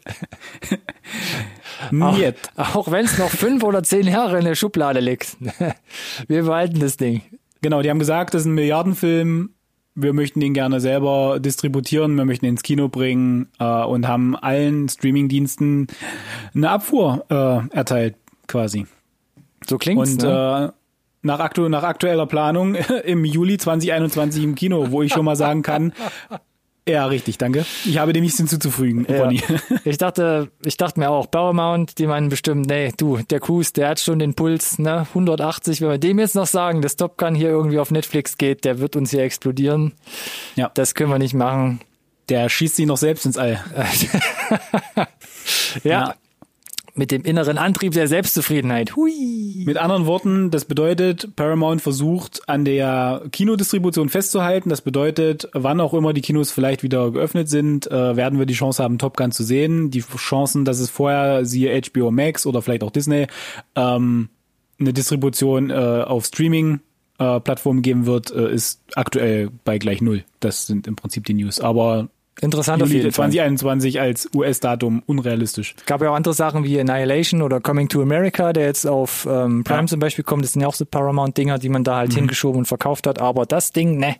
Niet. 1.91 2.35
Auch, 2.55 2.75
auch 2.75 2.91
wenn 2.91 3.05
es 3.05 3.17
noch 3.17 3.29
fünf 3.29 3.63
oder 3.63 3.83
zehn 3.83 4.07
Jahre 4.07 4.39
in 4.39 4.45
der 4.45 4.55
Schublade 4.55 4.99
liegt. 4.99 5.37
Wir 6.27 6.43
behalten 6.43 6.79
das 6.79 6.97
Ding. 6.97 7.21
Genau, 7.61 7.81
die 7.81 7.89
haben 7.89 7.99
gesagt, 7.99 8.33
das 8.33 8.41
ist 8.41 8.47
ein 8.47 8.55
Milliardenfilm. 8.55 9.51
Wir 9.93 10.13
möchten 10.13 10.41
ihn 10.41 10.53
gerne 10.53 10.79
selber 10.79 11.39
distributieren, 11.41 12.15
wir 12.15 12.23
möchten 12.23 12.45
ihn 12.45 12.51
ins 12.51 12.63
Kino 12.63 12.87
bringen 12.87 13.49
äh, 13.59 13.65
und 13.65 14.07
haben 14.07 14.37
allen 14.37 14.87
Streamingdiensten 14.87 15.87
eine 16.55 16.69
Abfuhr 16.69 17.25
äh, 17.29 17.75
erteilt, 17.75 18.15
quasi. 18.47 18.87
So 19.67 19.77
klingt's, 19.77 20.11
Und 20.11 20.23
ne? 20.23 20.71
äh, 20.71 20.77
nach, 21.23 21.39
aktu 21.39 21.69
nach 21.69 21.83
aktueller 21.83 22.25
Planung 22.25 22.75
im 23.05 23.25
Juli 23.25 23.57
2021 23.57 24.43
im 24.43 24.55
Kino, 24.55 24.91
wo 24.91 25.01
ich 25.01 25.13
schon 25.13 25.25
mal 25.25 25.35
sagen 25.35 25.61
kann, 25.61 25.93
ja, 26.87 27.05
richtig, 27.05 27.37
danke. 27.37 27.63
Ich 27.85 27.99
habe 27.99 28.11
dem 28.11 28.23
nichts 28.23 28.37
hinzuzufügen, 28.37 29.05
ja. 29.07 29.29
Ich 29.85 29.97
dachte, 29.99 30.49
ich 30.65 30.77
dachte 30.77 30.99
mir 30.99 31.11
auch, 31.11 31.29
Paramount, 31.29 31.99
die 31.99 32.07
meinen 32.07 32.29
bestimmt, 32.29 32.65
nee, 32.65 32.91
du, 32.97 33.17
der 33.17 33.39
Cruise, 33.39 33.71
der 33.71 33.89
hat 33.89 33.99
schon 33.99 34.17
den 34.17 34.33
Puls, 34.33 34.79
ne, 34.79 35.05
180. 35.09 35.81
Wenn 35.81 35.89
wir 35.89 35.97
dem 35.99 36.17
jetzt 36.17 36.33
noch 36.33 36.47
sagen, 36.47 36.81
dass 36.81 36.95
Top 36.95 37.17
Gun 37.17 37.35
hier 37.35 37.49
irgendwie 37.49 37.77
auf 37.77 37.91
Netflix 37.91 38.37
geht, 38.37 38.65
der 38.65 38.79
wird 38.79 38.95
uns 38.95 39.11
hier 39.11 39.21
explodieren. 39.21 39.93
Ja. 40.55 40.71
Das 40.73 40.95
können 40.95 41.11
wir 41.11 41.19
nicht 41.19 41.35
machen. 41.35 41.81
Der 42.29 42.49
schießt 42.49 42.77
sich 42.77 42.87
noch 42.87 42.97
selbst 42.97 43.27
ins 43.27 43.37
All. 43.37 43.63
ja. 44.95 45.07
ja 45.83 46.15
mit 47.01 47.09
dem 47.09 47.23
inneren 47.23 47.57
Antrieb 47.57 47.93
der 47.93 48.07
Selbstzufriedenheit. 48.07 48.95
Hui. 48.95 49.63
Mit 49.65 49.77
anderen 49.77 50.05
Worten, 50.05 50.51
das 50.51 50.65
bedeutet, 50.65 51.35
Paramount 51.35 51.81
versucht 51.81 52.47
an 52.47 52.63
der 52.63 53.23
Kinodistribution 53.31 54.07
festzuhalten. 54.07 54.69
Das 54.69 54.81
bedeutet, 54.81 55.49
wann 55.53 55.79
auch 55.79 55.95
immer 55.95 56.13
die 56.13 56.21
Kinos 56.21 56.51
vielleicht 56.51 56.83
wieder 56.83 57.09
geöffnet 57.09 57.49
sind, 57.49 57.89
äh, 57.89 58.15
werden 58.15 58.37
wir 58.37 58.45
die 58.45 58.53
Chance 58.53 58.83
haben, 58.83 58.99
Top 58.99 59.17
Gun 59.17 59.31
zu 59.31 59.43
sehen. 59.43 59.89
Die 59.89 60.01
Chancen, 60.01 60.63
dass 60.63 60.79
es 60.79 60.91
vorher, 60.91 61.43
siehe 61.43 61.81
HBO 61.81 62.11
Max 62.11 62.45
oder 62.45 62.61
vielleicht 62.61 62.83
auch 62.83 62.91
Disney, 62.91 63.25
ähm, 63.75 64.29
eine 64.79 64.93
Distribution 64.93 65.71
äh, 65.71 65.73
auf 65.73 66.25
Streaming 66.25 66.81
äh, 67.17 67.39
Plattformen 67.39 67.81
geben 67.81 68.05
wird, 68.05 68.29
ist 68.29 68.79
aktuell 68.93 69.49
bei 69.63 69.79
gleich 69.79 70.03
null. 70.03 70.23
Das 70.39 70.67
sind 70.67 70.85
im 70.85 70.95
Prinzip 70.95 71.25
die 71.25 71.33
News. 71.33 71.61
Aber 71.61 72.09
Interessant 72.41 72.79
Juli 72.81 72.91
auf 72.91 72.95
jeden 72.95 73.11
2021 73.11 73.93
Fall. 73.95 74.03
als 74.03 74.29
US-Datum 74.35 75.03
unrealistisch. 75.05 75.75
Gab 75.85 76.01
ja 76.01 76.09
auch 76.09 76.15
andere 76.15 76.33
Sachen 76.33 76.63
wie 76.63 76.79
Annihilation 76.79 77.43
oder 77.43 77.61
Coming 77.61 77.87
to 77.87 78.01
America, 78.01 78.51
der 78.51 78.65
jetzt 78.65 78.87
auf 78.87 79.27
ähm, 79.29 79.63
Prime 79.63 79.81
ja. 79.81 79.87
zum 79.87 79.99
Beispiel 79.99 80.23
kommt. 80.23 80.43
Das 80.43 80.53
sind 80.53 80.61
ja 80.61 80.67
auch 80.67 80.73
so 80.73 80.85
Paramount-Dinger, 80.85 81.59
die 81.59 81.69
man 81.69 81.83
da 81.83 81.97
halt 81.97 82.11
mhm. 82.11 82.15
hingeschoben 82.15 82.59
und 82.59 82.65
verkauft 82.65 83.05
hat. 83.05 83.19
Aber 83.19 83.45
das 83.45 83.71
Ding, 83.71 83.99
ne, 83.99 84.15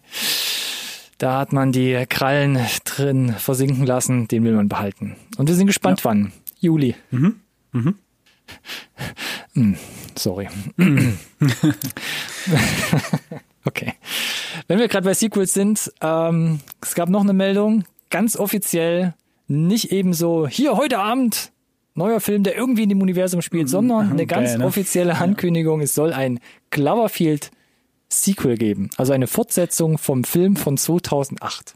da 1.17 1.39
hat 1.39 1.51
man 1.51 1.71
die 1.71 2.05
Krallen 2.07 2.60
drin 2.84 3.34
versinken 3.38 3.88
lassen. 3.88 4.27
Den 4.27 4.43
will 4.43 4.53
man 4.53 4.69
behalten. 4.69 5.15
Und 5.38 5.47
wir 5.47 5.55
sind 5.55 5.65
gespannt, 5.67 6.01
ja. 6.01 6.05
wann. 6.05 6.31
Juli. 6.60 6.95
Mhm. 7.10 7.38
Mhm. 7.71 7.95
Hm, 9.53 9.77
sorry. 10.15 10.47
okay. 13.65 13.93
Wenn 14.67 14.79
wir 14.79 14.88
gerade 14.88 15.05
bei 15.05 15.13
Sequels 15.13 15.53
sind, 15.53 15.91
ähm, 16.01 16.60
es 16.81 16.93
gab 16.95 17.10
noch 17.10 17.21
eine 17.21 17.34
Meldung, 17.34 17.84
ganz 18.12 18.38
offiziell, 18.38 19.15
nicht 19.47 19.91
eben 19.91 20.13
so, 20.13 20.47
hier 20.47 20.78
heute 20.78 21.00
Abend, 21.00 21.52
neuer 21.95 22.19
Film, 22.19 22.43
der 22.43 22.56
irgendwie 22.56 22.84
in 22.84 22.89
dem 22.89 23.02
Universum 23.02 23.41
spielt, 23.41 23.69
sondern 23.69 24.12
eine 24.12 24.26
ganz 24.28 24.52
Geil, 24.52 24.58
ne? 24.60 24.65
offizielle 24.65 25.17
Ankündigung, 25.17 25.82
es 25.82 25.95
soll 25.95 26.13
ein 26.13 26.39
Cloverfield 26.69 27.52
Sequel 28.10 28.58
geben, 28.58 28.89
also 28.97 29.13
eine 29.13 29.28
Fortsetzung 29.28 29.97
vom 29.97 30.24
Film 30.24 30.56
von 30.56 30.78
2008. 30.78 31.76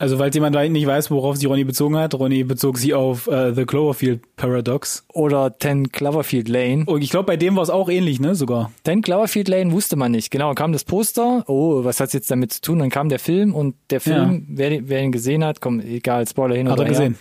Also 0.00 0.16
falls 0.16 0.32
jemand 0.36 0.54
nicht 0.70 0.86
weiß, 0.86 1.10
worauf 1.10 1.34
sich 1.36 1.48
Ronny 1.48 1.64
bezogen 1.64 1.96
hat, 1.96 2.14
Ronny 2.14 2.44
bezog 2.44 2.78
sich 2.78 2.94
auf 2.94 3.26
äh, 3.26 3.52
The 3.52 3.64
Cloverfield 3.64 4.36
Paradox. 4.36 5.04
Oder 5.12 5.52
10 5.58 5.90
Cloverfield 5.90 6.48
Lane. 6.48 6.84
Und 6.86 7.02
ich 7.02 7.10
glaube, 7.10 7.26
bei 7.26 7.36
dem 7.36 7.56
war 7.56 7.64
es 7.64 7.70
auch 7.70 7.88
ähnlich, 7.88 8.20
ne, 8.20 8.36
sogar. 8.36 8.70
10 8.84 9.02
Cloverfield 9.02 9.48
Lane 9.48 9.72
wusste 9.72 9.96
man 9.96 10.12
nicht. 10.12 10.30
Genau, 10.30 10.54
kam 10.54 10.72
das 10.72 10.84
Poster. 10.84 11.42
Oh, 11.48 11.82
was 11.82 11.98
hat's 11.98 12.12
jetzt 12.12 12.30
damit 12.30 12.52
zu 12.52 12.60
tun? 12.60 12.78
Dann 12.78 12.90
kam 12.90 13.08
der 13.08 13.18
Film 13.18 13.56
und 13.56 13.74
der 13.90 14.00
Film, 14.00 14.46
wer, 14.50 14.88
wer 14.88 15.02
ihn 15.02 15.10
gesehen 15.10 15.42
hat, 15.42 15.60
komm, 15.60 15.80
egal, 15.80 16.28
Spoiler 16.28 16.54
hin 16.54 16.68
Hat 16.68 16.74
oder 16.78 16.84
er 16.84 16.90
gesehen. 16.90 17.14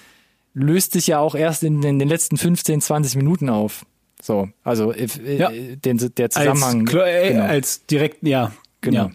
her, 0.53 0.63
löst 0.65 0.91
sich 0.93 1.07
ja 1.07 1.17
auch 1.17 1.33
erst 1.33 1.63
in, 1.63 1.81
den- 1.81 1.97
den 1.97 2.07
letzten 2.07 2.37
15, 2.37 2.79
20 2.81 3.15
Minuten 3.15 3.49
auf. 3.49 3.87
So, 4.21 4.49
also 4.63 4.91
äh, 4.91 5.07
äh, 5.25 5.37
Ja. 5.37 5.49
den, 5.49 5.97
der 6.15 6.29
Zusammenhang. 6.29 6.87
Als, 6.87 6.93
äh, 6.95 7.29
genau. 7.33 7.43
als 7.45 7.85
direkt, 7.87 8.17
ja, 8.21 8.51
genau. 8.81 9.05
Ja. 9.05 9.11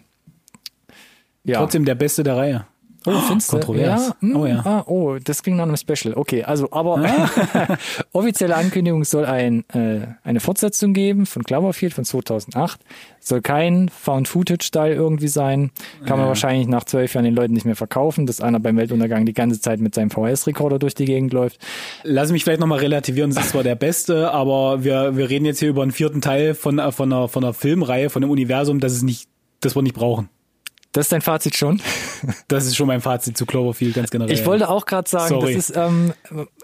Ja. 1.45 1.59
Trotzdem 1.59 1.85
der 1.85 1.95
Beste 1.95 2.23
der 2.23 2.35
Reihe. 2.37 2.65
Oh, 3.05 3.11
du? 3.11 3.37
kontrovers. 3.47 4.07
Ja, 4.07 4.15
mm, 4.19 4.35
Oh 4.35 4.45
ja. 4.45 4.61
Ah, 4.65 4.83
oh, 4.87 5.17
das 5.23 5.43
klingt 5.43 5.57
nach 5.57 5.65
einem 5.65 5.77
Special. 5.77 6.13
Okay, 6.15 6.43
also, 6.43 6.69
aber 6.71 7.03
offizielle 8.13 8.55
Ankündigung 8.55 9.03
soll 9.03 9.25
ein, 9.25 9.63
äh, 9.73 10.07
eine 10.23 10.39
Fortsetzung 10.39 10.93
geben 10.93 11.25
von 11.25 11.43
Cloverfield 11.43 11.93
von 11.93 12.05
2008. 12.05 12.79
Soll 13.19 13.41
kein 13.41 13.89
Found-Footage-Style 13.89 14.93
irgendwie 14.93 15.27
sein. 15.27 15.71
Kann 16.05 16.17
man 16.17 16.27
wahrscheinlich 16.27 16.67
nach 16.67 16.83
zwölf 16.83 17.13
Jahren 17.13 17.25
den 17.25 17.35
Leuten 17.35 17.53
nicht 17.53 17.65
mehr 17.65 17.75
verkaufen, 17.75 18.25
dass 18.25 18.41
einer 18.41 18.59
beim 18.59 18.77
Weltuntergang 18.77 19.25
die 19.25 19.33
ganze 19.33 19.59
Zeit 19.59 19.79
mit 19.79 19.95
seinem 19.95 20.09
VHS-Rekorder 20.09 20.79
durch 20.79 20.95
die 20.95 21.05
Gegend 21.05 21.33
läuft. 21.33 21.59
Lass 22.03 22.31
mich 22.31 22.43
vielleicht 22.43 22.59
nochmal 22.59 22.79
relativieren, 22.79 23.31
es 23.31 23.37
ist 23.37 23.49
zwar 23.49 23.63
der 23.63 23.75
Beste, 23.75 24.31
aber 24.31 24.83
wir, 24.83 25.15
wir 25.15 25.29
reden 25.29 25.45
jetzt 25.45 25.59
hier 25.59 25.69
über 25.69 25.83
einen 25.83 25.91
vierten 25.91 26.21
Teil 26.21 26.53
von, 26.53 26.79
äh, 26.79 26.91
von, 26.91 27.11
einer, 27.11 27.27
von 27.27 27.43
einer 27.43 27.53
Filmreihe, 27.53 28.09
von 28.09 28.23
einem 28.23 28.31
Universum, 28.31 28.79
das 28.79 28.93
es 28.93 29.03
nicht, 29.03 29.29
das 29.61 29.75
wir 29.75 29.81
nicht 29.81 29.95
brauchen. 29.95 30.29
Das 30.93 31.05
ist 31.07 31.11
dein 31.11 31.21
Fazit 31.21 31.55
schon. 31.55 31.81
Das 32.47 32.65
ist 32.65 32.77
schon 32.77 32.87
mein 32.87 33.01
Fazit 33.01 33.37
zu 33.37 33.45
Cloverfield 33.45 33.95
ganz 33.95 34.09
generell. 34.09 34.33
Ich 34.33 34.45
wollte 34.45 34.69
auch 34.69 34.85
gerade 34.85 35.09
sagen, 35.09 35.27
Sorry. 35.27 35.55
das 35.55 35.69
ist, 35.69 35.75
ähm, 35.75 36.13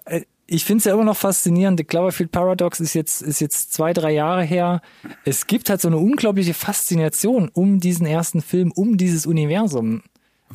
äh, 0.06 0.22
ich 0.48 0.64
finde 0.64 0.80
es 0.80 0.86
ja 0.86 0.94
immer 0.94 1.04
noch 1.04 1.18
faszinierend. 1.18 1.80
The 1.80 1.84
Cloverfield 1.84 2.32
Paradox 2.32 2.80
ist 2.80 2.94
jetzt, 2.94 3.22
ist 3.22 3.42
jetzt 3.42 3.74
zwei, 3.74 3.92
drei 3.92 4.12
Jahre 4.12 4.44
her. 4.44 4.82
Es 5.26 5.48
gibt 5.48 5.70
halt 5.70 5.82
so 5.82 5.90
eine 5.90 5.98
unglaubliche 5.98 6.54
Faszination 6.54 7.50
um 7.54 7.80
diesen 7.80 8.06
ersten 8.06 8.42
Film, 8.42 8.72
um 8.72 8.98
dieses 8.98 9.26
Universum. 9.26 10.04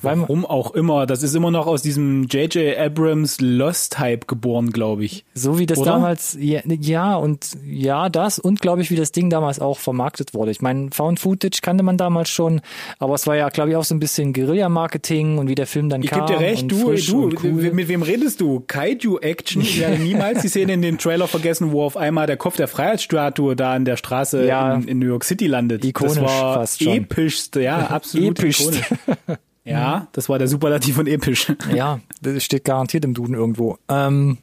Warum 0.02 0.44
auch 0.44 0.72
immer, 0.74 1.06
das 1.06 1.22
ist 1.22 1.34
immer 1.34 1.50
noch 1.50 1.66
aus 1.66 1.80
diesem 1.82 2.24
J.J. 2.24 2.76
Abrams 2.78 3.40
Lost-Hype 3.40 4.26
geboren, 4.26 4.70
glaube 4.70 5.04
ich. 5.04 5.24
so 5.34 5.58
wie 5.58 5.66
das 5.66 5.78
Oder? 5.78 5.92
damals, 5.92 6.36
ja, 6.40 6.60
ja, 6.66 7.14
und 7.16 7.50
ja, 7.64 8.08
das 8.08 8.38
und 8.38 8.60
glaube 8.60 8.82
ich, 8.82 8.90
wie 8.90 8.96
das 8.96 9.12
Ding 9.12 9.30
damals 9.30 9.60
auch 9.60 9.78
vermarktet 9.78 10.34
wurde. 10.34 10.50
Ich 10.50 10.60
meine, 10.60 10.90
Found 10.92 11.20
Footage 11.20 11.60
kannte 11.62 11.84
man 11.84 11.96
damals 11.96 12.28
schon, 12.28 12.60
aber 12.98 13.14
es 13.14 13.26
war 13.26 13.36
ja, 13.36 13.48
glaube 13.50 13.70
ich, 13.70 13.76
auch 13.76 13.84
so 13.84 13.94
ein 13.94 14.00
bisschen 14.00 14.32
Guerilla-Marketing 14.32 15.38
und 15.38 15.48
wie 15.48 15.54
der 15.54 15.66
Film 15.66 15.88
dann 15.88 16.02
Ich 16.02 16.10
kam. 16.10 16.26
geb 16.26 16.36
dir 16.38 16.40
recht, 16.44 16.70
du, 16.70 16.92
du, 16.94 17.30
cool. 17.42 17.72
mit 17.72 17.88
wem 17.88 18.02
redest 18.02 18.40
du? 18.40 18.60
Kaiju-Action? 18.66 19.62
Ich 19.62 19.78
werde 19.80 20.02
niemals 20.02 20.42
die 20.42 20.48
Szene 20.48 20.72
in 20.74 20.82
dem 20.82 20.98
Trailer 20.98 21.28
vergessen, 21.28 21.70
wo 21.72 21.82
auf 21.84 21.96
einmal 21.96 22.26
der 22.26 22.36
Kopf 22.36 22.56
der 22.56 22.68
Freiheitsstatue 22.68 23.54
da 23.56 23.74
an 23.74 23.84
der 23.84 23.96
Straße 23.96 24.44
Ja. 24.46 24.74
in, 24.74 24.88
in 24.88 24.98
New 24.98 25.06
York 25.06 25.24
City 25.24 25.46
landet. 25.46 25.84
Ikonisch 25.84 26.14
das 26.16 26.24
war 26.24 26.54
fast 26.54 26.82
schon. 26.82 26.92
epischste, 26.94 27.62
ja, 27.62 27.78
absolut 27.86 28.38
Epischst. 28.40 28.62
ikonisch. 28.62 28.82
Ja, 29.64 30.08
das 30.12 30.28
war 30.28 30.38
der 30.38 30.48
Superlativ 30.48 30.96
von 30.96 31.06
episch. 31.06 31.52
Ja, 31.74 32.00
das 32.20 32.44
steht 32.44 32.64
garantiert 32.64 33.04
im 33.04 33.14
Duden 33.14 33.34
irgendwo. 33.34 33.78
Ähm, 33.88 34.38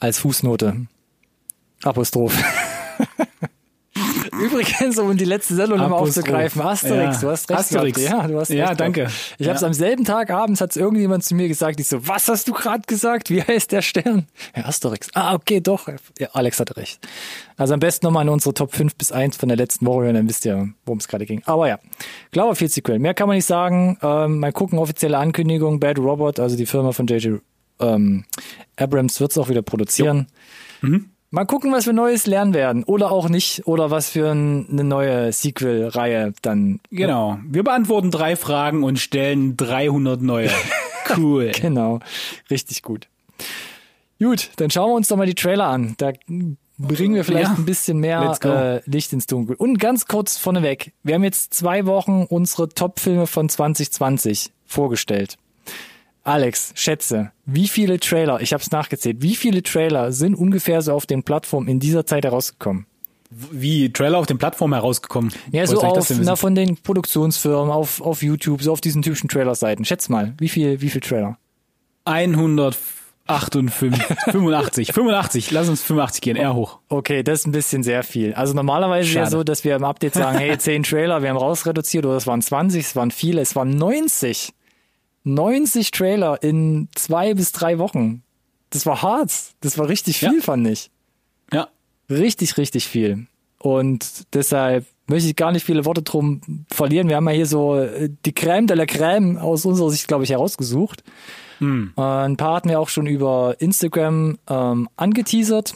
als 0.00 0.18
Fußnote. 0.18 0.86
Apostroph. 1.82 2.36
Übrigens, 4.40 4.98
um 4.98 5.16
die 5.16 5.24
letzte 5.24 5.54
Sendung 5.54 5.78
nochmal 5.78 6.00
aufzugreifen, 6.00 6.60
Asterix, 6.62 7.16
Ja. 7.16 7.20
du 7.20 7.30
hast 7.30 7.50
recht. 7.50 7.60
Asterix. 7.60 7.98
gehabt. 8.00 8.22
Ja, 8.22 8.28
du 8.28 8.40
hast 8.40 8.48
Ja, 8.50 8.68
recht 8.68 8.80
danke. 8.80 9.00
gehabt. 9.02 9.14
Ich 9.38 9.46
habe 9.46 9.56
es 9.56 9.60
Ja. 9.62 9.66
am 9.68 9.72
selben 9.74 10.04
Tag 10.04 10.30
abends, 10.30 10.60
hat 10.60 10.74
irgendjemand 10.76 11.24
zu 11.24 11.34
mir 11.34 11.48
gesagt, 11.48 11.78
ich 11.80 11.88
so, 11.88 12.06
was 12.06 12.28
hast 12.28 12.48
du 12.48 12.52
gerade 12.52 12.82
gesagt? 12.86 13.30
Wie 13.30 13.42
heißt 13.42 13.70
der 13.72 13.82
Stern? 13.82 14.26
Ja, 14.56 14.64
Asterix. 14.64 15.08
Ah, 15.14 15.34
okay, 15.34 15.60
doch. 15.60 15.88
Ja, 16.18 16.28
Alex 16.32 16.58
hatte 16.60 16.76
recht. 16.76 16.98
Also 17.56 17.74
am 17.74 17.80
besten 17.80 18.06
nochmal 18.06 18.24
in 18.24 18.28
unsere 18.30 18.52
Top 18.54 18.74
5 18.74 18.96
bis 18.96 19.12
1 19.12 19.36
von 19.36 19.48
der 19.48 19.56
letzten 19.56 19.86
Woche 19.86 20.04
hören, 20.04 20.14
dann 20.14 20.28
wisst 20.28 20.44
ihr, 20.44 20.68
worum 20.84 20.98
es 20.98 21.06
gerade 21.08 21.26
ging. 21.26 21.42
Aber 21.46 21.68
ja, 21.68 21.78
Cloverfield 22.32 22.72
Sequel. 22.72 22.98
Mehr 22.98 23.14
kann 23.14 23.28
man 23.28 23.36
nicht 23.36 23.46
sagen. 23.46 23.98
Ähm, 24.02 24.40
mal 24.40 24.52
gucken, 24.52 24.78
offizielle 24.78 25.18
Ankündigung. 25.18 25.78
Bad 25.80 25.98
Robot, 25.98 26.40
also 26.40 26.56
die 26.56 26.66
Firma 26.66 26.92
von 26.92 27.06
J.J. 27.06 27.40
Ähm, 27.80 28.24
Abrams 28.76 29.20
wird's 29.20 29.38
auch 29.38 29.48
wieder 29.48 29.62
produzieren. 29.62 30.26
Mal 31.34 31.46
gucken, 31.46 31.72
was 31.72 31.84
wir 31.86 31.92
Neues 31.92 32.28
lernen 32.28 32.54
werden. 32.54 32.84
Oder 32.84 33.10
auch 33.10 33.28
nicht. 33.28 33.66
Oder 33.66 33.90
was 33.90 34.08
für 34.08 34.30
ein, 34.30 34.68
eine 34.70 34.84
neue 34.84 35.32
Sequel-Reihe 35.32 36.32
dann. 36.42 36.78
Genau. 36.92 37.40
Wir 37.48 37.64
beantworten 37.64 38.12
drei 38.12 38.36
Fragen 38.36 38.84
und 38.84 39.00
stellen 39.00 39.56
300 39.56 40.22
neue. 40.22 40.50
Cool. 41.18 41.50
Genau. 41.60 42.00
Richtig 42.50 42.82
gut. 42.82 43.08
Gut, 44.18 44.52
dann 44.56 44.70
schauen 44.70 44.88
wir 44.90 44.94
uns 44.94 45.08
doch 45.08 45.18
mal 45.18 45.26
die 45.26 45.34
Trailer 45.34 45.66
an. 45.66 45.96
Da 45.98 46.12
bringen 46.78 47.14
wir 47.14 47.24
vielleicht 47.24 47.50
Ja. 47.50 47.54
ein 47.58 47.66
bisschen 47.66 47.98
mehr 47.98 48.34
äh, 48.42 48.80
Licht 48.88 49.12
ins 49.12 49.26
Dunkel. 49.26 49.54
Und 49.54 49.78
ganz 49.78 50.06
kurz 50.06 50.38
vorneweg. 50.38 50.94
Wir 51.02 51.16
haben 51.16 51.22
jetzt 51.24 51.52
zwei 51.52 51.84
Wochen 51.84 52.24
unsere 52.26 52.70
Top-Filme 52.70 53.26
von 53.26 53.50
2020 53.50 54.50
vorgestellt. 54.64 55.36
Alex, 56.24 56.72
schätze, 56.74 57.32
wie 57.44 57.68
viele 57.68 58.00
Trailer, 58.00 58.40
ich 58.40 58.54
habe 58.54 58.62
es 58.62 58.70
nachgezählt, 58.70 59.18
wie 59.20 59.36
viele 59.36 59.62
Trailer 59.62 60.10
sind 60.10 60.34
ungefähr 60.34 60.80
so 60.80 60.94
auf 60.94 61.04
den 61.04 61.22
Plattformen 61.22 61.68
in 61.68 61.80
dieser 61.80 62.06
Zeit 62.06 62.24
herausgekommen? 62.24 62.86
Wie 63.30 63.92
Trailer 63.92 64.16
auf 64.18 64.24
den 64.26 64.38
Plattformen 64.38 64.72
herausgekommen? 64.72 65.34
Ja, 65.52 65.66
so 65.66 65.82
auf, 65.82 66.10
na, 66.20 66.36
von 66.36 66.54
den 66.54 66.78
Produktionsfirmen, 66.78 67.70
auf, 67.70 68.00
auf 68.00 68.22
YouTube, 68.22 68.62
so 68.62 68.72
auf 68.72 68.80
diesen 68.80 69.02
typischen 69.02 69.28
Trailer-Seiten. 69.28 69.84
Schätz 69.84 70.08
mal, 70.08 70.32
wie 70.38 70.48
viel, 70.48 70.80
wie 70.80 70.88
viel 70.88 71.02
Trailer? 71.02 71.36
158, 72.06 74.02
85, 74.30 74.92
85, 74.92 75.50
lass 75.50 75.68
uns 75.68 75.82
85 75.82 76.22
gehen, 76.22 76.36
eher 76.36 76.54
hoch. 76.54 76.78
Okay, 76.88 77.22
das 77.22 77.40
ist 77.40 77.46
ein 77.48 77.52
bisschen 77.52 77.82
sehr 77.82 78.02
viel. 78.02 78.32
Also 78.32 78.54
normalerweise 78.54 79.08
ist 79.08 79.14
ja 79.14 79.22
Schade. 79.24 79.30
so, 79.32 79.44
dass 79.44 79.64
wir 79.64 79.76
im 79.76 79.84
Update 79.84 80.14
sagen, 80.14 80.38
hey, 80.38 80.56
10 80.58 80.84
Trailer, 80.84 81.20
wir 81.22 81.28
haben 81.28 81.36
rausreduziert, 81.36 82.06
oder 82.06 82.16
es 82.16 82.26
waren 82.26 82.40
20, 82.40 82.82
es 82.82 82.96
waren 82.96 83.10
viele, 83.10 83.42
es 83.42 83.54
waren 83.56 83.70
90. 83.70 84.54
90 85.24 85.90
Trailer 85.90 86.42
in 86.42 86.88
zwei 86.94 87.34
bis 87.34 87.52
drei 87.52 87.78
Wochen. 87.78 88.22
Das 88.70 88.86
war 88.86 89.02
hart. 89.02 89.32
Das 89.60 89.78
war 89.78 89.88
richtig 89.88 90.18
viel, 90.18 90.36
Ja. 90.36 90.42
fand 90.42 90.66
ich. 90.68 90.90
Ja. 91.52 91.68
Richtig, 92.10 92.56
richtig 92.58 92.86
viel. 92.86 93.26
Und 93.58 94.24
deshalb 94.34 94.84
möchte 95.06 95.28
ich 95.28 95.36
gar 95.36 95.52
nicht 95.52 95.64
viele 95.64 95.84
Worte 95.84 96.02
drum 96.02 96.40
verlieren. 96.70 97.08
Wir 97.08 97.16
haben 97.16 97.28
ja 97.28 97.34
hier 97.34 97.46
so 97.46 97.76
äh, 97.76 98.10
die 98.24 98.32
Crème 98.32 98.66
de 98.66 98.76
la 98.76 98.84
Crème 98.84 99.38
aus 99.38 99.64
unserer 99.64 99.90
Sicht, 99.90 100.06
glaube 100.08 100.24
ich, 100.24 100.30
herausgesucht. 100.30 101.02
Äh, 101.60 101.64
Ein 101.96 102.36
paar 102.36 102.56
hatten 102.56 102.68
wir 102.68 102.78
auch 102.80 102.88
schon 102.90 103.06
über 103.06 103.56
Instagram 103.58 104.38
ähm, 104.50 104.88
angeteasert. 104.96 105.74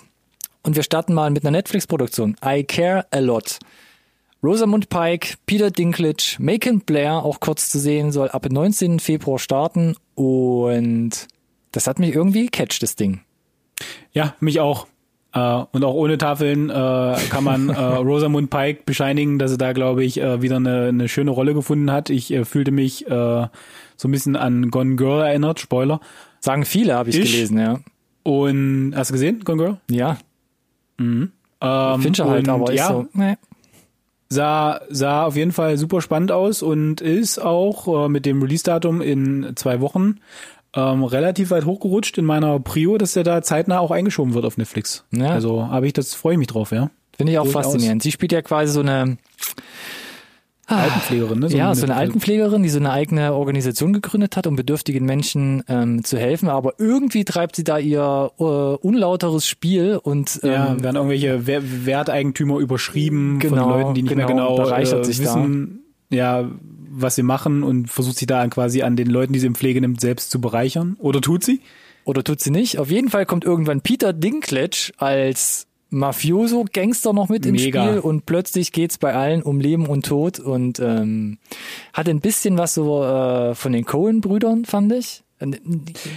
Und 0.63 0.77
wir 0.77 0.83
starten 0.83 1.15
mal 1.15 1.31
mit 1.31 1.45
einer 1.45 1.53
Netflix-Produktion. 1.57 2.37
I 2.45 2.65
Care 2.65 3.07
a 3.11 3.21
Lot. 3.21 3.59
Rosamund 4.43 4.89
Pike, 4.89 5.35
Peter 5.47 5.71
Dinklage, 5.71 6.37
Macon 6.39 6.81
Blair, 6.81 7.25
auch 7.25 7.41
kurz 7.41 7.71
zu 7.71 7.79
sehen, 7.79 8.13
soll 8.13 8.29
ab 8.29 8.43
dem 8.43 8.53
19. 8.53 9.01
Februar 9.01 9.39
starten. 9.39 9.97
Und 10.15 11.11
das 11.73 11.87
hat 11.87 11.99
mich 11.99 12.15
irgendwie 12.15 12.45
gecatcht, 12.45 12.83
das 12.83 12.95
Ding. 12.95 13.21
Ja, 14.13 14.35
mich 14.41 14.61
auch. 14.61 14.87
Äh, 15.33 15.65
und 15.73 15.85
auch 15.85 15.95
ohne 15.95 16.19
Tafeln 16.19 16.71
äh, 16.71 17.17
kann 17.31 17.45
man 17.45 17.69
äh, 17.69 17.75
Rosamund 17.79 18.49
Pike 18.51 18.83
bescheinigen, 18.87 19.39
dass 19.39 19.51
sie 19.51 19.59
da, 19.59 19.73
glaube 19.73 20.05
ich, 20.05 20.17
wieder 20.17 20.57
eine, 20.57 20.87
eine 20.87 21.09
schöne 21.09 21.31
Rolle 21.33 21.55
gefunden 21.55 21.91
hat. 21.91 22.09
Ich 22.11 22.35
fühlte 22.45 22.71
mich 22.71 23.05
so 23.09 23.49
ein 24.07 24.11
bisschen 24.13 24.37
an 24.37 24.71
Gone 24.71 24.97
Girl 24.97 25.23
erinnert, 25.23 25.59
Spoiler. 25.59 26.01
Sagen 26.41 26.65
viele, 26.65 26.95
habe 26.95 27.11
ich, 27.11 27.19
Ich? 27.19 27.33
gelesen, 27.33 27.59
ja. 27.59 27.81
Und 28.23 28.93
hast 28.95 29.11
du 29.11 29.15
gesehen, 29.15 29.43
Gone 29.45 29.59
Girl? 29.63 29.77
Ja, 29.91 30.19
Ähm, 31.61 32.03
Fincher 32.03 32.29
halt, 32.29 32.49
aber 32.49 32.73
ist 32.73 32.79
ja, 32.79 32.89
so. 32.89 33.07
Nee. 33.13 33.37
Sah, 34.29 34.81
sah 34.91 35.25
auf 35.25 35.37
jeden 35.37 35.53
Fall 35.53 35.77
super 35.79 36.01
spannend 36.01 36.33
aus 36.33 36.63
und 36.63 37.01
ist 37.01 37.39
auch 37.39 38.07
äh, 38.07 38.09
mit 38.09 38.27
dem 38.27 38.43
Release-Datum 38.43 39.01
in 39.01 39.53
zwei 39.57 39.81
Wochen 39.81 40.21
ähm, 40.75 41.05
relativ 41.05 41.51
weit 41.51 41.65
hochgerutscht 41.65 42.19
in 42.19 42.25
meiner 42.25 42.61
Prio, 42.61 42.99
dass 42.99 43.13
der 43.13 43.25
da 43.25 43.43
zeitnah 43.43 43.81
auch 43.81 43.91
eingeschoben 43.91 44.35
wird 44.35 44.45
auf 44.45 44.59
Netflix. 44.59 45.05
Ja. 45.11 45.31
Also 45.31 45.69
habe 45.69 45.87
ich 45.87 45.93
das, 45.93 46.15
freue 46.15 46.35
ich 46.35 46.39
mich 46.39 46.49
drauf, 46.49 46.73
ja. 46.73 46.91
Finde 47.17 47.33
ich 47.33 47.39
auch 47.39 47.45
Durchaus. 47.45 47.65
faszinierend. 47.65 48.03
Sie 48.03 48.13
spielt 48.13 48.31
ja 48.31 48.43
quasi 48.43 48.73
so 48.73 48.81
eine, 48.81 49.17
Altenpflegerin, 50.77 51.39
ne? 51.39 51.49
ja, 51.49 51.75
so 51.75 51.85
eine 51.85 51.95
eine- 51.95 52.01
Altenpflegerin, 52.03 52.63
die 52.63 52.69
so 52.69 52.79
eine 52.79 52.91
eigene 52.91 53.33
Organisation 53.35 53.93
gegründet 53.93 54.37
hat, 54.37 54.47
um 54.47 54.55
bedürftigen 54.57 55.05
Menschen 55.07 55.63
ähm, 55.69 56.05
zu 56.05 56.19
helfen. 56.19 56.49
Aber 56.49 56.75
irgendwie 56.79 57.25
treibt 57.25 57.57
sie 57.57 57.65
da 57.65 57.79
ihr 57.79 58.31
äh, 58.39 58.43
unlauteres 58.43 59.47
Spiel 59.47 59.99
und 60.03 60.41
ähm, 60.43 60.51
Ja, 60.51 60.83
werden 60.83 60.97
irgendwelche 60.97 61.47
Wer 61.47 61.87
Werteigentümer 61.87 62.59
überschrieben 62.59 63.39
Genau, 63.39 63.63
von 63.65 63.71
Leuten, 63.81 63.95
die 63.95 64.03
nicht 64.03 64.15
mehr 64.17 64.27
genau, 64.27 64.55
genau 64.57 64.65
bereichert 64.65 65.01
äh, 65.01 65.05
sich 65.05 65.21
wissen, 65.21 65.81
ja, 66.11 66.51
was 66.91 67.15
sie 67.15 67.23
machen 67.23 67.63
und 67.63 67.89
versucht 67.91 68.17
sich 68.19 68.27
da 68.27 68.47
quasi 68.49 68.83
an 68.83 68.97
den 68.97 69.09
Leuten, 69.09 69.33
die 69.33 69.39
sie 69.39 69.47
in 69.47 69.55
Pflege 69.55 69.81
nimmt, 69.81 70.01
selbst 70.01 70.31
zu 70.31 70.41
bereichern. 70.41 70.97
Oder 70.99 71.21
tut 71.21 71.45
sie? 71.45 71.61
Oder 72.05 72.25
tut 72.25 72.41
sie 72.41 72.51
nicht? 72.51 72.79
Auf 72.79 72.91
jeden 72.91 73.09
Fall 73.11 73.27
kommt 73.27 73.45
irgendwann 73.45 73.83
Peter 73.83 74.13
Dinklage 74.15 74.93
als 74.97 75.67
Mafioso-Gangster 75.91 77.13
noch 77.13 77.29
mit 77.29 77.45
Mega. 77.47 77.87
Spiel 77.87 77.99
und 78.01 78.27
plötzlich 78.27 78.73
geht's 78.73 78.99
bei 78.99 79.15
allen 79.15 79.43
um 79.43 79.61
Leben 79.61 79.87
und 79.87 80.07
Tod 80.07 80.39
und 80.41 80.81
ähm, 80.81 81.39
hat 81.93 82.09
ein 82.09 82.21
bisschen 82.21 82.59
was 82.59 82.75
so 82.75 83.03
äh, 83.05 83.55
von 83.55 83.73
den 83.73 83.85
Cohen-Brüdern, 83.85 84.65
fand 84.65 84.93
ich. 84.93 85.23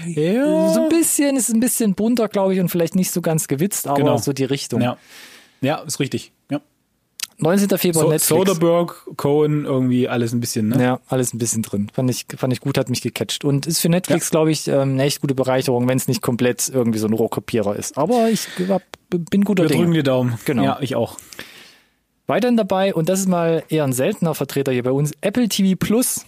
Ja. 0.07 0.73
So 0.73 0.83
ein 0.83 0.89
bisschen, 0.89 1.35
ist 1.37 1.49
ein 1.49 1.59
bisschen 1.59 1.93
bunter, 1.93 2.27
glaube 2.27 2.53
ich, 2.55 2.59
und 2.59 2.69
vielleicht 2.69 2.95
nicht 2.95 3.11
so 3.11 3.21
ganz 3.21 3.47
gewitzt, 3.47 3.87
aber 3.87 3.97
Genau. 3.99 4.17
so 4.17 4.33
die 4.33 4.45
Richtung. 4.45 4.81
Ja. 4.81 4.97
Ja, 5.61 5.75
ist 5.77 5.99
richtig. 5.99 6.31
Ja. 6.49 6.59
19. 7.37 7.69
Februar 7.77 8.05
So, 8.05 8.11
Netflix. 8.11 8.27
Soderbergh, 8.27 8.93
Cohen, 9.17 9.65
irgendwie 9.65 10.07
alles 10.07 10.31
ein 10.33 10.39
bisschen, 10.39 10.69
ne? 10.69 10.81
Ja, 10.83 10.99
alles 11.07 11.33
ein 11.33 11.37
bisschen 11.37 11.61
drin. 11.61 11.87
Fand 11.93 12.09
ich, 12.09 12.25
fand 12.35 12.51
ich 12.53 12.61
gut, 12.61 12.77
hat 12.79 12.89
mich 12.89 13.01
gecatcht. 13.01 13.45
Und 13.45 13.67
ist 13.67 13.79
für 13.79 13.89
Netflix, 13.89 14.31
glaube 14.31 14.51
ich, 14.51 14.67
ähm, 14.67 14.93
eine 14.93 15.03
echt 15.03 15.21
gute 15.21 15.35
Bereicherung, 15.35 15.87
wenn 15.87 15.97
es 15.97 16.07
nicht 16.07 16.21
komplett 16.21 16.69
irgendwie 16.69 16.99
so 16.99 17.07
ein 17.07 17.13
Rohrkopierer 17.13 17.75
ist. 17.75 17.97
Aber 17.97 18.29
ich 18.29 18.47
hab, 18.69 18.81
bin 19.19 19.43
guter 19.43 19.63
Wir 19.63 19.69
drücken 19.69 19.83
Dinge. 19.83 19.97
die 19.97 20.03
Daumen. 20.03 20.39
Genau. 20.45 20.63
Ja, 20.63 20.77
ich 20.81 20.95
auch. 20.95 21.17
Weiterhin 22.27 22.57
dabei, 22.57 22.93
und 22.93 23.09
das 23.09 23.19
ist 23.19 23.27
mal 23.27 23.63
eher 23.69 23.83
ein 23.83 23.93
seltener 23.93 24.33
Vertreter 24.35 24.71
hier 24.71 24.83
bei 24.83 24.91
uns, 24.91 25.11
Apple 25.21 25.49
TV 25.49 25.75
Plus. 25.77 26.25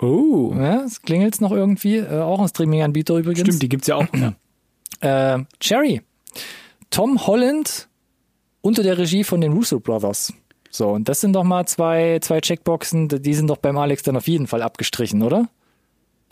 Oh. 0.00 0.52
Ja, 0.54 0.82
es 0.82 1.00
klingelt 1.02 1.40
noch 1.40 1.52
irgendwie, 1.52 1.96
äh, 1.96 2.20
auch 2.20 2.40
ein 2.40 2.48
Streaming-Anbieter 2.48 3.16
übrigens. 3.16 3.40
Stimmt, 3.40 3.62
die 3.62 3.68
gibt's 3.68 3.86
ja 3.86 3.96
auch. 3.96 4.06
Ja. 5.02 5.34
Äh, 5.36 5.44
Cherry. 5.60 6.02
Tom 6.90 7.26
Holland 7.26 7.88
unter 8.60 8.82
der 8.82 8.98
Regie 8.98 9.24
von 9.24 9.40
den 9.40 9.52
Russo 9.52 9.78
Brothers. 9.78 10.32
So, 10.70 10.88
und 10.90 11.08
das 11.08 11.20
sind 11.20 11.32
doch 11.34 11.44
mal 11.44 11.66
zwei, 11.66 12.18
zwei 12.20 12.40
Checkboxen, 12.40 13.08
die 13.08 13.34
sind 13.34 13.48
doch 13.48 13.56
beim 13.58 13.78
Alex 13.78 14.02
dann 14.02 14.16
auf 14.16 14.26
jeden 14.28 14.46
Fall 14.46 14.62
abgestrichen, 14.62 15.22
oder? 15.22 15.48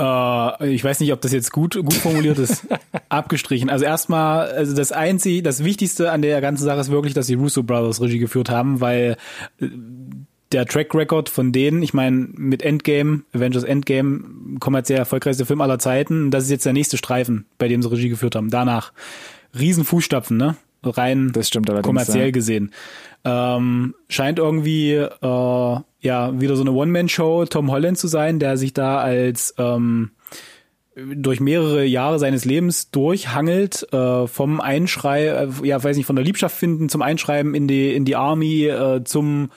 Äh, 0.01 0.75
ich 0.75 0.83
weiß 0.83 1.01
nicht, 1.01 1.13
ob 1.13 1.21
das 1.21 1.33
jetzt 1.33 1.53
gut, 1.53 1.75
gut 1.75 1.95
formuliert 1.95 2.39
ist. 2.39 2.67
Abgestrichen. 3.09 3.71
Also 3.71 3.85
erstmal, 3.85 4.49
also 4.49 4.75
das 4.75 4.93
einzige, 4.93 5.43
das 5.43 5.65
Wichtigste 5.65 6.11
an 6.11 6.23
der 6.23 6.41
ganzen 6.41 6.65
Sache 6.65 6.81
ist 6.81 6.91
wirklich, 6.91 7.15
dass 7.15 7.27
die 7.27 7.35
Russo 7.35 7.63
Brothers 7.63 8.01
Regie 8.01 8.19
geführt 8.19 8.51
haben, 8.51 8.81
weil 8.81 9.17
äh, 9.61 9.69
der 10.53 10.67
Track 10.67 10.95
Record 10.95 11.29
von 11.29 11.53
denen, 11.53 11.83
ich 11.83 11.95
meine, 11.95 12.29
mit 12.33 12.63
Endgame, 12.63 13.23
Avengers 13.33 13.65
Endgame, 13.65 14.59
kommerziell 14.61 14.99
erfolgreichste 14.99 15.47
Film 15.47 15.61
aller 15.61 15.81
Zeiten, 15.81 16.31
das 16.31 16.45
ist 16.45 16.51
jetzt 16.51 16.67
der 16.67 16.73
nächste 16.73 16.97
Streifen, 16.97 17.47
bei 17.59 17.67
dem 17.67 17.83
sie 17.83 17.91
Regie 17.91 18.09
geführt 18.09 18.37
haben. 18.37 18.51
Danach 18.51 18.93
riesen 19.59 19.85
Fußstapfen, 19.85 20.37
ne? 20.37 20.57
Rein 20.85 21.33
kommerziell 21.83 22.27
ja. 22.27 22.31
gesehen. 22.31 22.71
Ähm, 23.25 23.95
scheint 24.09 24.39
irgendwie 24.39 24.93
äh, 24.93 25.09
ja 26.01 26.41
wieder 26.41 26.57
so 26.57 26.62
eine 26.62 26.72
One-Man-Show 26.72 27.47
Tom 27.47 27.70
Holland 27.70 27.97
zu 27.97 28.07
sein, 28.07 28.39
der 28.39 28.57
sich 28.59 28.75
da 28.75 28.99
als 28.99 29.55
ähm, 29.57 30.11
durch 30.97 31.41
mehrere 31.41 31.85
Jahre 31.85 32.18
seines 32.18 32.45
Lebens 32.45 32.91
durchhangelt, 32.91 33.93
äh, 33.93 34.27
vom 34.27 34.61
Einschrei, 34.61 35.27
äh, 35.27 35.49
ja, 35.62 35.83
weiß 35.83 35.97
nicht, 35.97 36.07
von 36.07 36.16
der 36.16 36.25
Liebschaft 36.25 36.57
finden 36.57 36.89
zum 36.89 37.03
Einschreiben 37.03 37.55
in 37.55 37.66
die, 37.66 37.95
in 37.95 38.05
die 38.05 38.14
Army, 38.16 38.66
äh, 38.66 39.03
zum 39.05 39.51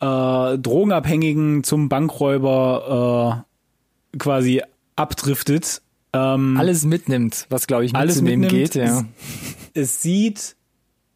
äh, 0.00 0.58
Drogenabhängigen, 0.58 1.64
zum 1.64 1.88
Bankräuber 1.88 3.44
äh, 4.12 4.18
quasi 4.18 4.62
abdriftet. 4.96 5.82
Ähm, 6.12 6.56
Alles 6.58 6.84
mitnimmt, 6.84 7.46
was 7.50 7.66
glaube 7.66 7.84
ich 7.84 7.94
alles 7.94 8.16
mitzunehmen 8.16 8.40
mitnimmt. 8.40 8.72
geht, 8.72 8.82
ja. 8.82 9.04
Es, 9.74 9.82
es 9.82 10.02
sieht 10.02 10.56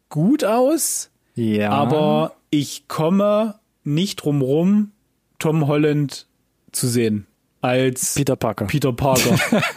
gut 0.09 0.45
aus, 0.45 1.09
Ja. 1.35 1.69
aber 1.71 2.35
ich 2.49 2.87
komme 2.87 3.55
nicht 3.83 4.17
drum 4.17 4.41
rum, 4.41 4.91
Tom 5.39 5.67
Holland 5.67 6.27
zu 6.71 6.87
sehen 6.87 7.27
als 7.61 8.15
Peter 8.15 8.35
Parker. 8.35 8.65
Peter 8.65 8.93
Parker. 8.93 9.37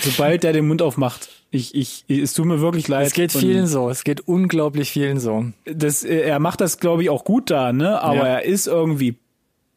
Sobald 0.00 0.44
der 0.44 0.52
den 0.52 0.66
Mund 0.68 0.80
aufmacht, 0.80 1.28
ich, 1.50 1.74
ich, 1.74 2.04
es 2.08 2.32
tut 2.34 2.46
mir 2.46 2.60
wirklich 2.60 2.86
leid. 2.88 3.06
es 3.08 3.12
geht 3.14 3.32
vielen 3.32 3.66
so, 3.66 3.90
es 3.90 4.04
geht 4.04 4.20
unglaublich 4.20 4.90
vielen 4.92 5.18
so. 5.18 5.46
Das, 5.64 6.04
äh, 6.04 6.20
er 6.20 6.38
macht 6.38 6.60
das, 6.60 6.78
glaube 6.78 7.02
ich, 7.02 7.10
auch 7.10 7.24
gut 7.24 7.50
da, 7.50 7.72
ne? 7.72 8.00
Aber 8.00 8.16
Ja. 8.18 8.26
er 8.26 8.44
ist 8.44 8.66
irgendwie 8.68 9.16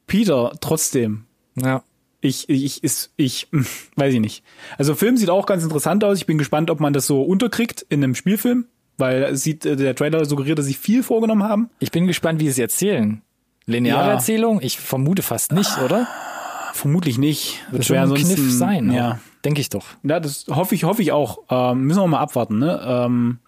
Peter 0.06 0.52
trotzdem. 0.62 1.26
Ja. 1.56 1.84
Ich, 2.20 2.50
ich, 2.50 2.84
ist, 2.84 3.12
ich, 3.16 3.48
hm, 3.52 3.66
weiß 3.96 4.14
ich 4.14 4.20
nicht. 4.20 4.44
Also 4.78 4.94
Film 4.94 5.18
sieht 5.18 5.32
auch 5.32 5.48
ganz 5.48 5.64
interessant 5.64 6.04
aus. 6.04 6.18
Ich 6.20 6.28
bin 6.28 6.38
gespannt, 6.38 6.70
ob 6.70 6.80
man 6.80 6.94
das 6.94 7.08
so 7.08 7.24
unterkriegt 7.24 7.84
in 7.89 8.04
einem 8.04 8.14
Spielfilm, 8.14 8.66
weil 9.02 9.36
sieht, 9.36 9.66
äh, 9.66 9.76
der 9.76 9.95
Trailer 9.95 10.24
suggeriert, 10.24 10.58
dass 10.58 10.66
sie 10.68 10.74
viel 10.74 11.04
vorgenommen 11.04 11.43
haben. 11.43 11.70
Ich 11.80 11.91
bin 11.91 12.08
gespannt, 12.08 12.39
wie 12.39 12.45
sie 12.45 12.52
es 12.52 12.60
erzählen. 12.60 13.22
Lineare 13.66 14.08
Ja. 14.08 14.14
Erzählung? 14.14 14.62
Ich 14.62 14.80
vermute 14.80 15.22
fast 15.22 15.52
nicht, 15.52 15.78
oder? 15.84 16.08
Vermutlich 16.74 17.18
nicht. 17.18 17.60
Wird 17.70 17.82
Das 17.82 17.88
schon 17.88 17.97
ein 17.97 18.14
Kniff 18.14 18.52
sein. 18.52 18.91
Ja. 18.91 19.20
Denke 19.43 19.60
ich 19.60 19.70
doch. 19.70 19.86
Ja, 20.04 20.20
das 20.20 20.45
hoffe 20.49 20.76
ich, 20.76 20.84
hoffe 20.86 21.02
ich 21.02 21.12
auch. 21.12 21.39
Ähm, 21.49 21.82
müssen 21.84 21.99
wir 21.99 22.08
mal 22.08 22.20
abwarten, 22.20 22.60
ne? 22.60 22.80
Ähm, 22.86 23.39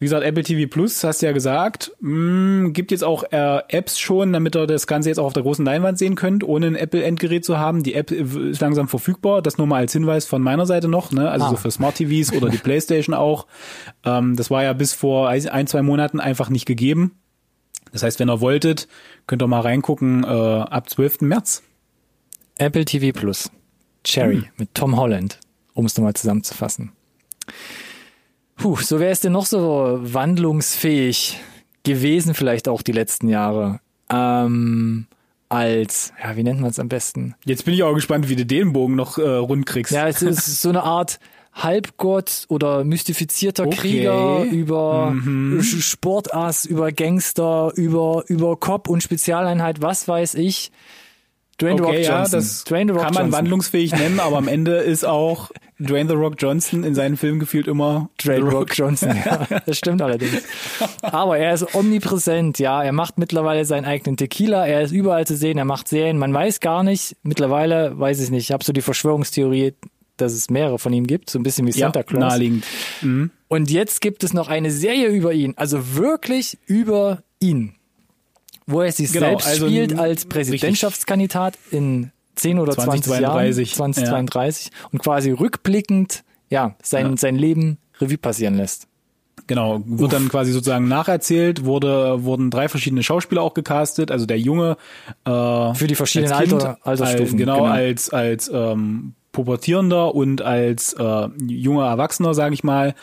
wie 0.00 0.06
gesagt, 0.06 0.24
Apple 0.24 0.42
TV 0.42 0.68
Plus, 0.68 1.02
hast 1.04 1.22
du 1.22 1.26
ja 1.26 1.32
gesagt, 1.32 1.92
mh, 2.00 2.70
gibt 2.70 2.90
jetzt 2.90 3.04
auch 3.04 3.22
äh, 3.30 3.60
Apps 3.68 3.98
schon, 3.98 4.32
damit 4.32 4.54
ihr 4.56 4.66
das 4.66 4.86
Ganze 4.86 5.08
jetzt 5.08 5.18
auch 5.18 5.26
auf 5.26 5.32
der 5.32 5.44
großen 5.44 5.64
Leinwand 5.64 5.98
sehen 5.98 6.14
könnt, 6.14 6.44
ohne 6.44 6.66
ein 6.66 6.74
Apple-Endgerät 6.76 7.44
zu 7.44 7.58
haben. 7.58 7.82
Die 7.82 7.94
App 7.94 8.10
ist 8.10 8.60
langsam 8.60 8.88
verfügbar. 8.88 9.40
Das 9.40 9.56
nur 9.56 9.66
mal 9.66 9.76
als 9.78 9.92
Hinweis 9.92 10.26
von 10.26 10.42
meiner 10.42 10.66
Seite 10.66 10.88
noch, 10.88 11.12
ne? 11.12 11.30
Also 11.30 11.46
Ah. 11.46 11.50
so 11.50 11.56
für 11.56 11.70
Smart 11.70 11.94
TVs 11.96 12.32
oder 12.32 12.48
die 12.50 12.58
Playstation 12.64 13.14
auch. 13.14 13.46
Ähm, 14.04 14.36
das 14.36 14.50
war 14.50 14.62
ja 14.64 14.72
bis 14.72 14.92
vor 14.92 15.28
ein, 15.28 15.66
zwei 15.66 15.82
Monaten 15.82 16.20
einfach 16.20 16.50
nicht 16.50 16.66
gegeben. 16.66 17.12
Das 17.92 18.02
heißt, 18.02 18.18
wenn 18.18 18.28
ihr 18.28 18.40
wolltet, 18.40 18.88
könnt 19.28 19.42
ihr 19.42 19.46
mal 19.46 19.60
reingucken 19.60 20.24
äh, 20.24 20.26
ab 20.26 20.90
12. 20.90 21.20
März. 21.20 21.62
Apple 22.58 22.84
TV 22.84 23.16
Plus. 23.18 23.50
Cherry 24.02 24.36
Hm. 24.38 24.44
mit 24.56 24.74
Tom 24.74 24.96
Holland, 24.96 25.38
um 25.72 25.86
es 25.86 25.96
nochmal 25.96 26.14
zusammenzufassen. 26.14 26.92
Puh, 28.56 28.76
so 28.76 29.00
wer 29.00 29.10
ist 29.10 29.24
denn 29.24 29.32
noch 29.32 29.46
so 29.46 29.98
wandlungsfähig 30.00 31.40
gewesen, 31.82 32.34
vielleicht 32.34 32.68
auch 32.68 32.82
die 32.82 32.92
letzten 32.92 33.28
Jahre? 33.28 33.80
Ähm, 34.10 35.06
als, 35.48 36.12
ja, 36.22 36.36
wie 36.36 36.42
nennt 36.42 36.60
man 36.60 36.70
es 36.70 36.78
am 36.78 36.88
besten? 36.88 37.34
Jetzt 37.44 37.64
bin 37.64 37.74
ich 37.74 37.82
auch 37.82 37.94
gespannt, 37.94 38.28
wie 38.28 38.36
du 38.36 38.46
den 38.46 38.72
Bogen 38.72 38.94
noch 38.94 39.18
äh, 39.18 39.22
rund 39.22 39.66
kriegst. 39.66 39.92
Ja, 39.92 40.08
es 40.08 40.22
ist 40.22 40.60
so 40.62 40.68
eine 40.68 40.82
Art 40.82 41.18
Halbgott 41.52 42.46
oder 42.48 42.82
mystifizierter 42.84 43.66
Okay. 43.66 43.76
Krieger 43.76 44.44
über 44.50 45.10
Mhm. 45.12 45.62
Sportass, 45.62 46.64
über 46.64 46.90
Gangster, 46.92 47.72
über, 47.76 48.24
über 48.26 48.56
Cop 48.56 48.88
und 48.88 49.02
Spezialeinheit, 49.02 49.80
was 49.82 50.08
weiß 50.08 50.34
ich. 50.34 50.72
Dwayne 51.60 51.76
The 51.76 51.82
Rock 51.84 51.90
Okay, 51.92 52.02
ja, 52.02 52.18
Johnson. 52.18 52.32
das 52.40 52.64
Dwayne 52.64 52.92
Rock 52.92 53.02
kann 53.02 53.14
man 53.14 53.22
Johnson. 53.24 53.38
wandlungsfähig 53.38 53.92
nennen, 53.92 54.18
aber 54.18 54.38
am 54.38 54.48
Ende 54.48 54.76
ist 54.78 55.04
auch 55.04 55.50
Dwayne 55.80 56.08
The 56.08 56.14
Rock 56.14 56.34
Johnson 56.38 56.84
in 56.84 56.94
seinen 56.94 57.16
Filmen 57.16 57.40
gefühlt 57.40 57.66
immer 57.66 58.08
Dwayne 58.22 58.44
The 58.44 58.50
The 58.50 58.56
Rock 58.56 58.76
Johnson, 58.78 59.16
ja, 59.24 59.46
das 59.66 59.76
stimmt 59.78 60.00
allerdings. 60.02 60.42
Aber 61.02 61.36
er 61.38 61.52
ist 61.54 61.74
omnipräsent, 61.74 62.58
ja. 62.58 62.82
Er 62.82 62.92
macht 62.92 63.18
mittlerweile 63.18 63.64
seinen 63.64 63.84
eigenen 63.84 64.16
Tequila, 64.16 64.66
er 64.66 64.82
ist 64.82 64.92
überall 64.92 65.26
zu 65.26 65.36
sehen, 65.36 65.58
er 65.58 65.64
macht 65.64 65.88
Serien. 65.88 66.16
Man 66.18 66.32
weiß 66.32 66.60
gar 66.60 66.82
nicht, 66.84 67.16
mittlerweile 67.22 67.98
weiß 67.98 68.20
ich 68.20 68.30
nicht, 68.30 68.44
ich 68.44 68.52
habe 68.52 68.64
so 68.64 68.72
die 68.72 68.82
Verschwörungstheorie, 68.82 69.74
dass 70.16 70.32
es 70.32 70.48
mehrere 70.48 70.78
von 70.78 70.92
ihm 70.92 71.06
gibt, 71.08 71.28
so 71.28 71.40
ein 71.40 71.42
bisschen 71.42 71.66
wie 71.66 71.72
Ja, 71.72 71.86
Santa 71.86 72.04
Claus. 72.04 72.20
naheliegend. 72.20 72.64
Und 73.48 73.70
jetzt 73.70 74.00
gibt 74.00 74.22
es 74.22 74.32
noch 74.32 74.48
eine 74.48 74.70
Serie 74.70 75.08
über 75.08 75.32
ihn, 75.32 75.54
also 75.56 75.96
wirklich 75.96 76.56
über 76.66 77.24
ihn, 77.40 77.74
wo 78.66 78.80
er 78.80 78.92
sich 78.92 79.12
Genau, 79.12 79.26
selbst 79.26 79.48
also 79.48 79.66
spielt 79.66 79.98
als 79.98 80.24
Präsidentschaftskandidat 80.26 81.58
in 81.72 82.12
10 82.36 82.58
oder 82.58 82.72
20 82.72 83.04
2032, 83.04 83.76
Jahren, 83.78 83.92
2032 83.94 84.70
und 84.92 84.98
quasi 85.00 85.30
rückblickend 85.30 86.24
ja 86.50 86.74
sein, 86.82 87.10
Ja. 87.10 87.16
sein 87.16 87.36
Leben 87.36 87.78
Revue 88.00 88.18
passieren 88.18 88.54
lässt. 88.54 88.88
Genau, 89.46 89.82
wird 89.84 90.12
dann 90.12 90.28
quasi 90.28 90.52
sozusagen 90.52 90.88
nacherzählt, 90.88 91.64
wurde, 91.64 92.24
wurden 92.24 92.50
drei 92.50 92.68
verschiedene 92.68 93.02
Schauspieler 93.02 93.42
auch 93.42 93.52
gecastet, 93.52 94.10
also 94.10 94.24
der 94.24 94.38
Junge 94.38 94.76
äh, 95.26 95.74
Für 95.74 95.86
die 95.86 95.94
verschiedenen 95.94 96.32
als 96.32 96.48
Kind, 96.48 96.52
Alter, 96.54 96.78
Altersstufen. 96.82 97.24
Als, 97.24 97.36
genau, 97.36 97.64
als 97.64 98.10
als 98.10 98.50
ähm, 98.52 99.14
Pubertierender 99.32 100.14
und 100.14 100.40
als 100.40 100.94
äh, 100.94 101.28
junger 101.46 101.86
Erwachsener, 101.86 102.32
sage 102.32 102.54
ich 102.54 102.64
mal. 102.64 102.94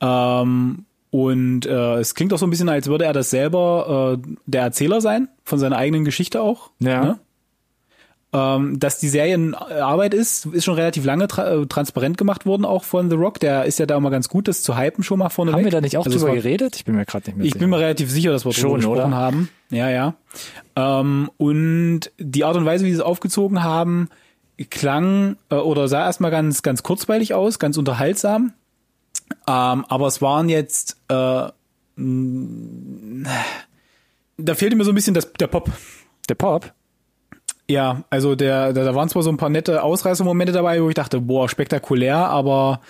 Ähm, 0.00 0.86
und 1.10 1.66
äh, 1.66 1.96
es 1.96 2.14
klingt 2.14 2.32
auch 2.32 2.38
so 2.38 2.46
ein 2.46 2.50
bisschen, 2.50 2.70
als 2.70 2.86
würde 2.86 3.04
er 3.04 3.12
das 3.12 3.28
selber 3.28 4.18
äh, 4.18 4.28
der 4.46 4.62
Erzähler 4.62 5.02
sein, 5.02 5.28
von 5.44 5.58
seiner 5.58 5.76
eigenen 5.76 6.04
Geschichte 6.06 6.40
auch. 6.40 6.70
Ja. 6.78 7.04
Ne? 7.04 7.18
Ähm, 8.34 8.80
dass 8.80 8.98
die 8.98 9.10
Serienarbeit 9.10 10.14
ist, 10.14 10.46
ist 10.46 10.64
schon 10.64 10.74
relativ 10.74 11.04
lange 11.04 11.28
tra 11.28 11.50
äh, 11.50 11.66
transparent 11.66 12.16
gemacht 12.16 12.46
worden, 12.46 12.64
auch 12.64 12.82
von 12.84 13.10
The 13.10 13.16
Rock. 13.16 13.40
Der 13.40 13.66
ist 13.66 13.78
ja 13.78 13.84
da 13.84 13.98
immer 13.98 14.10
ganz 14.10 14.30
gut, 14.30 14.48
das 14.48 14.62
zu 14.62 14.78
hypen 14.78 15.04
schon 15.04 15.18
mal 15.18 15.28
vorne 15.28 15.52
Haben 15.52 15.64
wir 15.64 15.70
da 15.70 15.82
nicht 15.82 15.98
auch 15.98 16.06
also 16.06 16.18
drüber 16.18 16.34
geredet? 16.34 16.76
Ich 16.76 16.86
bin 16.86 16.94
mir 16.94 17.04
gerade 17.04 17.26
nicht 17.26 17.36
mehr 17.36 17.44
ich 17.44 17.52
sicher. 17.52 17.60
bin 17.60 17.68
mir 17.68 17.78
relativ 17.78 18.10
sicher, 18.10 18.32
dass 18.32 18.46
wir 18.46 18.54
Schon, 18.54 18.80
drüber 18.80 18.94
gesprochen 18.94 19.12
oder? 19.12 19.16
haben. 19.16 19.50
Ja, 19.68 19.90
ja. 19.90 20.14
Ähm, 20.76 21.30
und 21.36 22.10
die 22.18 22.44
Art 22.44 22.56
und 22.56 22.64
Weise, 22.64 22.86
wie 22.86 22.90
sie 22.90 22.96
es 22.96 23.02
aufgezogen 23.02 23.62
haben, 23.62 24.08
klang 24.70 25.36
äh, 25.50 25.56
oder 25.56 25.88
sah 25.88 26.04
erstmal 26.04 26.30
ganz, 26.30 26.62
ganz 26.62 26.82
kurzweilig 26.82 27.34
aus, 27.34 27.58
ganz 27.58 27.76
unterhaltsam. 27.76 28.54
Ähm, 29.46 29.84
aber 29.88 30.06
es 30.06 30.22
waren 30.22 30.48
jetzt, 30.48 30.96
äh, 31.08 31.14
da 31.14 31.52
fehlte 34.54 34.76
mir 34.76 34.84
so 34.84 34.92
ein 34.92 34.94
bisschen 34.94 35.12
das, 35.14 35.32
der 35.34 35.48
Pop. 35.48 35.70
Der 36.28 36.34
Pop? 36.34 36.72
Ja, 37.72 38.04
also 38.10 38.34
der, 38.34 38.74
da, 38.74 38.84
da 38.84 38.94
waren 38.94 39.08
zwar 39.08 39.22
so 39.22 39.30
ein 39.30 39.38
paar 39.38 39.48
nette 39.48 39.82
Ausreißermomente 39.82 40.52
dabei, 40.52 40.82
wo 40.82 40.90
ich 40.90 40.94
dachte, 40.94 41.22
boah, 41.22 41.48
spektakulär, 41.48 42.16
aber 42.16 42.82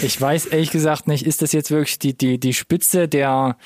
ich 0.00 0.18
weiß 0.18 0.46
ehrlich 0.46 0.70
gesagt 0.70 1.06
nicht, 1.06 1.26
ist 1.26 1.42
das 1.42 1.52
jetzt 1.52 1.70
wirklich 1.70 1.98
die, 1.98 2.16
die, 2.16 2.40
die 2.40 2.54
Spitze 2.54 3.08
der, 3.08 3.58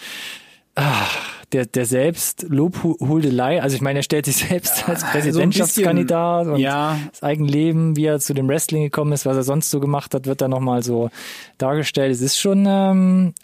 ah, 0.74 1.06
der, 1.52 1.66
der 1.66 1.86
Selbstlobhudelei? 1.86 3.62
Also 3.62 3.76
ich 3.76 3.80
meine, 3.80 4.00
er 4.00 4.02
stellt 4.02 4.26
sich 4.26 4.38
selbst 4.48 4.88
als 4.88 5.04
Präsidentschaftskandidat 5.04 6.46
so 6.46 6.54
und 6.54 6.60
ja. 6.60 6.98
das 7.12 7.22
Eigenleben, 7.22 7.94
wie 7.94 8.06
er 8.06 8.18
zu 8.18 8.34
dem 8.34 8.48
Wrestling 8.48 8.82
gekommen 8.82 9.12
ist, 9.12 9.24
was 9.24 9.36
er 9.36 9.44
sonst 9.44 9.70
so 9.70 9.78
gemacht 9.78 10.14
hat, 10.14 10.26
wird 10.26 10.40
da 10.40 10.48
nochmal 10.48 10.82
so 10.82 11.10
dargestellt. 11.58 12.10
Es 12.10 12.22
ist 12.22 12.40
schon 12.40 12.64
ähm, 12.66 13.34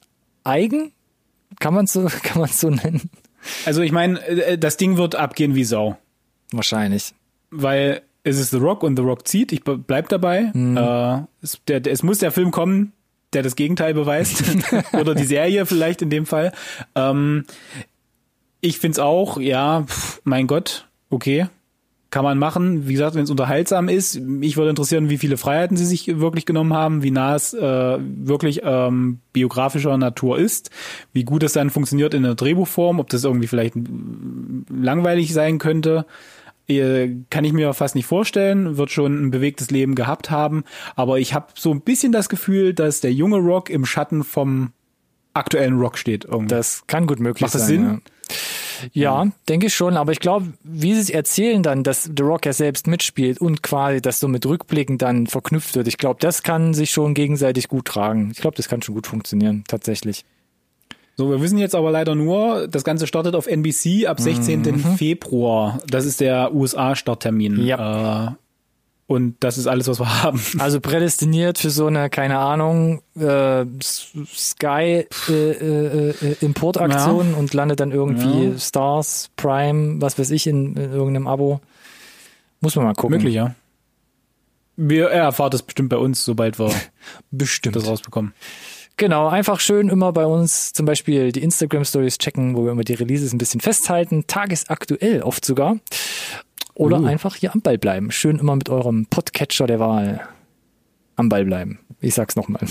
eigen, 0.42 0.90
kann 1.60 1.72
man 1.72 1.86
so, 1.86 2.08
kann 2.24 2.40
man 2.40 2.50
so 2.50 2.68
nennen. 2.68 3.10
Also 3.64 3.82
ich 3.82 3.92
meine, 3.92 4.18
äh, 4.26 4.58
das 4.58 4.76
Ding 4.76 4.96
wird 4.96 5.14
abgehen 5.14 5.54
wie 5.54 5.62
Sau. 5.62 5.98
Wahrscheinlich. 6.52 7.14
Weil 7.50 8.02
es 8.22 8.38
ist 8.38 8.50
The 8.50 8.56
Rock 8.56 8.82
und 8.82 8.96
The 8.96 9.02
Rock 9.02 9.28
zieht. 9.28 9.52
Ich 9.52 9.62
bleib 9.64 10.08
dabei. 10.08 10.50
Mhm. 10.54 10.76
Äh, 10.76 11.22
es, 11.42 11.60
der, 11.68 11.86
es 11.86 12.02
muss 12.02 12.18
der 12.18 12.32
Film 12.32 12.50
kommen, 12.50 12.92
der 13.32 13.42
das 13.42 13.56
Gegenteil 13.56 13.94
beweist. 13.94 14.42
Oder 14.92 15.14
die 15.14 15.24
Serie 15.24 15.66
vielleicht 15.66 16.02
in 16.02 16.10
dem 16.10 16.26
Fall. 16.26 16.52
Ähm, 16.94 17.44
ich 18.60 18.78
find's 18.78 18.98
auch, 18.98 19.38
ja, 19.38 19.82
pff, 19.82 20.22
mein 20.24 20.46
Gott, 20.46 20.88
okay. 21.10 21.48
Kann 22.14 22.22
man 22.22 22.38
machen. 22.38 22.86
Wie 22.86 22.92
gesagt, 22.92 23.16
wenn 23.16 23.24
es 23.24 23.30
unterhaltsam 23.30 23.88
ist. 23.88 24.20
Mich 24.20 24.56
würde 24.56 24.70
interessieren, 24.70 25.10
wie 25.10 25.18
viele 25.18 25.36
Freiheiten 25.36 25.76
sie 25.76 25.84
sich 25.84 26.20
wirklich 26.20 26.46
genommen 26.46 26.72
haben, 26.72 27.02
wie 27.02 27.10
nah 27.10 27.34
es 27.34 27.52
äh, 27.54 27.98
wirklich 27.98 28.60
ähm, 28.62 29.18
biografischer 29.32 29.98
Natur 29.98 30.38
ist, 30.38 30.70
wie 31.12 31.24
gut 31.24 31.42
es 31.42 31.54
dann 31.54 31.70
funktioniert 31.70 32.14
in 32.14 32.22
der 32.22 32.36
Drehbuchform, 32.36 33.00
ob 33.00 33.10
das 33.10 33.24
irgendwie 33.24 33.48
vielleicht 33.48 33.74
langweilig 34.70 35.32
sein 35.32 35.58
könnte. 35.58 36.06
Äh, 36.68 37.16
kann 37.30 37.44
ich 37.44 37.52
mir 37.52 37.74
fast 37.74 37.96
nicht 37.96 38.06
vorstellen, 38.06 38.76
wird 38.76 38.92
schon 38.92 39.20
ein 39.26 39.30
bewegtes 39.32 39.72
Leben 39.72 39.96
gehabt 39.96 40.30
haben, 40.30 40.62
aber 40.94 41.18
ich 41.18 41.34
habe 41.34 41.48
so 41.56 41.72
ein 41.72 41.80
bisschen 41.80 42.12
das 42.12 42.28
Gefühl, 42.28 42.74
dass 42.74 43.00
der 43.00 43.12
junge 43.12 43.38
Rock 43.38 43.70
im 43.70 43.84
Schatten 43.84 44.22
vom 44.22 44.70
aktuellen 45.32 45.80
Rock 45.80 45.98
steht. 45.98 46.26
Irgendwie. 46.26 46.54
Das 46.54 46.86
kann 46.86 47.08
gut 47.08 47.18
möglich 47.18 47.42
Macht 47.42 47.56
das 47.56 47.62
sein. 47.62 47.68
Sinn? 47.68 47.84
Ja, 47.84 47.98
ja 48.92 49.26
denke 49.48 49.66
ich 49.66 49.74
schon, 49.74 49.96
aber 49.96 50.12
ich 50.12 50.20
glaube, 50.20 50.52
wie 50.62 50.94
sie 50.94 51.00
es 51.00 51.10
erzählen 51.10 51.62
dann, 51.62 51.82
dass 51.82 52.04
The 52.04 52.22
Rock 52.22 52.46
ja 52.46 52.52
selbst 52.52 52.86
mitspielt 52.86 53.40
und 53.40 53.62
quasi 53.62 54.00
das 54.00 54.20
so 54.20 54.28
mit 54.28 54.46
Rückblicken 54.46 54.98
dann 54.98 55.26
verknüpft 55.26 55.74
wird, 55.76 55.88
ich 55.88 55.98
glaube, 55.98 56.18
das 56.20 56.42
kann 56.42 56.74
sich 56.74 56.90
schon 56.90 57.14
gegenseitig 57.14 57.68
gut 57.68 57.86
tragen. 57.86 58.30
Ich 58.32 58.40
glaube, 58.40 58.56
das 58.56 58.68
kann 58.68 58.82
schon 58.82 58.94
gut 58.94 59.06
funktionieren, 59.06 59.64
tatsächlich. 59.68 60.24
So, 61.16 61.30
wir 61.30 61.40
wissen 61.40 61.58
jetzt 61.58 61.76
aber 61.76 61.92
leider 61.92 62.16
nur, 62.16 62.66
das 62.66 62.82
Ganze 62.82 63.06
startet 63.06 63.36
auf 63.36 63.46
NBC 63.46 64.06
ab 64.06 64.18
16. 64.18 64.62
Mhm. 64.62 64.78
Februar. 64.96 65.78
Das 65.86 66.06
ist 66.06 66.20
der 66.20 66.52
USA-Starttermin. 66.52 67.64
Ja. 67.64 68.28
Äh, 68.30 68.43
und 69.06 69.36
das 69.40 69.58
ist 69.58 69.66
alles, 69.66 69.86
was 69.86 70.00
wir 70.00 70.22
haben. 70.22 70.40
Also 70.58 70.80
prädestiniert 70.80 71.58
für 71.58 71.70
so 71.70 71.86
eine, 71.86 72.08
keine 72.08 72.38
Ahnung, 72.38 73.02
äh, 73.16 73.64
Sky 73.82 75.06
äh, 75.28 75.32
äh, 75.32 76.10
äh, 76.10 76.36
Importaktion 76.40 77.32
ja. 77.32 77.36
und 77.36 77.52
landet 77.52 77.80
dann 77.80 77.92
irgendwie 77.92 78.50
ja. 78.50 78.58
Stars, 78.58 79.30
Prime, 79.36 80.00
was 80.00 80.18
weiß 80.18 80.30
ich, 80.30 80.46
in, 80.46 80.76
in, 80.76 80.92
irgendeinem 80.92 81.26
Abo. 81.26 81.60
Muss 82.60 82.76
man 82.76 82.86
mal 82.86 82.94
gucken. 82.94 83.18
Möglich, 83.18 83.34
ja. 83.34 83.54
Wir, 84.76 85.08
er 85.08 85.24
erfahrt 85.24 85.54
das 85.54 85.62
bestimmt 85.62 85.90
bei 85.90 85.98
uns, 85.98 86.24
sobald 86.24 86.58
wir 86.58 86.72
bestimmt. 87.30 87.76
das 87.76 87.86
rausbekommen. 87.86 88.32
Genau, 88.96 89.26
einfach 89.28 89.58
schön 89.58 89.88
immer 89.88 90.12
bei 90.12 90.24
uns 90.24 90.72
zum 90.72 90.86
Beispiel 90.86 91.32
die 91.32 91.42
Instagram 91.42 91.84
Stories 91.84 92.16
checken, 92.16 92.56
wo 92.56 92.64
wir 92.64 92.70
immer 92.70 92.84
die 92.84 92.94
Releases 92.94 93.32
ein 93.32 93.38
bisschen 93.38 93.60
festhalten, 93.60 94.24
tagesaktuell 94.28 95.22
oft 95.22 95.44
sogar. 95.44 95.78
Oder 96.74 97.00
uh. 97.00 97.06
einfach 97.06 97.36
hier 97.36 97.52
am 97.54 97.60
Ball 97.60 97.78
bleiben. 97.78 98.10
Schön 98.10 98.38
immer 98.38 98.56
mit 98.56 98.68
eurem 98.68 99.06
Podcatcher 99.06 99.66
der 99.66 99.80
Wahl 99.80 100.28
am 101.16 101.28
Ball 101.28 101.44
bleiben. 101.44 101.78
Ich 102.00 102.14
sag's 102.14 102.36
nochmal. 102.36 102.62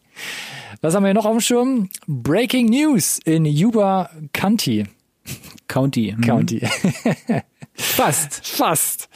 Was 0.80 0.94
haben 0.94 1.04
wir 1.04 1.14
noch 1.14 1.24
auf 1.24 1.36
dem 1.36 1.40
Schirm? 1.40 1.88
Breaking 2.06 2.66
News 2.66 3.18
in 3.24 3.44
Yuba 3.44 4.10
County. 4.32 4.84
County. 5.68 6.14
Mhm. 6.16 6.20
County. 6.22 6.60
Fast. 7.74 8.46
Fast. 8.46 9.08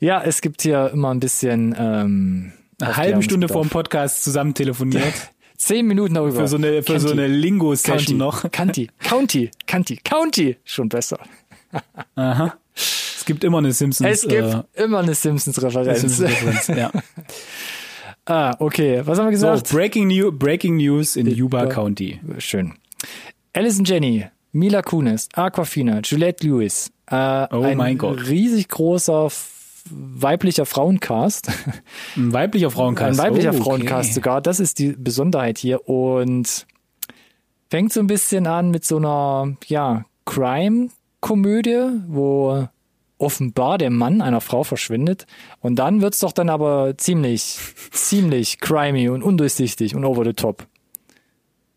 Ja, 0.00 0.22
es 0.22 0.40
gibt 0.40 0.62
hier 0.62 0.90
immer 0.92 1.12
ein 1.12 1.20
bisschen 1.20 1.74
ähm, 1.78 2.52
eine 2.80 2.96
halbe 2.96 3.22
Stunde 3.22 3.48
vor 3.48 3.62
dem 3.62 3.70
Podcast 3.70 4.24
zusammen 4.24 4.54
telefoniert. 4.54 5.14
Zehn 5.56 5.86
Minuten 5.86 6.14
darüber. 6.14 6.40
Für 6.40 6.48
so 6.48 6.56
eine, 6.56 6.82
für 6.82 6.98
so 6.98 7.12
eine 7.12 7.28
Lingo-Session 7.28 8.16
noch. 8.16 8.50
County, 8.50 8.90
County, 8.98 9.50
County, 9.66 9.96
County. 10.02 10.56
Schon 10.64 10.88
besser. 10.88 11.20
Aha. 12.16 12.56
Es 12.74 13.24
gibt 13.24 13.44
immer 13.44 13.58
eine 13.58 13.72
Simpsons. 13.72 14.10
Es 14.10 14.28
gibt 14.28 14.42
äh, 14.42 14.82
immer 14.82 14.98
eine 14.98 15.14
Simpsons-Referenz. 15.14 16.00
Simpsons 16.00 16.66
ja. 16.68 16.90
ah, 18.26 18.56
okay. 18.58 19.02
Was 19.04 19.18
haben 19.18 19.26
wir 19.26 19.32
gesagt? 19.32 19.68
So, 19.68 19.76
Breaking, 19.76 20.08
New 20.08 20.32
Breaking 20.32 20.76
News 20.76 21.16
in 21.16 21.26
Yuba 21.28 21.66
County. 21.66 22.20
Schön. 22.38 22.74
Alison 23.52 23.84
Jenny, 23.84 24.26
Mila 24.52 24.82
Kunis, 24.82 25.28
Aquafina, 25.34 26.00
Juliette 26.00 26.46
Lewis. 26.46 26.90
Äh, 27.10 27.14
oh 27.50 27.62
ein 27.62 27.76
mein 27.76 27.98
Gott. 27.98 28.26
riesig 28.26 28.68
großer 28.68 29.30
weiblicher 29.90 30.66
Frauencast. 30.66 31.48
Ein 32.16 32.32
weiblicher 32.32 32.70
Frauencast. 32.70 33.20
Ein 33.20 33.26
weiblicher 33.26 33.50
oh, 33.50 33.56
okay. 33.56 33.62
Frauencast 33.62 34.14
sogar. 34.14 34.40
Das 34.40 34.60
ist 34.60 34.78
die 34.78 34.94
Besonderheit 34.98 35.58
hier. 35.58 35.88
Und 35.88 36.66
fängt 37.70 37.92
so 37.92 38.00
ein 38.00 38.06
bisschen 38.06 38.46
an 38.46 38.70
mit 38.70 38.84
so 38.84 38.96
einer, 38.98 39.56
ja, 39.66 40.04
Crime-Komödie, 41.22 42.02
wo 42.08 42.68
offenbar 43.16 43.78
der 43.78 43.90
Mann 43.90 44.20
einer 44.20 44.40
Frau 44.40 44.64
verschwindet. 44.64 45.26
Und 45.60 45.76
dann 45.76 46.02
wird's 46.02 46.18
doch 46.18 46.32
dann 46.32 46.50
aber 46.50 46.98
ziemlich, 46.98 47.58
ziemlich 47.92 48.58
crimey 48.58 49.08
und 49.08 49.22
undurchsichtig 49.22 49.94
und 49.94 50.04
over 50.04 50.24
the 50.24 50.34
top. 50.34 50.66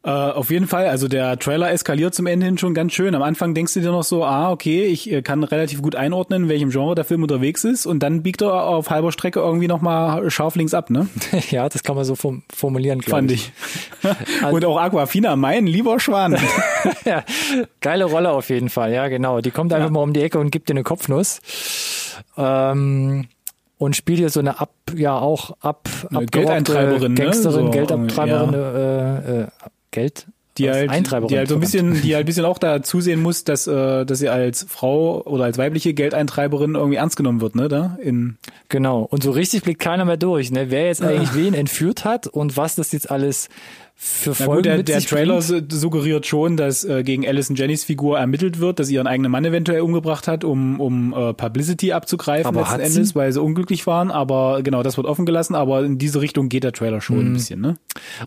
Äh, 0.06 0.12
auf 0.12 0.52
jeden 0.52 0.68
Fall, 0.68 0.86
also 0.86 1.08
der 1.08 1.40
Trailer 1.40 1.72
eskaliert 1.72 2.14
zum 2.14 2.28
Ende 2.28 2.46
hin 2.46 2.60
schon 2.60 2.76
ganz 2.76 2.94
schön. 2.94 3.16
Am 3.16 3.24
Anfang 3.24 3.56
denkst 3.56 3.74
du 3.74 3.80
dir 3.80 3.92
noch 3.92 4.04
so, 4.04 4.24
ah, 4.24 4.52
okay, 4.52 4.86
ich 4.86 5.12
äh, 5.12 5.24
kann 5.24 5.44
relativ 5.44 5.82
gut 5.82 5.96
einordnen, 5.96 6.44
in 6.44 6.50
welchem 6.50 6.70
Genre 6.70 6.94
der 6.94 7.06
Film 7.06 7.24
unterwegs 7.24 7.64
ist 7.64 7.88
und 7.88 8.04
dann 8.04 8.22
biegt 8.22 8.44
er 8.44 8.66
auf 8.66 8.92
halber 8.92 9.12
Strecke 9.12 9.40
irgendwie 9.40 9.68
nochmal 9.68 10.30
scharf 10.30 10.56
links 10.58 10.76
ab, 10.76 10.92
ne? 10.92 11.08
ja, 11.50 11.68
das 11.68 11.82
kann 11.82 11.96
man 11.96 12.06
so 12.06 12.14
form 12.14 12.44
formulieren, 12.54 13.00
glaube 13.00 13.18
Fand 13.18 13.32
ich. 13.32 13.52
und 14.52 14.64
auch 14.64 14.78
Aquafina, 14.78 15.36
mein 15.36 15.66
lieber 15.66 16.00
Schwan. 16.00 16.38
ja, 17.06 17.24
geile 17.82 18.06
Rolle 18.06 18.30
auf 18.30 18.50
jeden 18.50 18.70
Fall, 18.70 18.94
ja, 18.94 19.08
genau. 19.08 19.42
Die 19.42 19.50
kommt 19.50 19.74
einfach 19.74 19.88
ja. 19.88 19.92
mal 19.92 20.04
um 20.04 20.14
die 20.14 20.22
Ecke 20.22 20.38
und 20.38 20.52
gibt 20.52 20.70
dir 20.70 20.74
eine 20.74 20.84
Kopfnuss. 20.84 21.42
Ähm, 22.38 23.28
und 23.78 23.96
spielt 23.96 24.20
hier 24.20 24.30
so 24.30 24.40
eine 24.40 24.60
ab, 24.60 24.72
ja 24.96 25.18
auch 25.18 25.58
ab, 25.62 25.90
ab 26.14 26.24
Geldeintreiberin, 26.32 27.16
Gangsterin, 27.16 27.66
ne? 27.66 27.66
so, 27.66 27.72
Geldeintreiberin, 27.72 28.54
ja. 28.54 29.18
äh, 29.18 29.42
äh, 29.42 29.48
Geld 29.96 30.28
die 30.58 30.72
halt, 30.72 30.90
die 31.30 31.38
halt 31.38 31.50
so 31.50 31.56
ein 31.56 31.60
bisschen, 31.60 32.02
die 32.02 32.16
halt 32.16 32.24
ein 32.24 32.26
bisschen 32.26 32.46
auch 32.46 32.58
da 32.58 32.82
zusehen 32.82 33.22
muss, 33.22 33.44
dass, 33.44 33.68
äh, 33.68 34.06
dass 34.06 34.20
sie 34.20 34.30
als 34.30 34.66
Frau 34.70 35.22
oder 35.24 35.44
als 35.44 35.58
weibliche 35.58 35.94
Geldeintreiberin 35.94 36.76
irgendwie 36.76 36.96
ernst 36.96 37.18
genommen 37.18 37.42
wird, 37.42 37.56
ne, 37.56 37.68
da 37.68 37.98
in. 38.02 38.38
Genau. 38.70 39.02
Und 39.02 39.22
so 39.22 39.32
richtig 39.32 39.64
blickt 39.64 39.82
keiner 39.82 40.06
mehr 40.06 40.16
durch, 40.16 40.52
ne, 40.52 40.72
wer 40.72 40.86
jetzt 40.86 41.02
eigentlich 41.04 41.36
wen 41.36 41.54
entführt 41.54 42.06
hat 42.06 42.28
und 42.28 42.56
was 42.56 42.76
das 42.76 42.94
jetzt 42.94 43.12
alles 43.12 43.50
für 43.98 44.36
Folgen 44.36 44.56
gut, 44.58 44.66
der, 44.66 44.84
der 44.84 45.02
Trailer 45.02 45.40
bringt. 45.42 45.72
suggeriert 45.72 46.26
schon, 46.26 46.58
dass 46.58 46.84
äh, 46.84 47.02
gegen 47.04 47.26
Alison 47.26 47.56
Jennys 47.56 47.86
Figur 47.86 48.20
ermittelt 48.20 48.60
wird, 48.60 48.80
dass 48.80 48.88
sie 48.88 48.96
ihren 48.96 49.08
eigenen 49.08 49.32
Mann 49.32 49.46
eventuell 49.46 49.82
umgebracht 49.82 50.28
hat, 50.28 50.44
um, 50.44 50.80
um 50.82 51.14
äh, 51.14 51.34
Publicity 51.34 51.94
abzugreifen 51.94 52.46
Aber 52.48 52.62
letzten 52.62 52.82
Endes, 52.82 53.10
sie? 53.10 53.16
weil 53.16 53.32
sie 53.32 53.42
unglücklich 53.42 53.88
waren. 53.88 54.12
Aber 54.12 54.62
genau, 54.64 54.84
das 54.84 54.98
wird 54.98 55.08
offen 55.08 55.26
gelassen. 55.26 55.56
Aber 55.56 55.84
in 55.84 55.98
diese 55.98 56.20
Richtung 56.22 56.50
geht 56.50 56.64
der 56.66 56.74
Trailer 56.74 57.00
schon 57.02 57.20
ein 57.20 57.34
bisschen. 57.34 57.62
Ne? 57.62 57.78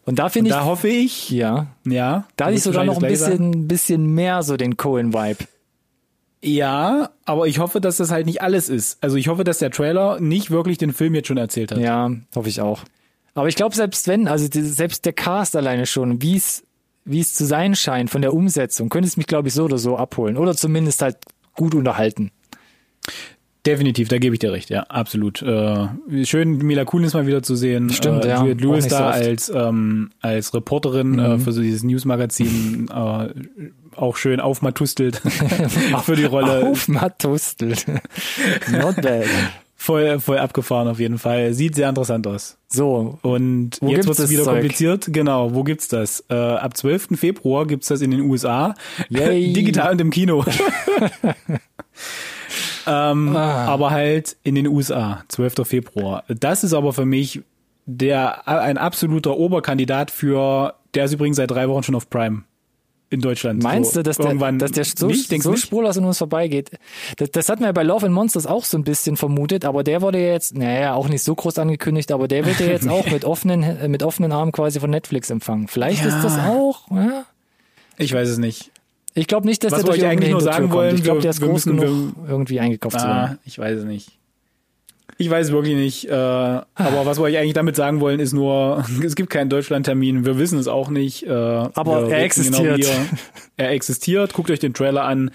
Und 0.07 0.19
da 0.19 0.31
finde 0.31 0.51
Da 0.51 0.61
ich, 0.61 0.65
hoffe 0.65 0.89
ich, 0.89 1.31
ja, 1.31 1.67
ja, 1.87 2.27
da 2.37 2.45
du 2.45 2.45
hatte 2.47 2.57
ich 2.57 2.63
sogar 2.63 2.85
noch 2.85 2.95
ein 2.95 3.01
gleich 3.01 3.19
sagen. 3.19 3.51
bisschen, 3.51 3.69
bisschen 3.69 4.07
mehr 4.15 4.43
so 4.43 4.57
den 4.57 4.77
Cohen-Vibe. 4.79 5.45
Ja, 6.43 7.11
aber 7.25 7.47
ich 7.47 7.59
hoffe, 7.59 7.81
dass 7.81 7.97
das 7.97 8.11
halt 8.11 8.27
nicht 8.27 8.43
alles 8.43 8.69
ist. 8.69 8.99
Also 9.03 9.17
ich 9.17 9.29
hoffe, 9.29 9.45
dass 9.45 9.59
der 9.59 9.71
Trailer 9.71 10.21
nicht 10.21 10.51
wirklich 10.51 10.79
den 10.79 10.93
Film 10.93 11.15
jetzt 11.15 11.27
schon 11.29 11.37
erzählt 11.37 11.73
hat. 11.73 11.79
Ja, 11.79 12.11
hoffe 12.35 12.49
ich 12.49 12.61
auch. 12.61 12.85
Aber 13.39 13.49
ich 13.49 13.57
glaube, 13.57 13.75
selbst 13.75 14.07
wenn, 14.09 14.29
also 14.29 14.47
selbst 14.53 15.05
der 15.07 15.13
Cast 15.13 15.57
alleine 15.57 15.87
schon, 15.87 16.21
wie 16.23 16.37
es 16.37 16.65
wie 17.05 17.21
es 17.21 17.33
zu 17.33 17.47
sein 17.47 17.75
scheint 17.75 18.11
von 18.11 18.21
der 18.21 18.35
Umsetzung, 18.35 18.91
könnte 18.91 19.09
es 19.09 19.17
mich, 19.17 19.27
glaube 19.27 19.49
ich, 19.49 19.55
so 19.55 19.65
oder 19.65 19.79
so 19.79 19.97
abholen. 19.97 20.37
Oder 20.37 20.55
zumindest 20.55 21.01
halt 21.01 21.17
gut 21.55 21.75
unterhalten. 21.75 22.33
Definitiv, 23.67 24.09
da 24.09 24.19
gebe 24.19 24.35
ich 24.35 24.39
dir 24.39 24.53
recht, 24.53 24.71
ja, 24.71 24.83
absolut. 24.85 25.43
Äh, 25.43 25.89
schön, 26.25 26.59
Mila 26.59 26.85
Kunis 26.85 27.15
mal 27.15 27.27
wieder 27.27 27.43
zu 27.43 27.55
sehen. 27.57 27.91
Stimmt, 27.91 28.25
äh, 28.25 28.29
ja. 28.29 28.41
Juliette 28.41 28.63
Lewis 28.63 28.85
so 28.85 28.91
da 28.91 29.09
oft. 29.09 29.19
als, 29.19 29.49
ähm, 29.55 30.11
als 30.21 30.55
Reporterin 30.55 31.19
äh, 31.19 31.29
Mhm. 31.37 31.41
für 31.41 31.53
so 31.53 31.61
dieses 31.63 31.83
Newsmagazin 31.83 32.89
äh, 32.89 33.29
auch 33.97 34.17
schön 34.17 34.41
aufmatustelt 34.41 35.17
für 36.05 36.15
die 36.17 36.25
Rolle. 36.25 36.67
Aufmatustelt. 36.71 37.87
Not 38.71 38.97
bad. 38.97 39.25
Voll, 39.81 40.19
voll 40.19 40.39
abgefahren 40.39 40.89
auf 40.89 40.99
jeden 40.99 41.19
Fall. 41.19 41.55
Sieht 41.55 41.77
sehr 41.77 41.89
interessant 41.89 42.27
aus. 42.27 42.59
So, 42.67 43.17
Und 43.23 43.79
Wo 43.81 43.91
jetzt 43.91 44.09
wird 44.09 44.19
es 44.19 44.29
wieder 44.29 44.43
Zeug? 44.43 44.55
kompliziert. 44.55 45.07
Genau, 45.13 45.55
wo 45.55 45.63
gibt's 45.63 45.87
das? 45.87 46.25
Äh, 46.29 46.35
ab 46.35 46.77
12. 46.77 47.11
Februar 47.15 47.65
gibt's 47.65 47.87
das 47.87 48.01
in 48.01 48.11
den 48.11 48.23
USA. 48.23 48.75
Yay. 49.09 49.53
Digital 49.53 49.93
und 49.93 50.01
im 50.01 50.11
Kino. 50.11 50.45
ähm, 52.87 53.37
ah. 53.37 53.67
Aber 53.67 53.93
halt 53.93 54.37
in 54.43 54.57
den 54.57 54.67
USA, 54.67 55.23
12. 55.29 55.55
Februar. 55.63 56.25
Das 56.27 56.65
ist 56.65 56.75
aber 56.75 56.93
für 56.93 57.07
mich 57.07 57.43
der 57.87 58.49
ein 58.49 58.79
absoluter 58.79 59.37
Oberkandidat 59.37 60.11
für, 60.11 60.75
der 60.95 61.05
ist 61.05 61.13
übrigens 61.13 61.37
seit 61.37 61.53
drei 61.53 61.69
Wochen 61.69 61.85
schon 61.85 61.95
auf 61.95 62.11
Prime 62.11 62.43
in 63.11 63.21
Deutschland. 63.21 63.63
Meinst 63.63 63.93
so, 63.93 64.01
du, 64.01 64.03
dass 64.05 64.19
der, 64.19 64.35
dass 64.35 64.73
der 64.73 64.85
so, 64.85 65.07
nicht, 65.07 65.43
so 65.43 65.57
spurlos 65.57 65.97
an 65.97 66.05
uns 66.05 66.19
vorbeigeht? 66.19 66.71
Das, 67.17 67.31
das 67.31 67.49
hat 67.49 67.61
man 67.61 67.69
ja 67.69 67.73
bei 67.73 67.83
Love 67.83 68.07
and 68.07 68.15
Monsters 68.15 68.47
auch 68.47 68.65
so 68.65 68.77
ein 68.77 68.85
bisschen 68.85 69.17
vermutet, 69.17 69.65
aber 69.65 69.83
der 69.83 70.03
wurde 70.03 70.19
jetzt, 70.19 70.57
naja, 70.57 70.95
auch 70.95 71.09
nicht 71.09 71.23
so 71.23 71.35
groß 71.35 71.59
angekündigt, 71.59 72.13
aber 72.13 72.29
der 72.29 72.45
wird 72.45 72.61
ja 72.61 72.67
jetzt 72.67 72.89
auch 72.91 73.07
mit 73.11 73.25
offenen, 73.25 73.91
mit 73.91 74.03
offenen 74.03 74.33
Armen 74.33 74.53
quasi 74.53 74.81
von 74.81 74.91
Netflix 74.91 75.31
empfangen. 75.31 75.69
Vielleicht 75.69 76.03
ja. 76.03 76.09
ist 76.09 76.23
das 76.23 76.39
auch, 76.39 76.91
ja? 76.91 77.25
Ich 77.97 78.13
weiß 78.13 78.29
es 78.29 78.39
nicht. 78.39 78.71
Ich 79.15 79.27
glaube 79.27 79.47
nicht, 79.47 79.65
dass 79.65 79.73
Was 79.73 79.83
der 79.83 79.91
durch 79.91 80.07
eigentlich 80.07 80.31
nur 80.31 80.41
sagen 80.41 80.71
wollen. 80.71 80.95
Ich 80.95 81.03
glaube, 81.03 81.21
der 81.21 81.31
ist 81.31 81.41
groß 81.41 81.65
genug, 81.65 82.15
irgendwie 82.29 82.61
eingekauft 82.61 82.97
ah, 82.97 82.99
zu 82.99 83.07
werden. 83.07 83.39
Ich 83.45 83.59
weiß 83.59 83.79
es 83.79 83.85
nicht. 83.85 84.18
Ich 85.21 85.29
weiß 85.29 85.51
wirklich 85.51 85.75
nicht. 85.75 86.09
Äh, 86.09 86.13
aber 86.13 87.05
was 87.05 87.19
wir 87.19 87.25
euch 87.25 87.37
eigentlich 87.37 87.55
damit 87.55 87.75
sagen 87.75 88.01
wollen, 88.01 88.21
ist 88.21 88.33
nur, 88.33 88.85
es 89.05 89.17
gibt 89.17 89.31
keinen 89.31 89.51
Deutschlandtermin. 89.51 90.25
Wir 90.25 90.39
wissen 90.39 90.59
es 90.59 90.69
auch 90.69 90.91
nicht. 90.91 91.25
Äh, 91.25 91.33
aber 91.33 92.09
er 92.09 92.23
existiert. 92.23 92.81
Genau 92.81 92.97
er 93.57 93.71
existiert. 93.71 94.33
Guckt 94.33 94.51
euch 94.51 94.61
den 94.61 94.75
Trailer 94.75 95.05
an. 95.05 95.33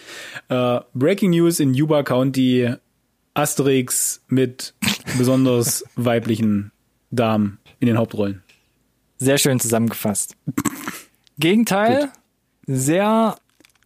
Äh, 0.49 0.79
Breaking 0.93 1.31
News 1.31 1.59
in 1.59 1.73
Yuba 1.73 2.03
County. 2.03 2.73
Asterix 3.33 4.21
mit 4.27 4.73
besonders 5.17 5.83
weiblichen 5.95 6.71
Damen 7.11 7.59
in 7.79 7.87
den 7.87 7.97
Hauptrollen. 7.97 8.43
Sehr 9.17 9.37
schön 9.37 9.59
zusammengefasst. 9.59 10.35
Gegenteil, 11.39 12.01
Gut. 12.01 12.09
sehr 12.67 13.35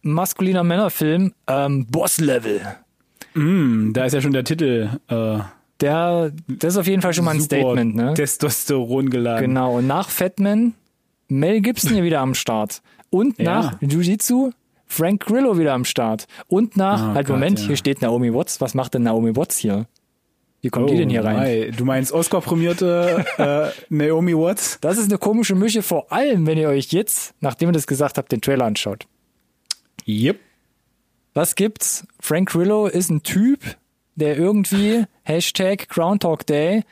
maskuliner 0.02 0.64
Männerfilm, 0.64 1.32
ähm, 1.46 1.86
Boss 1.86 2.18
Level. 2.18 2.60
Mm, 3.34 3.92
da 3.92 4.04
ist 4.04 4.12
ja 4.12 4.20
schon 4.20 4.32
der 4.32 4.44
Titel. 4.44 4.90
Äh, 5.08 5.38
der, 5.80 6.32
das 6.48 6.74
ist 6.74 6.78
auf 6.78 6.86
jeden 6.86 7.02
Fall 7.02 7.14
schon 7.14 7.24
mal 7.24 7.34
ein 7.34 7.40
Statement, 7.40 7.94
ne? 7.94 8.14
Testosteron 8.14 9.10
geladen. 9.10 9.48
Genau. 9.48 9.78
Und 9.78 9.86
nach 9.86 10.08
Fatman, 10.08 10.74
Mel 11.28 11.60
Gibson 11.60 11.92
hier 11.94 12.04
wieder 12.04 12.20
am 12.20 12.34
Start. 12.34 12.82
Und 13.10 13.38
nach 13.38 13.80
ja. 13.80 13.88
Jiu-Jitsu, 13.88 14.50
Frank 14.86 15.24
Grillo 15.26 15.58
wieder 15.58 15.74
am 15.74 15.84
Start. 15.84 16.26
Und 16.48 16.76
nach, 16.76 17.10
oh, 17.10 17.14
halt 17.14 17.26
Gott, 17.26 17.36
Moment, 17.36 17.60
ja. 17.60 17.66
hier 17.68 17.76
steht 17.76 18.02
Naomi 18.02 18.32
Watts. 18.34 18.60
Was 18.60 18.74
macht 18.74 18.94
denn 18.94 19.02
Naomi 19.02 19.36
Watts 19.36 19.56
hier? 19.56 19.86
Wie 20.60 20.70
kommt 20.70 20.86
oh, 20.86 20.90
die 20.90 20.96
denn 20.96 21.10
hier 21.10 21.24
rein? 21.24 21.36
Hi. 21.36 21.70
Du 21.70 21.84
meinst 21.84 22.10
Oscar-prämierte 22.12 23.24
äh, 23.38 23.94
Naomi 23.94 24.36
Watts? 24.36 24.78
Das 24.80 24.98
ist 24.98 25.04
eine 25.04 25.18
komische 25.18 25.54
Mische, 25.54 25.82
vor 25.82 26.10
allem, 26.10 26.46
wenn 26.46 26.58
ihr 26.58 26.68
euch 26.68 26.92
jetzt, 26.92 27.34
nachdem 27.40 27.68
ihr 27.68 27.72
das 27.72 27.86
gesagt 27.86 28.18
habt, 28.18 28.32
den 28.32 28.40
Trailer 28.40 28.64
anschaut. 28.64 29.06
Yep. 30.06 30.40
Was 31.34 31.54
gibt's? 31.54 32.06
Frank 32.18 32.50
Grillo 32.50 32.88
ist 32.88 33.10
ein 33.10 33.22
Typ, 33.22 33.60
der 34.18 34.36
irgendwie 34.36 35.04
Hashtag 35.22 35.88
Groundhog 35.88 36.46
Day 36.46 36.82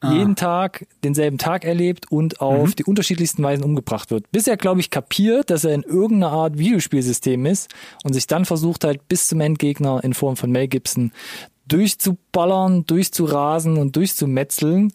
ah. 0.00 0.12
jeden 0.12 0.36
Tag 0.36 0.86
denselben 1.04 1.38
Tag 1.38 1.64
erlebt 1.64 2.10
und 2.10 2.40
auf 2.40 2.70
mhm. 2.70 2.76
die 2.76 2.84
unterschiedlichsten 2.84 3.42
Weisen 3.42 3.64
umgebracht 3.64 4.10
wird. 4.10 4.30
Bis 4.32 4.46
er, 4.46 4.56
glaube 4.56 4.80
ich, 4.80 4.90
kapiert, 4.90 5.50
dass 5.50 5.64
er 5.64 5.74
in 5.74 5.82
irgendeiner 5.82 6.32
Art 6.32 6.58
Videospielsystem 6.58 7.46
ist 7.46 7.72
und 8.04 8.12
sich 8.12 8.26
dann 8.26 8.44
versucht 8.44 8.84
halt 8.84 9.08
bis 9.08 9.28
zum 9.28 9.40
Endgegner 9.40 10.02
in 10.02 10.14
Form 10.14 10.36
von 10.36 10.50
Mel 10.50 10.68
Gibson 10.68 11.12
durchzuballern, 11.68 12.84
durchzurasen 12.84 13.76
und 13.76 13.94
durchzumetzeln, 13.94 14.92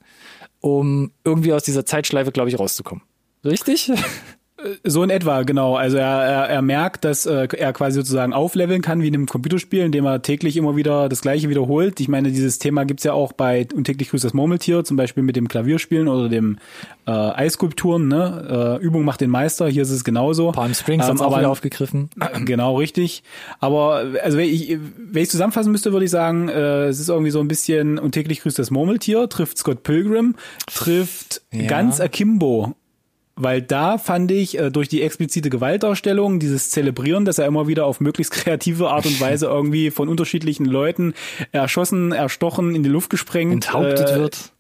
um 0.59 1.11
irgendwie 1.23 1.53
aus 1.53 1.63
dieser 1.63 1.86
Zeitschleife, 1.86 2.32
glaube 2.32 2.49
ich, 2.49 2.59
rauszukommen. 2.59 3.03
Richtig? 3.45 3.91
So 4.84 5.03
in 5.03 5.09
etwa, 5.09 5.43
genau. 5.43 5.76
Also 5.76 5.97
er, 5.97 6.05
er, 6.05 6.49
er 6.49 6.61
merkt, 6.61 7.05
dass 7.05 7.26
äh, 7.26 7.47
er 7.55 7.74
quasi 7.74 7.95
sozusagen 7.95 8.34
aufleveln 8.34 8.82
kann 8.82 9.01
wie 9.01 9.07
in 9.07 9.13
einem 9.13 9.26
Computerspiel, 9.26 9.82
indem 9.82 10.05
er 10.05 10.22
täglich 10.22 10.57
immer 10.57 10.76
wieder 10.76 11.09
das 11.09 11.22
Gleiche 11.22 11.49
wiederholt. 11.49 11.99
Ich 11.99 12.07
meine, 12.07 12.32
dieses 12.32 12.59
Thema 12.59 12.86
gibt's 12.86 13.03
ja 13.03 13.13
auch 13.13 13.34
bei 13.34 13.68
Und 13.76 13.86
täglich 13.86 14.09
grüßt 14.09 14.24
das 14.24 14.34
Murmeltier, 14.34 14.84
zum 14.84 14.97
Beispiel 14.97 15.24
mit 15.24 15.36
dem 15.36 15.47
Klavierspielen 15.47 16.07
oder 16.07 16.30
dem 16.30 16.57
äh, 17.05 17.11
Eiskulpturen. 17.11 18.07
Ne? 18.07 18.80
Äh, 18.80 18.84
Übung 18.84 19.03
macht 19.03 19.22
den 19.22 19.30
Meister, 19.30 19.68
hier 19.68 19.84
ist 19.84 19.91
es 19.91 20.03
genauso. 20.03 20.51
Palm 20.51 20.74
Springs 20.74 21.07
ähm, 21.07 21.22
auch 21.22 21.38
wieder 21.38 21.49
aufgegriffen. 21.49 22.09
Genau, 22.45 22.78
richtig. 22.78 23.24
Aber 23.59 24.03
also 24.24 24.38
wenn 24.38 24.49
ich, 24.49 24.78
wenn 24.97 25.24
ich 25.24 25.30
zusammenfassen 25.30 25.72
müsste, 25.72 25.93
würde 25.93 26.05
ich 26.05 26.11
sagen, 26.11 26.49
äh, 26.49 26.86
es 26.88 26.99
ist 26.99 27.09
irgendwie 27.09 27.32
so 27.32 27.39
ein 27.39 27.47
bisschen 27.47 27.97
Und 27.97 28.11
täglich 28.11 28.41
grüßt 28.41 28.59
das 28.59 28.72
Murmeltier, 28.72 29.30
trifft 29.30 29.57
Scott 29.57 29.84
Pilgrim, 29.84 30.36
trifft 30.68 31.41
ja. 31.51 31.68
ganz 31.68 31.99
Akimbo 31.99 32.76
weil 33.36 33.61
da 33.61 33.97
fand 33.97 34.31
ich 34.31 34.57
äh, 34.57 34.71
durch 34.71 34.88
die 34.88 35.01
explizite 35.01 35.49
Gewaltdarstellung, 35.49 36.39
dieses 36.39 36.69
Zelebrieren, 36.69 37.25
dass 37.25 37.38
er 37.38 37.45
immer 37.45 37.67
wieder 37.67 37.86
auf 37.86 37.99
möglichst 37.99 38.31
kreative 38.31 38.89
Art 38.89 39.05
und 39.05 39.19
Weise 39.19 39.45
irgendwie 39.47 39.91
von 39.91 40.07
unterschiedlichen 40.07 40.65
Leuten 40.65 41.13
erschossen, 41.51 42.11
erstochen, 42.11 42.75
in 42.75 42.83
die 42.83 42.89
Luft 42.89 43.09
gesprengt. 43.09 43.53
Enthauptet 43.53 44.09
äh, 44.09 44.15
wird. 44.15 44.51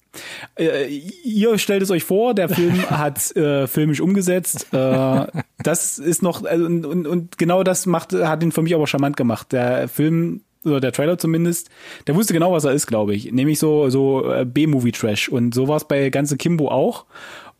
Äh, 0.57 0.87
ihr 1.23 1.57
stellt 1.57 1.83
es 1.83 1.91
euch 1.91 2.03
vor, 2.03 2.33
der 2.33 2.49
Film 2.49 2.81
hat 2.89 3.35
äh, 3.35 3.67
filmisch 3.67 4.01
umgesetzt. 4.01 4.67
Äh, 4.73 5.25
das 5.63 5.97
ist 5.97 6.21
noch 6.21 6.43
also, 6.43 6.65
und, 6.65 6.85
und, 6.85 7.07
und 7.07 7.37
genau 7.37 7.63
das 7.63 7.85
macht 7.85 8.13
hat 8.13 8.43
ihn 8.43 8.51
für 8.51 8.61
mich 8.61 8.75
aber 8.75 8.87
charmant 8.87 9.17
gemacht. 9.17 9.51
Der 9.51 9.87
Film 9.87 10.41
oder 10.63 10.79
der 10.79 10.91
Trailer 10.91 11.17
zumindest, 11.17 11.69
der 12.07 12.15
wusste 12.15 12.33
genau, 12.33 12.51
was 12.51 12.63
er 12.63 12.71
ist, 12.71 12.87
glaube 12.87 13.13
ich. 13.13 13.31
Nämlich 13.31 13.59
so 13.59 13.89
so 13.89 14.31
äh, 14.31 14.45
B-Movie 14.45 14.91
Trash 14.91 15.29
und 15.29 15.53
so 15.53 15.67
war 15.67 15.77
es 15.77 15.85
bei 15.85 16.09
ganze 16.09 16.37
Kimbo 16.37 16.69
auch 16.69 17.05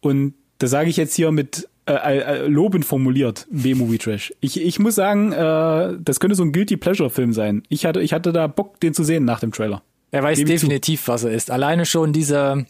und 0.01 0.33
das 0.57 0.69
sage 0.69 0.89
ich 0.89 0.97
jetzt 0.97 1.15
hier 1.15 1.31
mit 1.31 1.67
äh, 1.87 1.93
äh, 1.93 2.47
lobend 2.47 2.83
formuliert, 2.83 3.45
B-Movie 3.51 3.99
Trash. 3.99 4.33
Ich, 4.39 4.59
ich 4.59 4.79
muss 4.79 4.95
sagen, 4.95 5.31
äh, 5.31 5.97
das 6.03 6.19
könnte 6.19 6.35
so 6.35 6.43
ein 6.43 6.51
Guilty 6.51 6.77
Pleasure 6.77 7.09
Film 7.09 7.31
sein. 7.31 7.63
Ich 7.69 7.85
hatte, 7.85 8.01
ich 8.01 8.11
hatte 8.11 8.33
da 8.33 8.47
Bock, 8.47 8.79
den 8.79 8.93
zu 8.93 9.03
sehen 9.03 9.23
nach 9.23 9.39
dem 9.39 9.51
Trailer. 9.51 9.83
Er 10.09 10.23
weiß 10.23 10.39
Gebe 10.39 10.49
definitiv, 10.49 11.07
was 11.07 11.25
er 11.25 11.31
ist. 11.31 11.51
Alleine 11.51 11.85
schon 11.85 12.11
diese, 12.11 12.65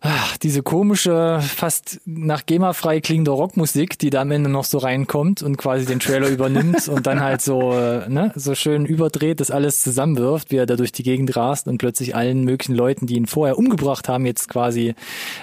ach, 0.00 0.36
diese 0.38 0.62
komische, 0.62 1.40
fast 1.42 2.00
nach 2.06 2.46
GEMA 2.46 2.72
frei 2.72 3.00
klingende 3.00 3.30
Rockmusik, 3.32 3.98
die 3.98 4.10
da 4.10 4.22
am 4.22 4.30
Ende 4.30 4.48
noch 4.48 4.64
so 4.64 4.78
reinkommt 4.78 5.42
und 5.42 5.56
quasi 5.56 5.84
den 5.86 6.00
Trailer 6.00 6.28
übernimmt 6.28 6.88
und 6.88 7.06
dann 7.06 7.20
halt 7.20 7.42
so, 7.42 7.72
äh, 7.72 8.08
ne, 8.08 8.32
so 8.34 8.54
schön 8.54 8.86
überdreht, 8.86 9.40
das 9.40 9.50
alles 9.50 9.82
zusammenwirft, 9.82 10.50
wie 10.50 10.56
er 10.56 10.66
da 10.66 10.76
durch 10.76 10.92
die 10.92 11.02
Gegend 11.02 11.36
rast 11.36 11.68
und 11.68 11.78
plötzlich 11.78 12.16
allen 12.16 12.44
möglichen 12.44 12.74
Leuten, 12.74 13.06
die 13.06 13.16
ihn 13.16 13.26
vorher 13.26 13.58
umgebracht 13.58 14.08
haben, 14.08 14.26
jetzt 14.26 14.48
quasi 14.48 14.94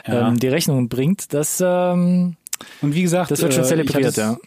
ja. 0.07 0.27
ähm, 0.27 0.39
die 0.39 0.47
Rechnung 0.47 0.89
bringt. 0.89 1.33
Das, 1.33 1.61
ähm, 1.63 2.35
und 2.81 2.95
wie 2.95 3.03
gesagt, 3.03 3.29
das 3.29 3.41
wird 3.41 3.53
schon 3.53 3.63
äh, 3.63 3.67
zelebriert, 3.67 4.17
ja. 4.17 4.37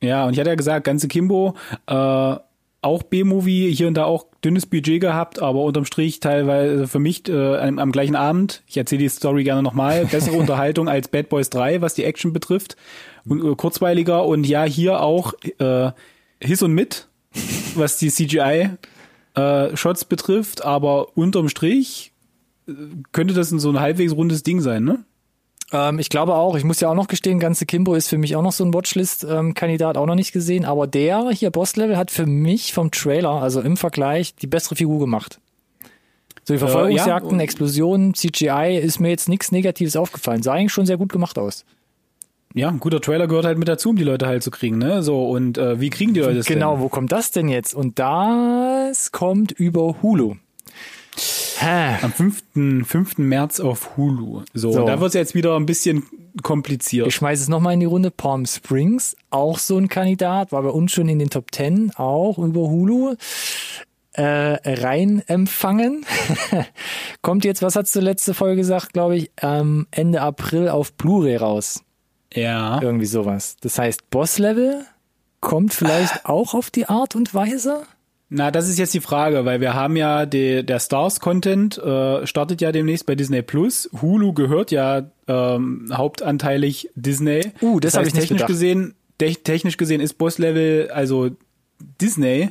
Ja, 0.00 0.26
und 0.26 0.34
ich 0.34 0.38
hatte 0.38 0.50
ja 0.50 0.56
gesagt, 0.56 0.84
ganze 0.84 1.08
Kimbo, 1.08 1.54
äh, 1.86 2.36
auch 2.84 3.02
B-Movie, 3.02 3.74
hier 3.74 3.88
und 3.88 3.94
da 3.94 4.04
auch 4.04 4.26
dünnes 4.44 4.66
Budget 4.66 5.00
gehabt, 5.00 5.40
aber 5.40 5.62
unterm 5.62 5.84
Strich 5.84 6.20
teilweise 6.20 6.86
für 6.86 6.98
mich 6.98 7.28
äh, 7.28 7.56
am, 7.56 7.78
am 7.78 7.92
gleichen 7.92 8.16
Abend, 8.16 8.62
ich 8.66 8.76
erzähle 8.76 9.02
die 9.02 9.08
Story 9.08 9.44
gerne 9.44 9.62
nochmal, 9.62 10.06
bessere 10.06 10.36
Unterhaltung 10.38 10.88
als 10.88 11.08
Bad 11.08 11.28
Boys 11.28 11.50
3, 11.50 11.80
was 11.80 11.94
die 11.94 12.04
Action 12.04 12.32
betrifft 12.32 12.76
und 13.24 13.44
äh, 13.44 13.54
kurzweiliger 13.54 14.24
und 14.24 14.44
ja, 14.44 14.64
hier 14.64 15.00
auch 15.00 15.32
äh, 15.58 15.90
His 16.40 16.62
und 16.62 16.72
Mit, 16.72 17.08
was 17.74 17.98
die 17.98 18.10
CGI 18.10 18.70
äh, 19.34 19.76
Shots 19.76 20.04
betrifft, 20.04 20.64
aber 20.64 21.16
unterm 21.16 21.48
Strich 21.48 22.12
äh, 22.68 22.72
könnte 23.12 23.34
das 23.34 23.50
ein 23.50 23.58
so 23.58 23.70
ein 23.70 23.80
halbwegs 23.80 24.12
rundes 24.12 24.42
Ding 24.42 24.60
sein, 24.60 24.84
ne? 24.84 25.04
Ähm, 25.74 25.98
ich 25.98 26.08
glaube 26.08 26.34
auch, 26.34 26.56
ich 26.56 26.64
muss 26.64 26.80
ja 26.80 26.88
auch 26.88 26.94
noch 26.94 27.08
gestehen, 27.08 27.40
ganze 27.40 27.66
Kimbo 27.66 27.94
ist 27.94 28.08
für 28.08 28.16
mich 28.16 28.36
auch 28.36 28.42
noch 28.42 28.52
so 28.52 28.64
ein 28.64 28.72
Watchlist-Kandidat, 28.72 29.96
auch 29.98 30.06
noch 30.06 30.14
nicht 30.14 30.32
gesehen. 30.32 30.64
Aber 30.64 30.86
der 30.86 31.30
hier, 31.30 31.50
Boss-Level, 31.50 31.96
hat 31.96 32.10
für 32.10 32.26
mich 32.26 32.72
vom 32.72 32.90
Trailer, 32.90 33.42
also 33.42 33.60
im 33.60 33.76
Vergleich, 33.76 34.34
die 34.36 34.46
bessere 34.46 34.76
Figur 34.76 35.00
gemacht. 35.00 35.40
So 36.44 36.54
die 36.54 36.58
Verfolgungsjagden, 36.58 37.38
äh, 37.38 37.42
ja. 37.42 37.44
Explosionen, 37.44 38.14
CGI 38.14 38.78
ist 38.80 39.00
mir 39.00 39.08
jetzt 39.08 39.28
nichts 39.28 39.50
Negatives 39.50 39.96
aufgefallen. 39.96 40.42
Sah 40.42 40.52
eigentlich 40.52 40.72
schon 40.72 40.86
sehr 40.86 40.98
gut 40.98 41.10
gemacht 41.10 41.38
aus. 41.38 41.64
Ja, 42.54 42.68
ein 42.68 42.78
guter 42.78 43.00
Trailer 43.00 43.26
gehört 43.26 43.46
halt 43.46 43.58
mit 43.58 43.66
dazu, 43.66 43.90
um 43.90 43.96
die 43.96 44.04
Leute 44.04 44.26
halt 44.26 44.44
zu 44.44 44.52
kriegen, 44.52 44.78
ne? 44.78 45.02
So, 45.02 45.28
und 45.28 45.58
äh, 45.58 45.80
wie 45.80 45.90
kriegen 45.90 46.14
die 46.14 46.20
Leute 46.20 46.36
das 46.36 46.46
Genau, 46.46 46.74
denn? 46.74 46.82
wo 46.82 46.88
kommt 46.88 47.10
das 47.10 47.32
denn 47.32 47.48
jetzt? 47.48 47.74
Und 47.74 47.98
das 47.98 49.10
kommt 49.10 49.50
über 49.50 49.96
Hulu. 50.02 50.36
Am 51.60 52.12
5. 52.12 52.42
5. 52.86 53.18
März 53.18 53.60
auf 53.60 53.96
Hulu. 53.96 54.42
So, 54.52 54.72
so. 54.72 54.86
da 54.86 55.00
wird 55.00 55.08
es 55.08 55.14
jetzt 55.14 55.34
wieder 55.34 55.56
ein 55.56 55.66
bisschen 55.66 56.04
kompliziert. 56.42 57.06
Ich 57.06 57.14
schmeiße 57.14 57.42
es 57.42 57.48
nochmal 57.48 57.74
in 57.74 57.80
die 57.80 57.86
Runde. 57.86 58.10
Palm 58.10 58.46
Springs, 58.46 59.16
auch 59.30 59.58
so 59.58 59.78
ein 59.78 59.88
Kandidat, 59.88 60.52
war 60.52 60.62
bei 60.62 60.70
uns 60.70 60.92
schon 60.92 61.08
in 61.08 61.18
den 61.18 61.30
Top 61.30 61.46
10, 61.52 61.92
auch 61.96 62.38
über 62.38 62.60
Hulu. 62.60 63.14
Äh, 64.12 64.22
rein 64.80 65.24
empfangen. 65.26 66.06
Kommt 67.22 67.44
jetzt, 67.44 67.62
was 67.62 67.74
hast 67.74 67.96
du 67.96 68.00
letzte 68.00 68.32
Folge 68.32 68.56
gesagt, 68.56 68.92
glaube 68.92 69.16
ich, 69.16 69.32
ähm, 69.42 69.88
Ende 69.90 70.20
April 70.20 70.68
auf 70.68 70.92
Blu-ray 70.92 71.36
raus. 71.36 71.82
Ja. 72.32 72.80
Irgendwie 72.80 73.06
sowas. 73.06 73.56
Das 73.60 73.78
heißt, 73.78 74.10
Boss-Level 74.10 74.84
kommt 75.40 75.74
vielleicht 75.74 76.26
auch 76.26 76.54
auf 76.54 76.70
die 76.70 76.88
Art 76.88 77.16
und 77.16 77.34
Weise? 77.34 77.82
Na, 78.36 78.50
das 78.50 78.68
ist 78.68 78.80
jetzt 78.80 78.92
die 78.92 79.00
Frage, 79.00 79.44
weil 79.44 79.60
wir 79.60 79.74
haben 79.74 79.94
ja 79.94 80.26
die, 80.26 80.66
der 80.66 80.80
Stars-Content 80.80 81.78
äh, 81.78 82.26
startet 82.26 82.60
ja 82.60 82.72
demnächst 82.72 83.06
bei 83.06 83.14
Disney 83.14 83.42
Plus. 83.42 83.88
Hulu 84.02 84.32
gehört 84.32 84.72
ja 84.72 85.08
ähm, 85.28 85.88
hauptanteilig 85.92 86.90
Disney. 86.96 87.52
Uh, 87.62 87.78
das, 87.78 87.92
das 87.92 87.98
habe 87.98 88.08
ich 88.08 88.12
technisch 88.12 88.30
gedacht. 88.30 88.48
gesehen. 88.48 88.94
Technisch 89.18 89.76
gesehen 89.76 90.00
ist 90.00 90.14
Boss 90.14 90.38
Level 90.38 90.90
also 90.92 91.30
Disney. 92.00 92.50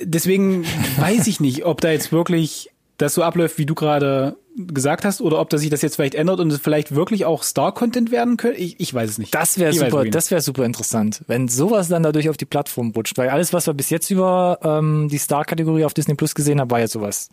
deswegen 0.00 0.64
weiß 0.96 1.28
ich 1.28 1.38
nicht, 1.38 1.64
ob 1.64 1.80
da 1.80 1.92
jetzt 1.92 2.10
wirklich 2.10 2.70
das 2.96 3.14
so 3.14 3.22
abläuft, 3.22 3.58
wie 3.58 3.66
du 3.66 3.76
gerade 3.76 4.36
gesagt 4.56 5.04
hast, 5.04 5.20
oder 5.20 5.40
ob 5.40 5.50
das 5.50 5.60
sich 5.60 5.70
das 5.70 5.82
jetzt 5.82 5.96
vielleicht 5.96 6.14
ändert 6.16 6.40
und 6.40 6.52
es 6.52 6.58
vielleicht 6.58 6.94
wirklich 6.94 7.24
auch 7.24 7.42
Star-Content 7.44 8.10
werden 8.10 8.36
könnte. 8.36 8.58
Ich, 8.58 8.80
ich 8.80 8.92
weiß 8.92 9.08
es 9.10 9.18
nicht. 9.18 9.32
Das 9.34 9.58
wäre 9.58 9.72
super, 9.72 10.04
das 10.04 10.30
wäre 10.32 10.40
super 10.40 10.64
interessant, 10.64 11.22
wenn 11.28 11.46
sowas 11.48 11.88
dann 11.88 12.02
dadurch 12.02 12.28
auf 12.28 12.36
die 12.36 12.44
Plattform 12.44 12.90
rutscht. 12.90 13.16
Weil 13.18 13.28
alles, 13.28 13.52
was 13.52 13.66
wir 13.66 13.74
bis 13.74 13.90
jetzt 13.90 14.10
über 14.10 14.58
ähm, 14.62 15.08
die 15.10 15.18
Star-Kategorie 15.18 15.84
auf 15.84 15.94
Disney 15.94 16.14
Plus 16.14 16.34
gesehen 16.34 16.60
haben, 16.60 16.70
war 16.70 16.80
ja 16.80 16.88
sowas. 16.88 17.28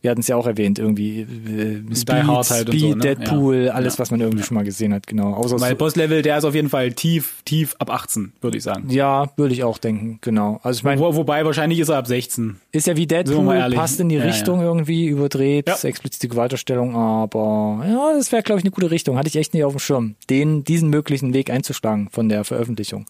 Wir 0.00 0.10
hatten 0.10 0.20
es 0.20 0.26
ja 0.28 0.36
auch 0.36 0.46
erwähnt, 0.46 0.78
irgendwie 0.80 1.20
äh, 1.20 1.94
Speed, 1.94 2.26
halt 2.26 2.28
und 2.28 2.44
Speed 2.44 2.80
so, 2.80 2.88
ne? 2.88 2.96
Deadpool, 2.96 3.64
Ja. 3.66 3.72
alles, 3.72 3.94
Ja. 3.94 3.98
was 4.00 4.10
man 4.10 4.20
irgendwie 4.20 4.42
schon 4.44 4.56
mal 4.56 4.64
gesehen 4.64 4.92
hat, 4.94 5.06
genau. 5.06 5.32
Außer 5.34 5.60
Weil 5.60 5.76
Boss-Level, 5.76 6.22
der 6.22 6.38
ist 6.38 6.44
auf 6.44 6.54
jeden 6.54 6.70
Fall 6.70 6.92
tief, 6.92 7.36
tief 7.44 7.76
ab 7.78 7.90
18, 7.90 8.32
würde 8.40 8.56
ich 8.58 8.64
sagen. 8.64 8.88
ja, 8.90 9.30
würde 9.36 9.54
ich 9.54 9.62
auch 9.64 9.78
denken, 9.78 10.18
genau. 10.22 10.58
Also 10.62 10.78
ich 10.78 10.84
meine, 10.84 11.00
Wo, 11.00 11.14
wobei 11.14 11.44
wahrscheinlich 11.44 11.78
ist 11.78 11.88
er 11.88 11.98
ab 11.98 12.06
16. 12.08 12.56
ist 12.72 12.86
ja 12.86 12.96
wie 12.96 13.06
Deadpool, 13.06 13.70
passt 13.74 14.00
in 14.00 14.08
die 14.08 14.16
Ja, 14.16 14.24
Richtung 14.24 14.60
irgendwie, 14.60 15.06
überdreht, 15.06 15.68
Ja. 15.68 15.76
explizite 15.88 16.28
Gewalterstellung, 16.64 16.96
aber 16.96 17.84
ja, 17.86 18.12
das 18.14 18.32
wäre, 18.32 18.42
glaube 18.42 18.60
ich, 18.60 18.64
eine 18.64 18.70
gute 18.70 18.90
Richtung. 18.90 19.16
Hatte 19.16 19.28
ich 19.28 19.36
echt 19.36 19.54
nicht 19.54 19.64
auf 19.64 19.72
dem 19.74 19.78
Schirm, 19.78 20.16
den, 20.30 20.64
diesen 20.64 20.88
möglichen 20.90 21.34
Weg 21.34 21.50
einzuschlagen 21.50 22.08
von 22.10 22.28
der 22.28 22.44
Veröffentlichung. 22.44 23.06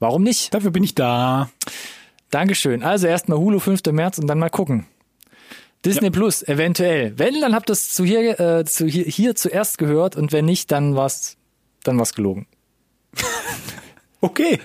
Warum 0.00 0.22
nicht? 0.22 0.52
Dafür 0.52 0.70
bin 0.70 0.84
ich 0.84 0.94
da. 0.94 1.50
Dankeschön. 2.30 2.82
Also 2.82 3.06
erstmal 3.06 3.38
Hulu 3.38 3.60
5. 3.60 3.82
März 3.92 4.18
und 4.18 4.26
dann 4.26 4.38
mal 4.38 4.50
gucken. 4.50 4.86
Disney 5.84 6.10
Plus, 6.10 6.42
eventuell. 6.42 7.18
Wenn, 7.18 7.40
dann 7.40 7.54
habt 7.54 7.70
ihr 7.70 7.74
es 7.74 7.92
zu 7.92 8.04
hier, 8.04 8.40
äh, 8.40 8.64
zu 8.64 8.86
hier, 8.86 9.04
hier 9.04 9.34
zuerst 9.34 9.78
gehört 9.78 10.16
und 10.16 10.32
wenn 10.32 10.46
nicht, 10.46 10.72
dann 10.72 10.96
war's, 10.96 11.36
dann 11.84 11.98
war's 11.98 12.14
gelogen. 12.14 12.46
Okay. 14.20 14.58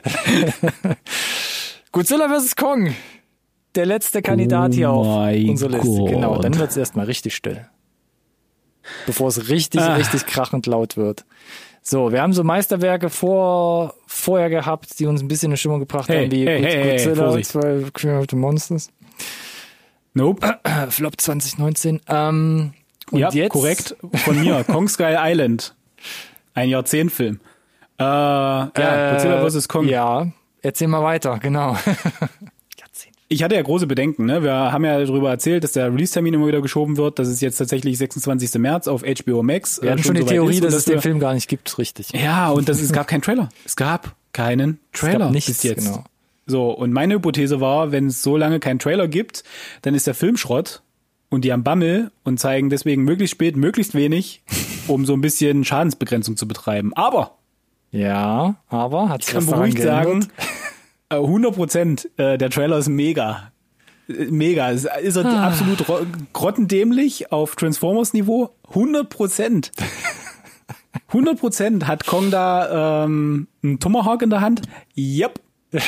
Godzilla 1.92 2.30
vs. 2.30 2.56
Kong. 2.56 2.96
Der 3.76 3.86
letzte 3.86 4.22
Kandidat 4.22 4.72
Oh 4.72 4.74
hier 4.74 4.90
auf 4.90 5.36
unserer 5.50 5.72
Liste. 5.72 6.06
Genau, 6.06 6.42
dann 6.42 6.58
wird's 6.58 6.78
erstmal 6.78 7.08
richtig 7.08 7.36
still. 7.36 7.68
Bevor 9.06 9.28
es 9.30 9.50
richtig, 9.50 9.82
Ah. 9.82 9.96
richtig 9.96 10.26
krachend 10.26 10.66
laut 10.66 10.98
wird. 10.98 11.26
So, 11.82 12.12
wir 12.12 12.22
haben 12.22 12.34
so 12.34 12.44
Meisterwerke 12.44 13.10
vor, 13.10 13.94
vorher 14.06 14.50
gehabt, 14.50 15.00
die 15.00 15.06
uns 15.06 15.22
ein 15.22 15.28
bisschen 15.28 15.52
in 15.52 15.58
Stimmung 15.58 15.80
gebracht 15.80 16.10
Hey, 16.10 16.24
haben, 16.26 16.32
wie 16.32 16.46
hey, 16.46 16.62
hey, 16.62 16.72
hey, 16.84 16.92
Godzilla, 16.92 17.16
Vorsicht. 17.26 17.50
12 17.52 17.94
Creature 17.94 18.20
of 18.20 18.26
the 18.30 18.36
Monsters. 18.36 18.90
Nope. 20.14 20.60
Äh, 20.64 20.88
Flop 20.90 21.20
2019. 21.20 22.02
Ähm, 22.08 22.74
und 23.12 23.20
ja, 23.20 23.30
jetzt, 23.32 23.52
korrekt. 23.52 23.96
Von 24.14 24.40
mir. 24.40 24.64
Kong 24.68 24.88
Sky 24.88 25.16
Island. 25.18 25.74
Ein 26.54 26.70
Jahrzehntfilm. 26.70 27.40
Äh, 27.98 28.04
ja, 28.04 29.12
Godzilla 29.14 29.50
vs. 29.50 29.68
Kong. 29.68 29.88
Ja, 29.88 30.28
erzähl 30.62 30.88
mal 30.88 31.04
weiter, 31.04 31.40
genau. 31.40 31.76
Ich 33.32 33.44
hatte 33.44 33.54
ja 33.54 33.62
große 33.62 33.86
Bedenken. 33.86 34.26
Ne? 34.26 34.42
Wir 34.42 34.54
haben 34.54 34.84
ja 34.84 35.00
darüber 35.00 35.30
erzählt, 35.30 35.64
dass 35.64 35.74
der 35.74 35.94
Release-Termin 35.94 36.34
immer 36.34 36.48
wieder 36.48 36.62
geschoben 36.62 36.98
wird. 36.98 37.20
Das 37.20 37.28
ist 37.28 37.42
jetzt 37.42 37.58
tatsächlich 37.58 37.96
26. 38.00 38.56
März 38.56 38.88
auf 38.88 39.04
HBO 39.04 39.44
Max. 39.44 39.80
Wir 39.82 39.92
hatten 39.92 40.02
äh, 40.02 40.04
schon 40.04 40.16
die 40.16 40.26
Theorie, 40.26 40.56
ist 40.56 40.62
und 40.62 40.66
dass 40.66 40.74
es 40.74 40.86
den 40.86 41.00
Film 41.00 41.20
gar 41.20 41.36
nicht 41.36 41.48
gibt, 41.48 41.78
richtig. 41.78 42.12
Ja, 42.12 42.50
und 42.50 42.68
das, 42.68 42.82
es 42.82 42.92
gab 42.92 43.08
keinen 43.08 43.22
Trailer. 43.22 43.50
Es 43.66 43.76
gab 43.76 44.16
keinen 44.34 44.80
Trailer 44.94 45.20
gab 45.26 45.32
nichts, 45.32 45.48
bis 45.52 45.64
jetzt. 45.64 45.86
genau. 45.86 46.04
So, 46.48 46.72
und 46.72 46.92
meine 46.92 47.14
Hypothese 47.14 47.62
war, 47.62 47.92
wenn 47.92 48.08
es 48.08 48.24
so 48.24 48.36
lange 48.36 48.60
keinen 48.60 48.80
Trailer 48.80 49.08
gibt, 49.08 49.44
dann 49.84 49.94
ist 49.94 50.08
der 50.08 50.16
Film 50.16 50.36
Schrott 50.36 50.82
und 51.30 51.46
die 51.46 51.54
haben 51.54 51.64
Bammel 51.64 52.12
und 52.24 52.40
zeigen 52.40 52.72
deswegen 52.72 53.04
möglichst 53.04 53.34
spät, 53.34 53.56
möglichst 53.56 53.94
wenig, 53.94 54.42
um 54.88 55.06
so 55.06 55.14
ein 55.14 55.22
bisschen 55.22 55.64
Schadensbegrenzung 55.64 56.36
zu 56.36 56.48
betreiben. 56.48 56.94
Aber 56.96 57.38
Ja, 57.92 58.56
aber 58.68 59.10
hat 59.10 59.22
ich 59.22 59.28
kann 59.28 59.46
beruhigt 59.46 59.80
sagen, 59.80 60.28
100 61.10 61.56
Prozent, 61.56 62.10
äh, 62.18 62.38
der 62.38 62.50
Trailer 62.50 62.78
ist 62.78 62.88
mega. 62.90 63.52
Äh, 64.08 64.26
Mega. 64.32 64.70
Ist 64.70 64.86
er 64.86 65.26
Ah. 65.26 65.48
absolut 65.48 65.88
ro- 65.88 66.06
grottendämlich 66.34 67.32
auf 67.32 67.56
Transformers-Niveau? 67.56 68.50
100 68.70 69.10
Prozent. 69.10 69.72
100 71.10 71.40
Prozent 71.40 71.88
hat 71.88 72.06
Kong 72.06 72.32
da 72.32 73.04
ähm, 73.06 73.48
einen 73.64 73.80
Tomahawk 73.80 74.22
in 74.24 74.30
der 74.32 74.42
Hand? 74.42 74.62
Yep. 74.98 75.40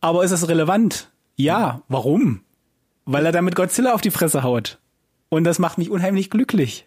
Aber 0.00 0.24
ist 0.24 0.30
das 0.30 0.48
relevant? 0.48 1.10
Ja. 1.36 1.82
Warum? 1.88 2.40
Weil 3.04 3.26
er 3.26 3.32
damit 3.32 3.54
Godzilla 3.56 3.92
auf 3.94 4.00
die 4.00 4.10
Fresse 4.10 4.42
haut. 4.42 4.78
Und 5.28 5.44
das 5.44 5.58
macht 5.58 5.78
mich 5.78 5.90
unheimlich 5.90 6.30
glücklich. 6.30 6.86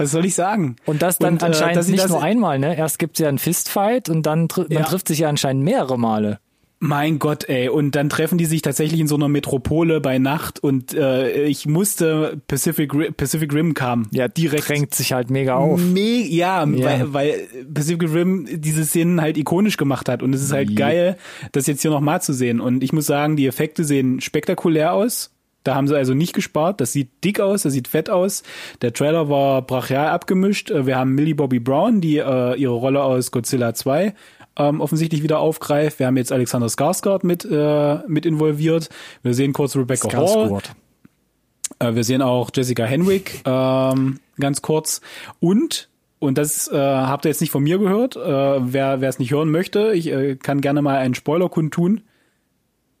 Was 0.00 0.10
soll 0.10 0.24
ich 0.24 0.34
sagen? 0.34 0.76
Und 0.86 1.02
das 1.02 1.18
dann 1.18 1.34
Und, 1.34 1.42
äh, 1.42 1.46
anscheinend 1.46 1.84
sie 1.84 1.92
nicht 1.92 2.08
nur 2.08 2.22
einmal, 2.22 2.58
ne? 2.58 2.76
Erst 2.76 2.98
gibt's 2.98 3.18
ja 3.20 3.28
einen 3.28 3.38
Fistfight 3.38 4.08
und 4.08 4.24
dann 4.26 4.48
tr 4.48 4.62
man 4.62 4.70
Ja. 4.70 4.82
trifft 4.84 5.08
sich 5.08 5.20
ja 5.20 5.28
anscheinend 5.28 5.62
mehrere 5.64 5.98
Male. 5.98 6.38
Mein 6.82 7.18
Gott, 7.18 7.46
ey. 7.46 7.68
Und 7.68 7.94
dann 7.94 8.08
treffen 8.08 8.38
die 8.38 8.46
sich 8.46 8.62
tatsächlich 8.62 8.98
in 9.00 9.06
so 9.06 9.14
einer 9.14 9.28
Metropole 9.28 10.00
bei 10.00 10.16
Nacht 10.18 10.60
und 10.64 10.94
äh, 10.94 11.42
ich 11.44 11.66
musste 11.66 12.40
Pacific, 12.48 12.94
Ri- 12.94 13.10
Pacific 13.12 13.52
Rim 13.52 13.74
kam. 13.74 14.06
Ja, 14.12 14.28
direkt 14.28 14.66
drängt 14.70 14.94
sich 14.94 15.12
halt 15.12 15.28
mega 15.28 15.56
auf. 15.56 15.78
Me 15.78 16.00
ja, 16.26 16.64
Ja. 16.64 16.86
Weil, 16.86 17.12
weil 17.12 17.34
Pacific 17.74 18.10
Rim 18.14 18.48
diese 18.50 18.86
Szenen 18.86 19.20
halt 19.20 19.36
ikonisch 19.36 19.76
gemacht 19.76 20.08
hat 20.08 20.22
und 20.22 20.32
es 20.32 20.40
ist 20.42 20.52
halt 20.52 20.70
Ja. 20.70 20.76
geil, 20.76 21.16
das 21.52 21.66
jetzt 21.66 21.82
hier 21.82 21.90
nochmal 21.90 22.22
zu 22.22 22.32
sehen. 22.32 22.60
Und 22.60 22.82
ich 22.82 22.94
muss 22.94 23.04
sagen, 23.04 23.36
die 23.36 23.46
Effekte 23.46 23.84
sehen 23.84 24.22
spektakulär 24.22 24.94
aus. 24.94 25.32
Da 25.64 25.74
haben 25.74 25.88
sie 25.88 25.96
also 25.96 26.14
nicht 26.14 26.32
gespart. 26.32 26.80
Das 26.80 26.92
sieht 26.92 27.10
dick 27.22 27.40
aus, 27.40 27.62
das 27.62 27.72
sieht 27.72 27.88
fett 27.88 28.08
aus. 28.08 28.42
Der 28.80 28.92
Trailer 28.92 29.28
war 29.28 29.62
brachial 29.62 30.08
abgemischt. 30.08 30.70
Äh, 30.70 30.86
Wir 30.86 30.96
haben 30.96 31.14
Millie 31.14 31.34
Bobby 31.34 31.60
Brown, 31.60 32.00
die 32.00 32.18
äh, 32.18 32.54
ihre 32.54 32.74
Rolle 32.74 33.02
aus 33.02 33.30
Godzilla 33.30 33.74
2 33.74 34.14
ähm, 34.56 34.80
offensichtlich 34.80 35.22
wieder 35.22 35.38
aufgreift. 35.38 35.98
Wir 35.98 36.06
haben 36.06 36.16
jetzt 36.16 36.32
Alexander 36.32 36.68
Skarsgård 36.68 37.24
mit, 37.24 37.44
äh, 37.44 37.98
mit 38.08 38.26
involviert. 38.26 38.88
Wir 39.22 39.34
sehen 39.34 39.52
kurz 39.52 39.76
Rebecca 39.76 40.12
Hall. 40.12 40.26
Skarsgård. 40.26 40.70
Äh, 41.78 41.94
wir 41.94 42.04
sehen 42.04 42.22
auch 42.22 42.50
Jessica 42.54 42.84
Henwick 42.84 43.42
ähm, 43.44 44.18
ganz 44.38 44.62
kurz. 44.62 45.00
Und, 45.40 45.88
und 46.18 46.38
das 46.38 46.68
äh, 46.68 46.76
habt 46.76 47.24
ihr 47.24 47.30
jetzt 47.30 47.40
nicht 47.40 47.50
von 47.50 47.62
mir 47.62 47.78
gehört, 47.78 48.16
äh, 48.16 48.20
wer 48.20 49.00
wer 49.00 49.08
es 49.08 49.18
nicht 49.18 49.32
hören 49.32 49.50
möchte, 49.50 49.92
ich 49.92 50.08
äh, 50.08 50.36
kann 50.36 50.60
gerne 50.60 50.82
mal 50.82 50.96
einen 50.98 51.14
Spoiler 51.14 51.48
kundtun. 51.48 52.02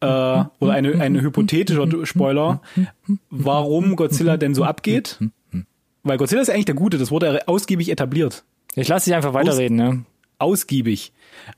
Äh, 0.00 0.06
oder 0.06 0.72
eine, 0.72 1.00
ein 1.00 1.20
hypothetischer 1.20 1.86
Spoiler, 2.06 2.62
warum 3.30 3.96
Godzilla 3.96 4.36
denn 4.36 4.54
so 4.54 4.64
abgeht. 4.64 5.18
Weil 6.02 6.16
Godzilla 6.16 6.40
ist 6.40 6.50
eigentlich 6.50 6.64
der 6.64 6.74
Gute, 6.74 6.96
das 6.96 7.10
wurde 7.10 7.46
ausgiebig 7.46 7.90
etabliert 7.90 8.44
Ich 8.74 8.88
lasse 8.88 9.10
dich 9.10 9.14
einfach 9.14 9.34
weiterreden, 9.34 9.76
ne? 9.76 10.04
ausgiebig. 10.40 11.12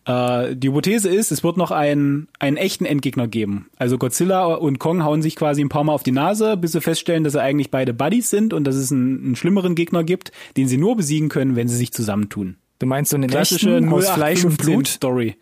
Äh, 0.04 0.56
die 0.56 0.68
Hypothese 0.68 1.08
ist, 1.08 1.32
es 1.32 1.42
wird 1.42 1.56
noch 1.56 1.70
einen, 1.70 2.28
einen 2.38 2.56
echten 2.56 2.84
Endgegner 2.84 3.28
geben. 3.28 3.68
Also 3.76 3.96
Godzilla 3.96 4.54
und 4.54 4.78
Kong 4.78 5.04
hauen 5.04 5.22
sich 5.22 5.36
quasi 5.36 5.62
ein 5.62 5.68
paar 5.68 5.84
Mal 5.84 5.92
auf 5.92 6.02
die 6.02 6.12
Nase, 6.12 6.56
bis 6.56 6.72
sie 6.72 6.80
feststellen, 6.80 7.24
dass 7.24 7.34
sie 7.34 7.40
eigentlich 7.40 7.70
beide 7.70 7.94
Buddies 7.94 8.28
sind 8.28 8.52
und 8.52 8.64
dass 8.64 8.74
es 8.74 8.92
einen, 8.92 9.24
einen 9.24 9.36
schlimmeren 9.36 9.74
Gegner 9.74 10.04
gibt, 10.04 10.32
den 10.56 10.68
sie 10.68 10.78
nur 10.78 10.96
besiegen 10.96 11.28
können, 11.28 11.56
wenn 11.56 11.68
sie 11.68 11.76
sich 11.76 11.92
zusammentun. 11.92 12.56
Du 12.82 12.86
meinst 12.88 13.12
so 13.12 13.16
eine 13.16 13.28
Klassische 13.28 13.76
echten 13.76 13.92
aus 13.92 14.08
Fleisch 14.10 14.44
und 14.44 14.54
0815 14.54 14.66
Blut? 14.74 14.88
Story. 14.88 15.36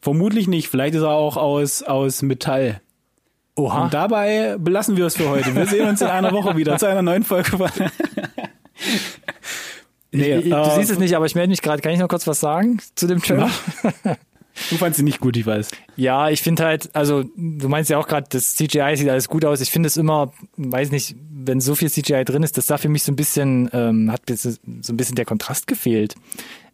Vermutlich 0.00 0.46
nicht. 0.46 0.68
Vielleicht 0.68 0.94
ist 0.94 1.02
er 1.02 1.10
auch 1.10 1.36
aus, 1.36 1.82
aus 1.82 2.22
Metall. 2.22 2.80
Oha. 3.56 3.84
Und 3.86 3.94
dabei 3.94 4.54
belassen 4.56 4.96
wir 4.96 5.06
es 5.06 5.16
für 5.16 5.28
heute. 5.28 5.52
Wir 5.56 5.66
sehen 5.66 5.88
uns 5.88 6.00
in 6.00 6.06
einer 6.06 6.30
Woche 6.30 6.56
wieder 6.56 6.78
zu 6.78 6.86
einer 6.86 7.02
neuen 7.02 7.24
Folge. 7.24 7.50
nee, 10.12 10.36
Ich- 10.36 10.44
ich- 10.46 10.52
du 10.52 10.56
äh, 10.56 10.74
siehst 10.76 10.92
es 10.92 10.98
nicht, 11.00 11.16
aber 11.16 11.26
ich 11.26 11.34
melde 11.34 11.50
mich 11.50 11.60
gerade. 11.60 11.82
Kann 11.82 11.90
ich 11.92 11.98
noch 11.98 12.06
kurz 12.08 12.24
was 12.28 12.38
sagen 12.38 12.78
zu 12.94 13.08
dem 13.08 13.20
Trailer? 13.20 13.50
Du 14.70 14.76
fandst 14.76 14.98
sie 14.98 15.02
nicht 15.04 15.20
gut, 15.20 15.36
ich 15.36 15.46
weiß. 15.46 15.68
Ja, 15.96 16.30
ich 16.30 16.42
finde 16.42 16.64
halt, 16.64 16.90
also 16.94 17.24
du 17.36 17.68
meinst 17.68 17.90
ja 17.90 17.98
auch 17.98 18.08
gerade, 18.08 18.26
das 18.30 18.54
CGI 18.54 18.96
sieht 18.96 19.08
alles 19.08 19.28
gut 19.28 19.44
aus. 19.44 19.60
Ich 19.60 19.70
finde 19.70 19.86
es 19.86 19.96
immer, 19.96 20.32
weiß 20.56 20.90
nicht, 20.90 21.14
wenn 21.48 21.60
so 21.60 21.74
viel 21.74 21.90
CGI 21.90 22.24
drin 22.24 22.42
ist, 22.42 22.56
das 22.58 22.66
da 22.66 22.76
für 22.76 22.88
mich 22.88 23.02
so 23.02 23.12
ein 23.12 23.16
bisschen, 23.16 23.70
ähm, 23.72 24.10
hat 24.10 24.22
so 24.26 24.50
ein 24.92 24.96
bisschen 24.96 25.14
der 25.14 25.24
Kontrast 25.24 25.66
gefehlt. 25.66 26.14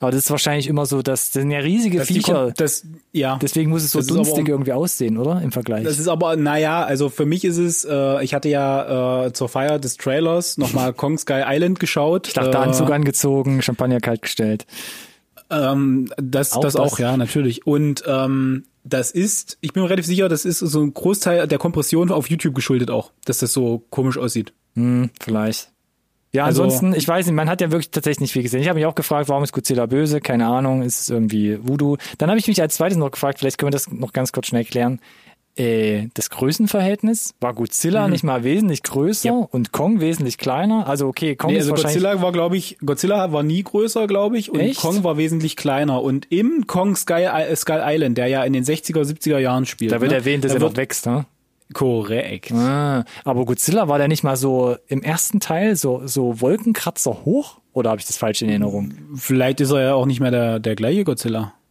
Aber 0.01 0.11
das 0.11 0.25
ist 0.25 0.31
wahrscheinlich 0.31 0.67
immer 0.67 0.87
so, 0.87 1.03
dass 1.03 1.31
das 1.31 1.43
sind 1.43 1.51
ja 1.51 1.61
riesige 1.61 1.99
Das, 1.99 2.09
die 2.09 2.15
Viecher. 2.15 2.53
das, 2.57 2.85
ja. 3.13 3.39
Deswegen 3.41 3.71
muss 3.71 3.85
es 3.85 3.93
so 3.93 4.01
dunstig 4.01 4.49
irgendwie 4.49 4.73
aussehen, 4.73 5.17
oder? 5.17 5.41
Im 5.43 5.53
Vergleich. 5.53 5.85
Das 5.85 5.99
ist 5.99 6.09
aber, 6.09 6.35
naja, 6.37 6.83
also 6.85 7.09
für 7.09 7.27
mich 7.27 7.45
ist 7.45 7.59
es, 7.59 7.85
äh, 7.85 8.25
ich 8.25 8.35
hatte 8.35 8.49
ja 8.49 9.27
äh, 9.27 9.33
zur 9.33 9.49
Feier 9.49 9.79
des 9.79 9.97
Trailers 9.99 10.59
nochmal 10.59 10.93
Kong 10.95 11.19
Sky 11.19 11.43
Island 11.47 11.79
geschaut. 11.79 12.27
ich 12.29 12.35
dachte, 12.35 12.57
äh, 12.59 12.61
Anzug 12.61 12.91
angezogen, 12.91 13.63
Champagner 13.63 14.01
kalt 14.01 14.23
gestellt. 14.23 14.67
Ähm, 15.53 16.09
das, 16.17 16.53
Auch 16.55 16.61
das 16.61 16.75
das. 16.75 16.81
auch, 16.95 16.99
ja, 16.99 17.17
natürlich. 17.17 17.67
Und 17.67 18.03
ähm, 18.07 18.65
das 18.85 19.11
ist, 19.11 19.59
ich 19.61 19.73
bin 19.73 19.83
mir 19.83 19.91
relativ 19.91 20.07
sicher, 20.07 20.29
das 20.29 20.45
ist 20.45 20.59
so 20.59 20.81
ein 20.83 20.95
Großteil 20.95 21.47
der 21.47 21.59
Kompression 21.59 22.11
auf 22.11 22.29
YouTube 22.31 22.55
geschuldet 22.55 22.91
auch, 22.91 23.13
dass 23.25 23.39
das 23.39 23.53
so 23.53 23.85
komisch 23.91 24.19
aussieht. 24.19 24.53
Hm, 24.75 25.11
vielleicht. 25.21 25.71
Ja, 26.35 26.47
Also- 26.47 26.63
ansonsten, 26.63 26.95
ich 26.95 27.07
weiß 27.07 27.27
nicht, 27.27 27.35
man 27.35 27.51
hat 27.51 27.61
ja 27.61 27.71
wirklich 27.71 27.91
tatsächlich 27.91 28.21
nicht 28.21 28.33
viel 28.33 28.43
gesehen. 28.43 28.63
Ich 28.63 28.69
habe 28.69 28.79
mich 28.79 28.87
auch 28.87 28.95
gefragt, 28.95 29.29
warum 29.29 29.45
ist 29.45 29.53
Godzilla 29.53 29.85
böse? 29.87 30.21
Keine 30.21 30.47
Ahnung, 30.47 30.81
ist 30.83 31.03
es 31.03 31.11
irgendwie 31.11 31.59
Voodoo? 31.63 31.99
Dann 32.17 32.31
habe 32.31 32.39
ich 32.41 32.49
mich 32.49 32.61
als 32.63 32.77
zweites 32.77 32.97
noch 32.97 33.11
gefragt, 33.11 33.39
vielleicht 33.39 33.59
können 33.59 33.69
wir 33.69 33.73
das 33.77 33.91
noch 33.93 34.13
ganz 34.15 34.33
kurz 34.33 34.47
schnell 34.47 34.65
klären. 34.65 34.99
Äh, 35.57 36.09
das 36.15 36.31
Größenverhältnis 36.31 37.35
war 37.41 37.53
Godzilla 37.53 38.07
mhm. 38.07 38.13
nicht 38.13 38.25
mal 38.25 38.43
wesentlich 38.43 38.83
größer 38.83 39.29
ja. 39.29 39.33
und 39.35 39.73
Kong 39.73 40.01
wesentlich 40.01 40.39
kleiner. 40.39 40.87
Also 40.87 41.09
okay, 41.09 41.37
Kong 41.37 41.53
nee, 41.53 41.59
ist 41.59 41.71
also 41.71 41.83
Godzilla 41.83 42.23
war 42.23 42.33
glaube 42.33 42.57
ich, 42.57 42.79
Godzilla 42.85 43.33
war 43.33 43.43
nie 43.43 43.63
größer, 43.63 44.07
glaube 44.07 44.39
ich, 44.39 44.51
und 44.51 44.61
Echt? 44.61 44.81
Kong 44.81 45.05
war 45.05 45.19
wesentlich 45.19 45.57
kleiner. 45.57 46.03
Und 46.03 46.31
im 46.33 46.67
Kong 46.67 46.97
Sky, 46.97 47.25
äh, 47.25 47.55
Skull 47.55 47.83
Island, 47.85 48.17
der 48.17 48.29
ja 48.29 48.45
in 48.45 48.55
den 48.55 48.65
60er, 48.65 49.03
70er 49.03 49.39
Jahren 49.39 49.67
spielt. 49.67 49.93
Da 49.93 50.01
wird 50.01 50.13
ne? 50.13 50.19
erwähnt, 50.19 50.45
dass 50.45 50.53
da 50.53 50.59
er 50.59 50.61
noch 50.61 50.77
wächst, 50.77 51.07
ne? 51.07 51.27
Korrekt. 51.75 52.53
Ah, 52.53 53.05
aber 53.25 53.45
Godzilla 53.45 53.89
war 53.89 53.99
der 53.99 54.09
nicht 54.09 54.23
mal 54.23 54.37
so 54.37 54.77
im 54.89 55.03
ersten 55.03 55.41
Teil 55.41 55.77
so, 55.77 56.03
so 56.07 56.41
Wolkenkratzer 56.41 57.25
hoch? 57.25 57.59
Oder 57.73 57.91
habe 57.91 58.01
ich 58.01 58.07
das 58.07 58.17
falsch 58.17 58.43
in 58.43 58.51
Erinnerung? 58.51 58.93
Vielleicht 59.17 59.61
ist 59.61 59.71
er 59.71 59.83
ja 59.83 59.95
auch 59.95 60.05
nicht 60.05 60.21
mehr 60.21 60.31
der, 60.31 60.61
der 60.61 60.77
gleiche 60.77 61.05
Godzilla. 61.05 61.55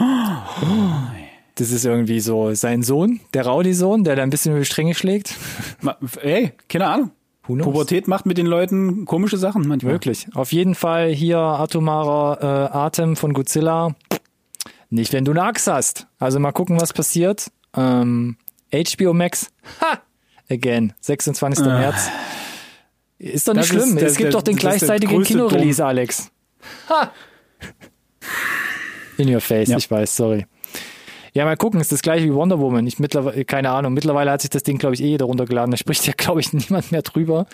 Oh. 0.00 1.27
Das 1.58 1.72
ist 1.72 1.84
irgendwie 1.84 2.20
so 2.20 2.54
sein 2.54 2.84
Sohn, 2.84 3.18
der 3.34 3.44
Rowdy-Sohn, 3.44 4.04
der 4.04 4.14
da 4.14 4.22
ein 4.22 4.30
bisschen 4.30 4.52
über 4.52 4.60
die 4.60 4.64
Stränge 4.64 4.94
schlägt. 4.94 5.34
Ey, 6.22 6.52
keine 6.68 6.86
Ahnung. 6.86 7.10
Pubertät 7.42 8.06
macht 8.06 8.26
mit 8.26 8.38
den 8.38 8.46
Leuten 8.46 9.06
komische 9.06 9.38
Sachen 9.38 9.66
manchmal. 9.66 9.94
Wirklich. 9.94 10.28
Auf 10.34 10.52
jeden 10.52 10.76
Fall 10.76 11.08
hier 11.08 11.38
atomarer 11.38 12.70
äh, 12.72 12.76
Atem 12.76 13.16
von 13.16 13.32
Godzilla. 13.32 13.96
Nicht, 14.88 15.12
wenn 15.12 15.24
du 15.24 15.32
eine 15.32 15.42
Axt 15.42 15.66
hast. 15.66 16.06
Also 16.20 16.38
mal 16.38 16.52
gucken, 16.52 16.80
was 16.80 16.92
passiert. 16.92 17.50
Ähm, 17.74 18.36
HBO 18.72 19.12
Max. 19.12 19.48
Ha! 19.80 20.00
Again. 20.48 20.92
26. 21.00 21.64
Äh. 21.64 21.68
März. 21.68 22.08
Ist 23.18 23.48
doch 23.48 23.54
nicht 23.54 23.62
das 23.62 23.68
schlimm. 23.68 23.96
Ist, 23.96 24.04
es 24.04 24.16
gibt 24.16 24.26
der, 24.26 24.32
doch 24.32 24.42
den 24.42 24.56
gleichzeitigen 24.56 25.24
Kinorelease, 25.24 25.84
Alex. 25.84 26.30
Ha! 26.88 27.10
In 29.18 29.34
your 29.34 29.40
face, 29.40 29.70
ja. 29.70 29.78
ich 29.78 29.90
weiß, 29.90 30.14
sorry. 30.14 30.46
Ja, 31.38 31.44
mal 31.44 31.56
gucken, 31.56 31.80
ist 31.80 31.92
das 31.92 32.02
gleiche 32.02 32.24
wie 32.24 32.34
Wonder 32.34 32.58
Woman. 32.58 32.84
Ich 32.88 32.98
mittlerweile, 32.98 33.44
keine 33.44 33.70
Ahnung, 33.70 33.94
mittlerweile 33.94 34.32
hat 34.32 34.40
sich 34.40 34.50
das 34.50 34.64
Ding, 34.64 34.76
glaube 34.78 34.96
ich, 34.96 35.00
eh 35.04 35.06
jeder 35.06 35.26
runtergeladen. 35.26 35.70
Da 35.70 35.76
spricht 35.76 36.04
ja, 36.04 36.12
glaube 36.16 36.40
ich, 36.40 36.52
niemand 36.52 36.90
mehr 36.90 37.02
drüber. 37.02 37.46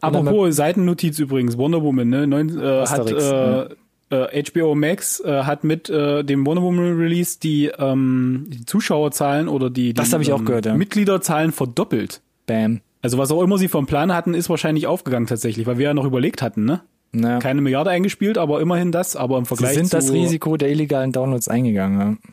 Apropos 0.00 0.56
Seitennotiz 0.56 1.18
übrigens, 1.18 1.58
Wonder 1.58 1.82
Woman, 1.82 2.08
ne? 2.08 2.26
Neun, 2.26 2.58
äh, 2.58 2.86
hat 2.86 3.10
äh, 3.10 3.68
äh, 4.08 4.42
HBO 4.42 4.74
Max 4.74 5.20
äh, 5.20 5.42
hat 5.42 5.64
mit 5.64 5.90
äh, 5.90 6.24
dem 6.24 6.46
Wonder 6.46 6.62
Woman 6.62 6.96
Release 6.96 7.38
die, 7.38 7.70
ähm, 7.78 8.46
die 8.48 8.64
Zuschauerzahlen 8.64 9.48
oder 9.48 9.68
die, 9.68 9.88
die 9.88 9.92
das 9.92 10.14
ich 10.14 10.32
auch 10.32 10.38
ähm, 10.38 10.46
gehört, 10.46 10.64
ja. 10.64 10.74
Mitgliederzahlen 10.74 11.52
verdoppelt. 11.52 12.22
Bam. 12.46 12.80
Also 13.02 13.18
was 13.18 13.30
auch 13.30 13.42
immer 13.42 13.58
sie 13.58 13.68
vom 13.68 13.84
Plan 13.84 14.14
hatten, 14.14 14.32
ist 14.32 14.48
wahrscheinlich 14.48 14.86
aufgegangen 14.86 15.26
tatsächlich, 15.26 15.66
weil 15.66 15.76
wir 15.76 15.84
ja 15.84 15.94
noch 15.94 16.06
überlegt 16.06 16.40
hatten, 16.40 16.64
ne? 16.64 16.80
Naja. 17.12 17.38
Keine 17.38 17.60
Milliarde 17.60 17.90
eingespielt, 17.90 18.38
aber 18.38 18.62
immerhin 18.62 18.92
das, 18.92 19.14
aber 19.14 19.36
im 19.36 19.44
Vergleich 19.44 19.74
Sie 19.74 19.80
sind 19.80 19.92
das 19.92 20.10
Risiko 20.10 20.56
der 20.56 20.70
illegalen 20.70 21.12
Downloads 21.12 21.48
eingegangen, 21.48 22.00
ja. 22.00 22.30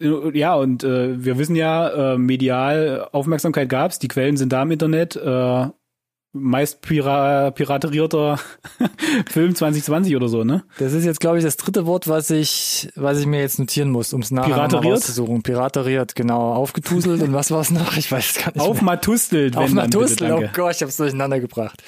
Ja, 0.00 0.54
und 0.54 0.84
äh, 0.84 1.24
wir 1.24 1.38
wissen 1.38 1.56
ja, 1.56 2.14
äh, 2.14 2.18
medial 2.18 3.08
Aufmerksamkeit 3.12 3.68
gab's, 3.68 3.98
die 3.98 4.08
Quellen 4.08 4.36
sind 4.36 4.52
da 4.52 4.62
im 4.62 4.70
Internet. 4.70 5.16
Äh, 5.16 5.66
meist 6.32 6.82
pira 6.82 7.50
piraterierter 7.50 8.38
Film 9.30 9.54
2020 9.54 10.14
oder 10.14 10.28
so, 10.28 10.44
ne? 10.44 10.64
Das 10.78 10.92
ist 10.92 11.04
jetzt, 11.04 11.20
glaube 11.20 11.38
ich, 11.38 11.44
das 11.44 11.56
dritte 11.56 11.86
Wort, 11.86 12.06
was 12.06 12.30
ich, 12.30 12.90
was 12.96 13.18
ich 13.18 13.26
mir 13.26 13.40
jetzt 13.40 13.58
notieren 13.58 13.90
muss, 13.90 14.12
um 14.12 14.20
es 14.20 14.30
nachher 14.30 14.54
Pirateriert? 14.54 14.94
rauszusuchen. 14.94 15.42
Pirateriert, 15.42 16.14
genau. 16.14 16.52
Aufgetuselt 16.54 17.22
und 17.22 17.32
was 17.32 17.50
war 17.50 17.60
es 17.60 17.70
noch? 17.70 17.96
Ich 17.96 18.12
weiß 18.12 18.30
es 18.36 18.44
gar 18.44 18.52
nicht 18.52 18.60
Aufmatustelt. 18.60 19.56
Aufmatustelt, 19.56 20.32
oh 20.32 20.44
Gott, 20.52 20.74
ich 20.74 20.82
habe 20.82 20.90
es 20.90 20.96
durcheinander 20.96 21.40
gebracht. 21.40 21.82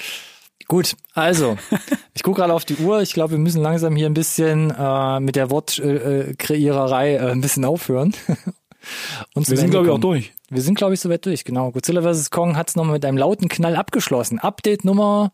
Gut, 0.67 0.95
also, 1.13 1.57
ich 2.13 2.23
gucke 2.23 2.41
gerade 2.41 2.53
auf 2.53 2.65
die 2.65 2.77
Uhr. 2.77 3.01
Ich 3.01 3.13
glaube, 3.13 3.31
wir 3.31 3.37
müssen 3.39 3.61
langsam 3.61 3.95
hier 3.95 4.07
ein 4.07 4.13
bisschen 4.13 4.71
äh, 4.71 5.19
mit 5.19 5.35
der 5.35 5.49
Wortkreiererei 5.49 7.15
äh, 7.15 7.31
ein 7.31 7.41
bisschen 7.41 7.65
aufhören. 7.65 8.13
Und 9.35 9.49
wir 9.49 9.57
sind, 9.57 9.69
glaube 9.69 9.87
ich, 9.87 9.91
auch 9.91 9.99
durch. 9.99 10.33
Wir 10.49 10.61
sind, 10.61 10.75
glaube 10.75 10.93
ich, 10.93 10.99
soweit 10.99 11.25
durch, 11.25 11.43
genau. 11.43 11.71
Godzilla 11.71 12.01
vs. 12.01 12.31
Kong 12.31 12.57
hat 12.57 12.69
es 12.69 12.75
nochmal 12.75 12.93
mit 12.93 13.05
einem 13.05 13.17
lauten 13.17 13.47
Knall 13.47 13.75
abgeschlossen. 13.75 14.39
Update 14.39 14.83
Nummer 14.83 15.33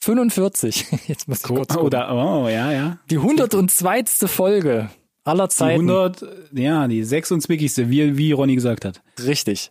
45. 0.00 0.86
Jetzt 1.06 1.28
muss 1.28 1.38
ich 1.38 1.44
kurz 1.44 1.68
gucken. 1.68 1.86
Oder, 1.86 2.12
oh, 2.12 2.48
ja, 2.48 2.72
ja. 2.72 2.98
Die 3.10 3.18
102. 3.18 4.04
Folge 4.26 4.90
aller 5.24 5.48
Zeiten. 5.48 5.86
Die 5.86 5.92
100, 5.92 6.24
ja, 6.52 6.88
die 6.88 7.04
26. 7.04 7.88
wie, 7.90 8.16
wie 8.16 8.32
Ronny 8.32 8.54
gesagt 8.54 8.84
hat. 8.84 9.02
Richtig. 9.24 9.70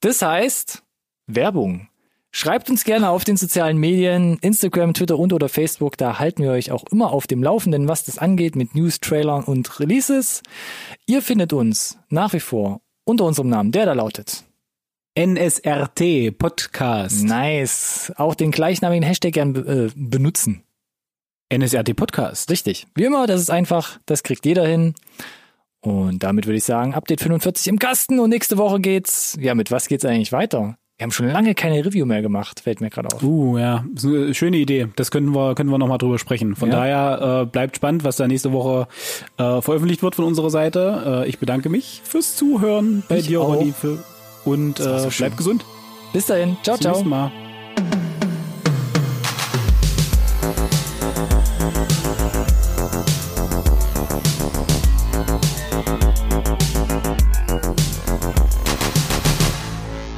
Das 0.00 0.22
heißt, 0.22 0.82
Werbung. 1.26 1.88
Schreibt 2.38 2.68
uns 2.68 2.84
gerne 2.84 3.08
auf 3.08 3.24
den 3.24 3.38
sozialen 3.38 3.78
Medien, 3.78 4.36
Instagram, 4.42 4.92
Twitter 4.92 5.18
und 5.18 5.32
oder 5.32 5.48
Facebook. 5.48 5.96
Da 5.96 6.18
halten 6.18 6.42
wir 6.42 6.50
euch 6.50 6.70
auch 6.70 6.84
immer 6.90 7.10
auf 7.10 7.26
dem 7.26 7.42
Laufenden, 7.42 7.88
was 7.88 8.04
das 8.04 8.18
angeht 8.18 8.56
mit 8.56 8.74
News, 8.74 9.00
Trailern 9.00 9.42
und 9.42 9.80
Releases. 9.80 10.42
Ihr 11.06 11.22
findet 11.22 11.54
uns 11.54 11.98
nach 12.10 12.34
wie 12.34 12.40
vor 12.40 12.82
unter 13.06 13.24
unserem 13.24 13.48
Namen, 13.48 13.72
der 13.72 13.86
da 13.86 13.94
lautet 13.94 14.44
NSRT 15.18 16.36
Podcast. 16.36 17.24
Nice. 17.24 18.12
Auch 18.16 18.34
den 18.34 18.50
gleichnamigen 18.50 19.02
Hashtag 19.02 19.32
gern 19.32 19.56
äh, 19.56 19.90
benutzen. 19.96 20.62
NSRT 21.50 21.96
Podcast. 21.96 22.50
Richtig. 22.50 22.86
Wie 22.94 23.04
immer, 23.04 23.26
das 23.26 23.40
ist 23.40 23.50
einfach, 23.50 23.98
das 24.04 24.22
kriegt 24.22 24.44
jeder 24.44 24.66
hin. 24.66 24.92
Und 25.80 26.22
damit 26.22 26.44
würde 26.44 26.58
ich 26.58 26.64
sagen, 26.64 26.92
Update 26.92 27.22
45 27.22 27.68
im 27.68 27.78
Kasten 27.78 28.18
und 28.18 28.28
nächste 28.28 28.58
Woche 28.58 28.78
geht's. 28.78 29.38
Ja, 29.40 29.54
mit 29.54 29.70
was 29.70 29.88
geht's 29.88 30.04
eigentlich 30.04 30.32
weiter? 30.32 30.76
Wir 30.98 31.04
haben 31.04 31.10
schon 31.10 31.28
lange 31.28 31.54
keine 31.54 31.84
Review 31.84 32.06
mehr 32.06 32.22
gemacht, 32.22 32.60
fällt 32.60 32.80
mir 32.80 32.88
gerade 32.88 33.14
auf. 33.14 33.22
Uh, 33.22 33.58
ja, 33.58 33.84
schöne 34.32 34.56
Idee. 34.56 34.88
Das 34.96 35.10
können 35.10 35.34
wir, 35.34 35.54
können 35.54 35.68
wir 35.68 35.76
nochmal 35.76 35.98
drüber 35.98 36.18
sprechen. 36.18 36.56
Von 36.56 36.70
ja. 36.70 36.76
daher 36.76 37.42
äh, 37.42 37.46
bleibt 37.46 37.76
spannend, 37.76 38.02
was 38.02 38.16
da 38.16 38.26
nächste 38.26 38.52
Woche 38.52 38.88
äh, 39.36 39.60
veröffentlicht 39.60 40.02
wird 40.02 40.14
von 40.14 40.24
unserer 40.24 40.48
Seite. 40.48 41.24
Äh, 41.26 41.28
ich 41.28 41.38
bedanke 41.38 41.68
mich 41.68 42.00
fürs 42.02 42.34
Zuhören 42.34 43.02
bei 43.10 43.18
ich 43.18 43.26
dir, 43.26 43.40
Ronny. 43.40 43.74
Und 44.46 44.80
äh, 44.80 45.00
so 45.00 45.10
bleib 45.18 45.36
gesund. 45.36 45.66
Bis 46.14 46.26
dahin. 46.26 46.56
Ciao, 46.62 46.78
Bis 46.78 46.86
ciao. 46.86 47.02
Mal. 47.04 47.30